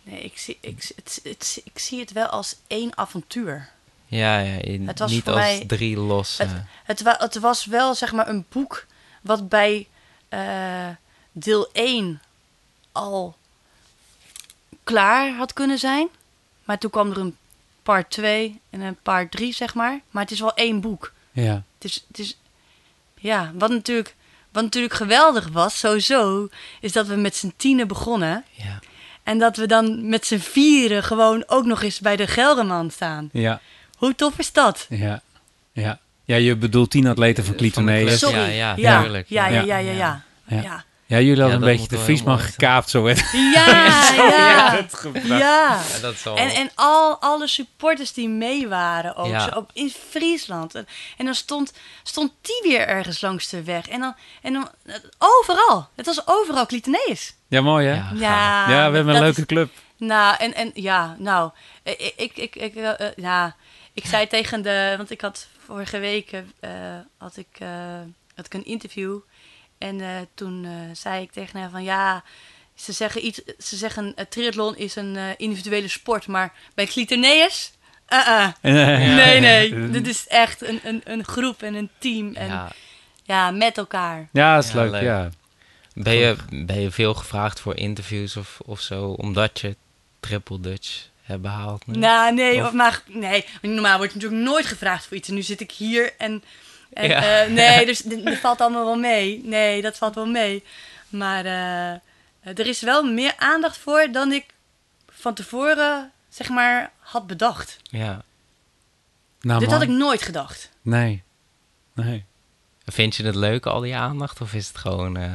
Nee, 0.04 0.20
ik 0.20 0.38
zie, 0.38 0.58
ik, 0.60 0.92
het, 0.96 1.20
het, 1.22 1.60
ik 1.64 1.78
zie 1.78 2.00
het 2.00 2.12
wel 2.12 2.26
als 2.26 2.56
één 2.66 2.96
avontuur. 2.98 3.70
ja, 4.06 4.38
ja, 4.38 4.60
in- 4.62 4.86
Het 4.88 4.98
was 4.98 5.10
niet 5.10 5.22
voor 5.24 5.32
als 5.32 5.40
mij- 5.42 5.64
drie 5.66 5.96
losse... 5.96 6.42
Het, 6.42 6.50
het, 6.84 7.02
wa, 7.02 7.14
het 7.18 7.38
was 7.38 7.64
wel 7.64 7.94
zeg 7.94 8.12
maar 8.12 8.28
een 8.28 8.44
boek 8.48 8.86
wat 9.20 9.48
bij 9.48 9.86
eh, 10.28 10.88
deel 11.32 11.68
1 11.72 12.22
al 12.92 13.36
klaar 14.84 15.32
had 15.34 15.52
kunnen 15.52 15.78
zijn. 15.78 16.08
Maar 16.64 16.78
toen 16.78 16.90
kwam 16.90 17.10
er 17.10 17.18
een 17.18 17.36
part 17.82 18.10
2 18.10 18.60
en 18.70 18.80
een 18.80 18.98
part 19.02 19.30
3, 19.30 19.52
zeg 19.52 19.74
maar. 19.74 20.00
Maar 20.10 20.22
het 20.22 20.32
is 20.32 20.40
wel 20.40 20.54
één 20.54 20.80
boek. 20.80 21.12
Ja. 21.32 21.62
Het 21.74 21.84
is, 21.84 22.04
het 22.08 22.18
is 22.18 22.38
ja, 23.18 23.50
wat 23.54 23.70
natuurlijk, 23.70 24.14
wat 24.52 24.62
natuurlijk 24.62 24.94
geweldig 24.94 25.48
was, 25.48 25.78
sowieso, 25.78 26.48
is 26.80 26.92
dat 26.92 27.06
we 27.06 27.14
met 27.16 27.36
z'n 27.36 27.52
tienen 27.56 27.88
begonnen. 27.88 28.44
ja. 28.50 28.78
En 29.24 29.38
dat 29.38 29.56
we 29.56 29.66
dan 29.66 30.08
met 30.08 30.26
z'n 30.26 30.38
vieren 30.38 31.02
gewoon 31.02 31.44
ook 31.46 31.64
nog 31.64 31.82
eens 31.82 32.00
bij 32.00 32.16
de 32.16 32.26
Gelderman 32.26 32.90
staan. 32.90 33.28
Ja, 33.32 33.60
Hoe 33.98 34.14
tof 34.14 34.38
is 34.38 34.52
dat? 34.52 34.86
ja, 34.88 35.20
ja. 35.72 35.98
Ja, 36.26 36.36
je 36.36 36.56
bedoelt 36.56 36.90
tien 36.90 37.06
atleten 37.06 37.44
van 37.44 37.54
Clitoneus. 37.54 38.18
Sorry. 38.18 38.36
Ja, 38.38 38.46
ja, 38.46 38.74
ja. 38.76 39.02
Ja, 39.02 39.24
ja, 39.26 39.46
Ja. 39.48 39.48
ja, 39.48 39.78
ja, 39.78 39.92
ja. 39.92 40.22
Ja. 40.46 40.60
ja. 40.62 40.84
Ja, 41.06 41.20
jullie 41.20 41.42
hadden 41.42 41.60
Ja, 41.60 41.66
een 41.66 41.76
beetje 41.76 41.96
de 41.96 42.02
Friesman 42.02 42.38
gekaapt, 42.38 42.90
zo 42.90 43.02
werd 43.02 43.24
Ja, 43.32 43.66
ja. 44.16 44.86
ja. 45.24 45.38
Ja, 45.38 45.80
dat 46.00 46.14
is 46.14 46.26
al... 46.26 46.36
En, 46.36 46.48
en 46.48 46.70
al 46.74 47.16
alle 47.20 47.46
supporters 47.46 48.12
die 48.12 48.28
mee 48.28 48.68
waren 48.68 49.16
ook, 49.16 49.26
Ja. 49.26 49.40
zo 49.40 49.58
op, 49.58 49.70
in 49.72 49.92
Friesland. 50.10 50.74
En, 50.74 50.86
en 51.16 51.24
dan 51.24 51.34
stond, 51.34 51.72
stond 52.02 52.32
die 52.40 52.60
weer 52.62 52.86
ergens 52.86 53.20
langs 53.20 53.48
de 53.48 53.62
weg. 53.62 53.88
En 53.88 54.00
dan, 54.00 54.14
en 54.42 54.52
dan 54.52 54.68
overal. 55.18 55.88
Het 55.94 56.06
was 56.06 56.26
overal 56.26 56.66
Clitoneus. 56.66 57.34
Ja, 57.54 57.60
mooi 57.60 57.86
hè? 57.86 57.94
Ja. 57.94 58.10
Ja, 58.14 58.70
Ja, 58.70 58.90
we 58.90 58.96
hebben 58.96 59.14
een 59.14 59.20
leuke 59.22 59.40
is- 59.40 59.46
club. 59.46 59.70
Nou, 59.96 60.36
en, 60.38 60.54
en 60.54 60.70
ja, 60.74 61.16
nou, 61.18 61.50
ik, 61.82 62.12
ik, 62.16 62.36
ik, 62.36 62.56
ik, 62.56 62.74
eh, 62.76 63.00
eh, 63.00 63.12
ja, 63.16 63.56
ik 63.92 64.04
zei 64.06 64.26
tegen 64.26 64.62
de, 64.62 64.94
want 64.96 65.10
ik 65.10 65.20
had 65.20 65.48
vorige 65.66 65.98
week 65.98 66.30
eh, 66.60 66.70
had, 67.18 67.36
ik, 67.36 67.46
eh, 67.58 67.68
had 68.34 68.46
ik 68.46 68.54
een 68.54 68.64
interview 68.64 69.18
en 69.78 70.00
eh, 70.00 70.08
toen 70.34 70.64
eh, 70.64 70.70
zei 70.92 71.22
ik 71.22 71.32
tegen 71.32 71.60
haar 71.60 71.70
van 71.70 71.82
ja, 71.82 72.22
ze 72.74 72.92
zeggen 72.92 73.26
iets, 73.26 73.40
ze 73.58 73.76
zeggen 73.76 74.12
uh, 74.16 74.24
triathlon 74.28 74.76
is 74.76 74.96
een 74.96 75.16
eh, 75.16 75.22
individuele 75.36 75.88
sport, 75.88 76.26
maar 76.26 76.52
bij 76.74 76.86
Clitoneus, 76.86 77.72
uh-uh. 78.14 78.48
nee, 78.60 79.40
nee, 79.40 79.90
dit 79.90 80.06
is 80.06 80.26
echt 80.28 80.62
een, 80.68 80.80
een, 80.84 81.00
een 81.04 81.24
groep 81.24 81.62
en 81.62 81.74
een 81.74 81.90
team 81.98 82.34
en 82.34 82.46
ja, 82.48 82.72
ja. 83.22 83.50
met 83.50 83.78
elkaar. 83.78 84.28
Ja, 84.32 84.54
dat 84.54 84.64
is 84.64 84.72
Ja, 84.72 84.80
leuk, 84.82 84.90
leuk. 84.90 85.02
ja. 85.02 85.28
Ben, 85.94 86.14
je, 86.14 86.36
ben 86.50 86.80
je 86.80 86.90
veel 86.90 87.14
gevraagd 87.14 87.60
voor 87.60 87.76
interviews 87.76 88.36
of, 88.36 88.60
of 88.64 88.80
zo, 88.80 89.04
omdat 89.10 89.60
je 89.60 89.76
Triple 90.20 90.60
Dutch 90.60 91.06
hebt 91.22 91.42
behaald? 91.42 91.86
nu? 91.86 91.98
Nou, 91.98 92.34
nee, 92.34 92.64
Of- 92.66 92.72
maar 92.72 93.02
nee, 93.06 93.44
normaal 93.62 93.96
wordt 93.98 94.14
natuurlijk 94.14 94.42
nooit 94.42 94.66
gevraagd 94.66 95.06
voor 95.06 95.16
iets. 95.16 95.28
En 95.28 95.34
nu 95.34 95.42
zit 95.42 95.60
ik 95.60 95.70
hier 95.72 96.12
en, 96.18 96.44
en 96.92 97.08
Ja. 97.08 97.42
eh, 97.44 97.50
nee, 97.52 97.86
dus 97.90 97.98
dat 97.98 98.36
valt 98.38 98.60
allemaal 98.60 98.84
wel 98.84 98.98
mee. 98.98 99.40
Nee, 99.44 99.82
dat 99.82 99.96
valt 99.98 100.14
wel 100.14 100.26
mee. 100.26 100.62
Maar 101.08 101.44
eh, 101.44 102.58
er 102.58 102.66
is 102.66 102.80
wel 102.80 103.02
meer 103.04 103.34
aandacht 103.36 103.76
voor 103.78 104.08
dan 104.12 104.32
ik 104.32 104.44
van 105.08 105.34
tevoren, 105.34 106.12
zeg 106.28 106.48
maar, 106.48 106.92
had 106.98 107.26
bedacht. 107.26 107.76
Ja. 107.82 108.22
Nou, 109.40 109.58
Dit 109.60 109.68
man. 109.68 109.78
had 109.78 109.88
ik 109.88 109.94
nooit 109.94 110.22
gedacht. 110.22 110.70
Nee. 110.82 111.22
Nee. 111.94 112.24
Vind 112.86 113.16
je 113.16 113.24
het 113.24 113.34
leuk, 113.34 113.66
al 113.66 113.80
die 113.80 113.96
aandacht, 113.96 114.40
of 114.40 114.54
is 114.54 114.68
het 114.68 114.78
gewoon, 114.78 115.16
eh 115.16 115.32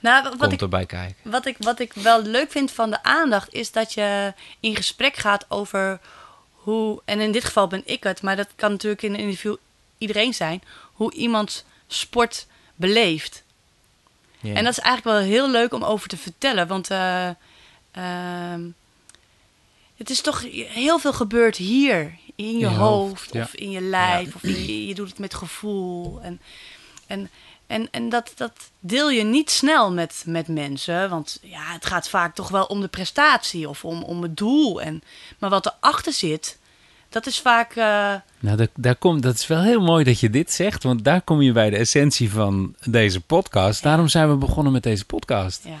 Nou, 0.00 0.22
wat 0.22 0.36
komt 0.36 0.52
ik, 0.52 0.60
erbij 0.60 0.86
kijken? 0.86 1.30
wat, 1.30 1.46
ik, 1.46 1.56
wat 1.58 1.80
ik 1.80 1.92
wel 1.92 2.22
leuk 2.22 2.50
vind 2.50 2.70
van 2.70 2.90
de 2.90 3.02
aandacht 3.02 3.52
is 3.52 3.72
dat 3.72 3.92
je 3.94 4.34
in 4.60 4.76
gesprek 4.76 5.16
gaat 5.16 5.44
over 5.48 6.00
hoe, 6.52 7.00
en 7.04 7.20
in 7.20 7.32
dit 7.32 7.44
geval 7.44 7.66
ben 7.66 7.82
ik 7.84 8.02
het, 8.02 8.22
maar 8.22 8.36
dat 8.36 8.48
kan 8.56 8.70
natuurlijk 8.70 9.02
in 9.02 9.14
een 9.14 9.20
interview 9.20 9.56
iedereen 9.98 10.34
zijn, 10.34 10.62
hoe 10.92 11.12
iemand 11.12 11.64
sport 11.86 12.46
beleeft. 12.74 13.42
Ja. 14.40 14.54
En 14.54 14.64
dat 14.64 14.72
is 14.72 14.84
eigenlijk 14.84 15.18
wel 15.18 15.28
heel 15.28 15.50
leuk 15.50 15.72
om 15.72 15.82
over 15.84 16.08
te 16.08 16.16
vertellen, 16.16 16.66
want 16.66 16.90
eh, 16.90 17.28
ehm, 17.90 18.62
het 19.96 20.10
is 20.10 20.20
toch 20.20 20.44
heel 20.68 20.98
veel 20.98 21.12
gebeurd 21.12 21.56
hier, 21.56 22.18
in 22.34 22.52
je, 22.52 22.58
je 22.58 22.66
hoofd, 22.66 23.10
hoofd, 23.10 23.32
ja. 23.32 23.42
of 23.42 23.54
in 23.54 23.70
je 23.70 23.80
lijf, 23.80 24.34
of 24.34 24.42
je, 24.42 24.86
je 24.86 24.94
doet 24.94 25.08
het 25.08 25.18
met 25.18 25.34
gevoel. 25.34 26.20
En, 26.22 26.40
en, 27.06 27.30
en, 27.68 27.88
en 27.90 28.08
dat, 28.08 28.32
dat 28.36 28.52
deel 28.80 29.10
je 29.10 29.24
niet 29.24 29.50
snel 29.50 29.92
met, 29.92 30.22
met 30.26 30.48
mensen, 30.48 31.10
want 31.10 31.38
ja, 31.42 31.72
het 31.72 31.86
gaat 31.86 32.08
vaak 32.08 32.34
toch 32.34 32.48
wel 32.48 32.64
om 32.64 32.80
de 32.80 32.88
prestatie 32.88 33.68
of 33.68 33.84
om, 33.84 34.02
om 34.02 34.22
het 34.22 34.36
doel. 34.36 34.82
En, 34.82 35.02
maar 35.38 35.50
wat 35.50 35.66
erachter 35.66 36.12
zit, 36.12 36.58
dat 37.08 37.26
is 37.26 37.40
vaak. 37.40 37.70
eh, 37.70 38.14
Nou, 38.40 38.56
daar, 38.56 38.68
daar 38.74 38.96
komt, 38.96 39.22
dat 39.22 39.34
is 39.34 39.46
wel 39.46 39.62
heel 39.62 39.80
mooi 39.80 40.04
dat 40.04 40.20
je 40.20 40.30
dit 40.30 40.52
zegt, 40.52 40.82
want 40.82 41.04
daar 41.04 41.22
kom 41.22 41.42
je 41.42 41.52
bij 41.52 41.70
de 41.70 41.76
essentie 41.76 42.30
van 42.30 42.74
deze 42.84 43.20
podcast. 43.20 43.82
Daarom 43.82 44.08
zijn 44.08 44.28
we 44.30 44.36
begonnen 44.36 44.72
met 44.72 44.82
deze 44.82 45.04
podcast. 45.04 45.64
ja. 45.64 45.78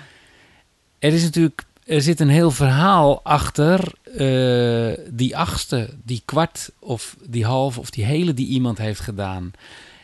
Er 0.98 1.12
is 1.12 1.22
natuurlijk, 1.22 1.64
er 1.84 2.02
zit 2.02 2.20
een 2.20 2.28
heel 2.28 2.50
verhaal 2.50 3.20
achter 3.22 3.92
eh, 4.16 5.04
die 5.10 5.36
achtste, 5.36 5.94
die 6.04 6.22
kwart 6.24 6.70
of 6.78 7.16
die 7.26 7.44
half 7.44 7.78
of 7.78 7.90
die 7.90 8.04
hele 8.04 8.34
die 8.34 8.46
iemand 8.46 8.78
heeft 8.78 9.00
gedaan. 9.00 9.50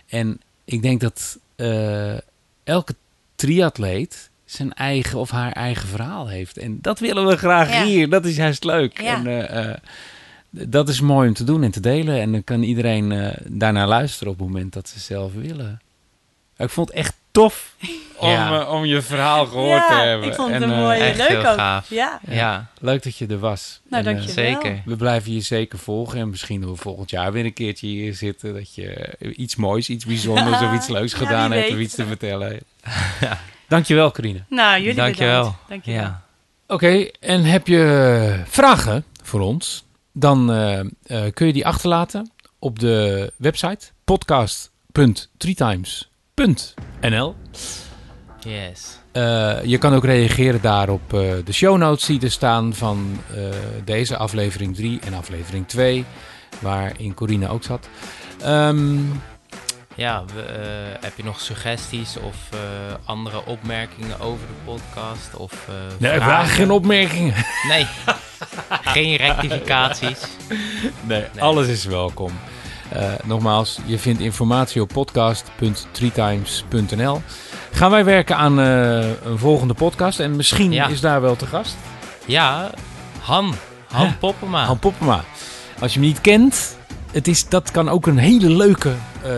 En 0.06 0.40
ik 0.64 0.82
denk 0.82 1.00
dat 1.00 1.38
eh, 1.56 2.16
elke 2.64 2.94
triatleet 3.34 4.30
zijn 4.44 4.72
eigen 4.72 5.18
of 5.18 5.30
haar 5.30 5.52
eigen 5.52 5.88
verhaal 5.88 6.28
heeft. 6.28 6.58
En 6.58 6.78
dat 6.80 6.98
willen 6.98 7.26
we 7.26 7.36
graag 7.36 7.70
Ja. 7.70 7.84
hier. 7.84 8.08
Dat 8.10 8.24
is 8.24 8.36
juist 8.36 8.64
leuk. 8.64 9.00
Ja. 9.00 9.16
En 9.16 9.26
eh, 9.26 9.70
eh, 9.70 9.76
dat 10.50 10.88
is 10.88 11.00
mooi 11.00 11.28
om 11.28 11.34
te 11.34 11.44
doen 11.44 11.62
en 11.62 11.70
te 11.70 11.80
delen. 11.80 12.20
En 12.20 12.32
dan 12.32 12.44
kan 12.44 12.62
iedereen 12.62 13.32
daarnaar 13.46 13.88
luisteren 13.88 14.32
op 14.32 14.38
het 14.38 14.48
moment 14.48 14.72
dat 14.72 14.88
ze 14.88 14.98
zelf 15.00 15.32
willen. 15.34 15.80
Ik 16.56 16.68
vond 16.70 16.88
het 16.88 16.96
echt 16.96 17.14
tof 17.30 17.74
om, 18.16 18.28
Ja. 18.30 18.60
eh, 18.60 18.72
om 18.72 18.84
je 18.84 19.02
verhaal 19.02 19.46
gehoord 19.46 19.80
ja, 19.80 19.88
te 19.88 19.94
hebben. 19.94 20.28
ik 20.28 20.34
vond 20.34 20.52
het 20.52 20.62
En, 20.62 20.68
een 20.68 20.74
eh, 20.76 20.82
mooie, 20.82 21.00
echt 21.02 21.16
leuk 21.18 21.28
heel 21.28 21.38
ook. 21.38 21.44
gaaf. 21.58 21.90
Ja. 21.90 22.20
ja, 22.28 22.66
Leuk 22.80 23.02
dat 23.02 23.16
je 23.16 23.26
er 23.26 23.38
was. 23.38 23.80
Nou, 23.88 24.04
En, 24.04 24.10
eh, 24.10 24.16
dankjewel. 24.16 24.52
zeker. 24.62 24.82
we 24.84 24.96
blijven 24.96 25.32
je 25.32 25.40
zeker 25.40 25.78
volgen. 25.78 26.18
En 26.18 26.30
misschien 26.30 26.60
dat 26.60 26.70
we 26.70 26.76
volgend 26.76 27.10
jaar 27.10 27.32
weer 27.32 27.44
een 27.44 27.52
keertje 27.52 27.86
hier 27.86 28.14
zitten. 28.14 28.54
Dat 28.54 28.74
je 28.74 29.16
iets 29.36 29.56
moois, 29.56 29.88
iets 29.88 30.04
bijzonders 30.04 30.62
of 30.62 30.74
iets 30.74 30.88
leuks 30.98 31.12
gedaan 31.12 31.52
hebt. 31.52 31.70
Of 31.70 31.76
iets 31.78 31.94
te 31.94 32.06
vertellen. 32.06 32.58
Dankjewel, 33.68 34.10
Corine. 34.12 34.42
Nou, 34.48 34.78
jullie 34.80 34.94
Dankjewel. 34.94 35.40
bedankt. 35.42 35.68
Dankjewel. 35.68 36.00
Ja. 36.02 36.22
Oké, 36.66 37.08
en 37.20 37.44
heb 37.44 37.66
je 37.66 38.40
vragen 38.46 39.04
voor 39.22 39.40
ons? 39.40 39.84
Dan 40.12 40.52
eh, 40.52 40.80
eh, 40.80 41.32
kun 41.34 41.46
je 41.46 41.52
die 41.52 41.66
achterlaten 41.66 42.30
op 42.58 42.78
de 42.78 43.32
website 43.36 43.86
podcast.treetimes.nl. 46.34 47.34
Yes. 48.40 48.98
Eh, 49.12 49.64
je 49.64 49.78
kan 49.78 49.94
ook 49.94 50.04
reageren 50.04 50.60
daar 50.60 50.88
op 50.88 51.14
eh, 51.14 51.20
de 51.44 51.52
show 51.52 51.76
notes 51.76 52.06
die 52.06 52.20
er 52.20 52.30
staan 52.30 52.74
van 52.74 53.20
eh, 53.34 53.44
deze 53.84 54.16
aflevering 54.16 54.74
3 54.74 55.00
en 55.04 55.14
aflevering 55.14 55.68
2, 55.68 56.04
waarin 56.60 57.14
Corine 57.14 57.48
ook 57.48 57.62
zat. 57.64 57.88
Ehm, 58.42 58.98
Ja, 59.96 60.24
we, 60.34 60.42
heb 61.00 61.16
je 61.16 61.24
nog 61.24 61.40
suggesties 61.40 62.16
of 62.16 62.36
andere 63.04 63.44
opmerkingen 63.46 64.20
over 64.20 64.46
de 64.46 64.72
podcast? 64.72 65.34
Of, 65.36 65.68
nee, 65.98 66.10
vragen? 66.10 66.22
vragen 66.22 66.54
geen 66.54 66.70
opmerkingen. 66.70 67.34
Nee, 67.68 67.86
geen 68.94 69.16
rectificaties. 69.16 70.20
Nee, 71.02 71.24
alles 71.38 71.66
is 71.66 71.84
welkom. 71.84 72.32
Eh, 72.94 73.12
nogmaals, 73.24 73.78
je 73.84 73.98
vindt 73.98 74.20
informatie 74.20 74.82
op 74.82 74.88
podcast.treetimes.nl. 74.88 77.22
Gaan 77.72 77.90
wij 77.90 78.04
werken 78.04 78.36
aan 78.36 78.60
eh, 78.60 78.98
een 79.24 79.38
volgende 79.38 79.74
podcast 79.74 80.20
en 80.20 80.36
misschien 80.36 80.72
Ja. 80.72 80.86
is 80.88 81.00
daar 81.00 81.20
wel 81.20 81.36
te 81.36 81.46
gast. 81.46 81.76
Ja, 82.26 82.70
Han. 83.20 83.54
Han 83.90 84.06
Ja. 84.06 84.16
Poppema. 84.18 84.64
Han 84.64 84.78
Poppema. 84.78 85.24
Als 85.80 85.94
je 85.94 85.98
hem 85.98 86.08
niet 86.08 86.20
kent, 86.20 86.76
het 87.12 87.28
is, 87.28 87.48
dat 87.48 87.70
kan 87.70 87.88
ook 87.88 88.06
een 88.06 88.18
hele 88.18 88.50
leuke 88.50 88.92
eh, 89.22 89.30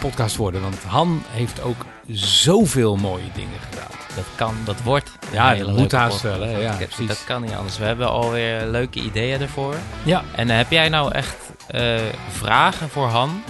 podcast 0.00 0.36
worden. 0.36 0.62
Want 0.62 0.76
Han 0.86 1.22
heeft 1.30 1.62
ook 1.62 1.84
zoveel 2.10 2.96
mooie 2.96 3.30
dingen 3.34 3.58
gedaan. 3.70 3.90
Dat 4.14 4.24
kan, 4.34 4.54
dat 4.64 4.82
wordt. 4.82 5.10
Ja, 5.32 5.54
dat 5.54 5.76
moet 5.76 5.92
haast 5.92 6.22
wel, 6.22 6.40
hè? 6.40 6.58
Ja, 6.58 6.72
precies. 6.76 7.06
dat 7.06 7.22
kan 7.26 7.42
niet 7.42 7.52
anders. 7.54 7.78
We 7.78 7.84
hebben 7.84 8.08
alweer 8.10 8.66
leuke 8.66 9.00
ideeën 9.00 9.40
ervoor. 9.40 9.74
Ja, 10.02 10.22
En 10.34 10.48
heb 10.48 10.70
jij 10.70 10.88
nou 10.88 11.12
echt 11.12 11.34
eh, 11.66 11.96
vragen 12.28 12.88
voor 12.88 13.06
Han? 13.06 13.42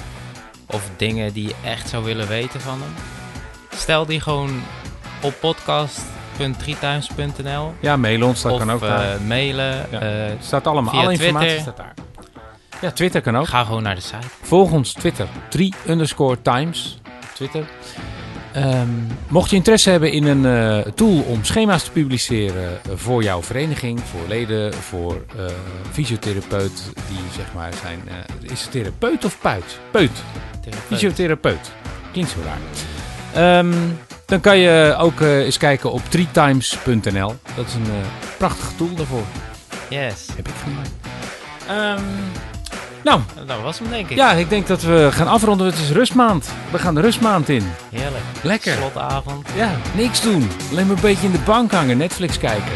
Of 0.66 0.90
dingen 0.96 1.32
die 1.32 1.48
je 1.48 1.54
echt 1.64 1.88
zou 1.88 2.04
willen 2.04 2.28
weten 2.28 2.60
van 2.60 2.80
hem? 2.80 2.94
Stel 3.76 4.06
die 4.06 4.20
gewoon 4.20 4.62
op 5.22 5.34
podcast.treetimes.nl 5.40 7.74
ja 7.80 7.96
mailen 7.96 8.26
ons, 8.28 8.42
dat 8.42 8.52
Of 8.52 8.58
kan 8.58 8.72
ook. 8.72 8.80
daar. 8.80 9.20
mailen. 9.20 9.86
Ja. 9.90 10.00
eh, 10.00 10.32
staat 10.40 10.66
allemaal, 10.66 10.94
alle 10.94 11.12
informatie 11.12 11.60
staat 11.60 11.76
daar. 11.76 11.94
Ja, 12.80 12.90
Twitter 12.90 13.20
kan 13.20 13.36
ook. 13.36 13.46
ga 13.48 13.64
gewoon 13.64 13.82
naar 13.82 13.94
de 13.94 14.00
site. 14.00 14.26
Volg 14.42 14.70
ons 14.70 14.92
Twitter, 14.92 15.26
3 15.48 15.74
underscore 15.86 16.42
times 16.42 16.98
Twitter. 17.34 17.64
Ehm, 18.54 18.88
mocht 19.28 19.50
je 19.50 19.56
interesse 19.56 19.90
hebben 19.90 20.12
in 20.12 20.24
een 20.26 20.46
eh, 20.46 20.92
tool 20.92 21.20
om 21.20 21.44
schema's 21.44 21.84
te 21.84 21.90
publiceren 21.90 22.80
voor 22.94 23.22
jouw 23.22 23.42
vereniging, 23.42 24.00
voor 24.00 24.28
leden, 24.28 24.74
voor 24.74 25.24
eh 25.36 25.44
fysiotherapeut 25.92 26.82
die 27.08 27.18
zeg 27.36 27.46
maar 27.54 27.72
zijn... 27.82 28.00
eh, 28.08 28.50
is 28.52 28.62
het 28.62 28.70
therapeut 28.70 29.24
of 29.24 29.38
puit? 29.40 29.78
Peut. 29.90 30.10
Therapeut. 30.60 30.84
Fysiotherapeut. 30.86 31.72
Klinkt 32.12 32.30
zo 32.30 32.36
raar. 32.44 32.58
Ehm, 33.58 33.72
dan 34.26 34.40
kan 34.40 34.58
je 34.58 34.94
ook 34.98 35.20
eens 35.20 35.58
kijken 35.58 35.92
op 35.92 36.02
treetimes.nl. 36.08 37.34
Dat 37.56 37.66
is 37.66 37.74
een 37.74 37.86
prachtige 38.38 38.74
tool 38.76 38.94
daarvoor. 38.94 39.24
Yes. 39.88 40.26
Heb 40.36 40.48
ik 40.48 40.54
gemaakt. 40.62 40.90
Ehm, 41.68 42.04
nou, 43.04 43.20
Dat 43.46 43.60
was 43.62 43.78
hem 43.78 43.90
denk 43.90 44.08
ik. 44.10 44.16
ja, 44.16 44.32
ik 44.32 44.48
denk 44.48 44.66
dat 44.66 44.82
we 44.82 45.08
gaan 45.12 45.26
afronden. 45.28 45.66
Het 45.66 45.78
is 45.78 45.90
rustmaand. 45.90 46.48
We 46.70 46.78
gaan 46.78 46.94
de 46.94 47.00
rustmaand 47.00 47.48
in. 47.48 47.72
Heerlijk. 47.90 48.24
Lekker. 48.42 48.72
Slotavond. 48.76 49.46
Ja, 49.56 49.70
niks 49.94 50.20
doen. 50.20 50.50
Alleen 50.70 50.86
maar 50.86 50.96
een 50.96 51.02
beetje 51.02 51.26
in 51.26 51.32
de 51.32 51.38
bank 51.44 51.72
hangen, 51.72 51.96
Netflix 51.96 52.38
kijken. 52.38 52.72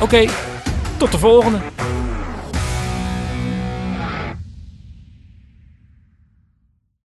Oké, 0.00 0.24
tot 0.96 1.12
de 1.12 1.18
volgende. 1.18 1.58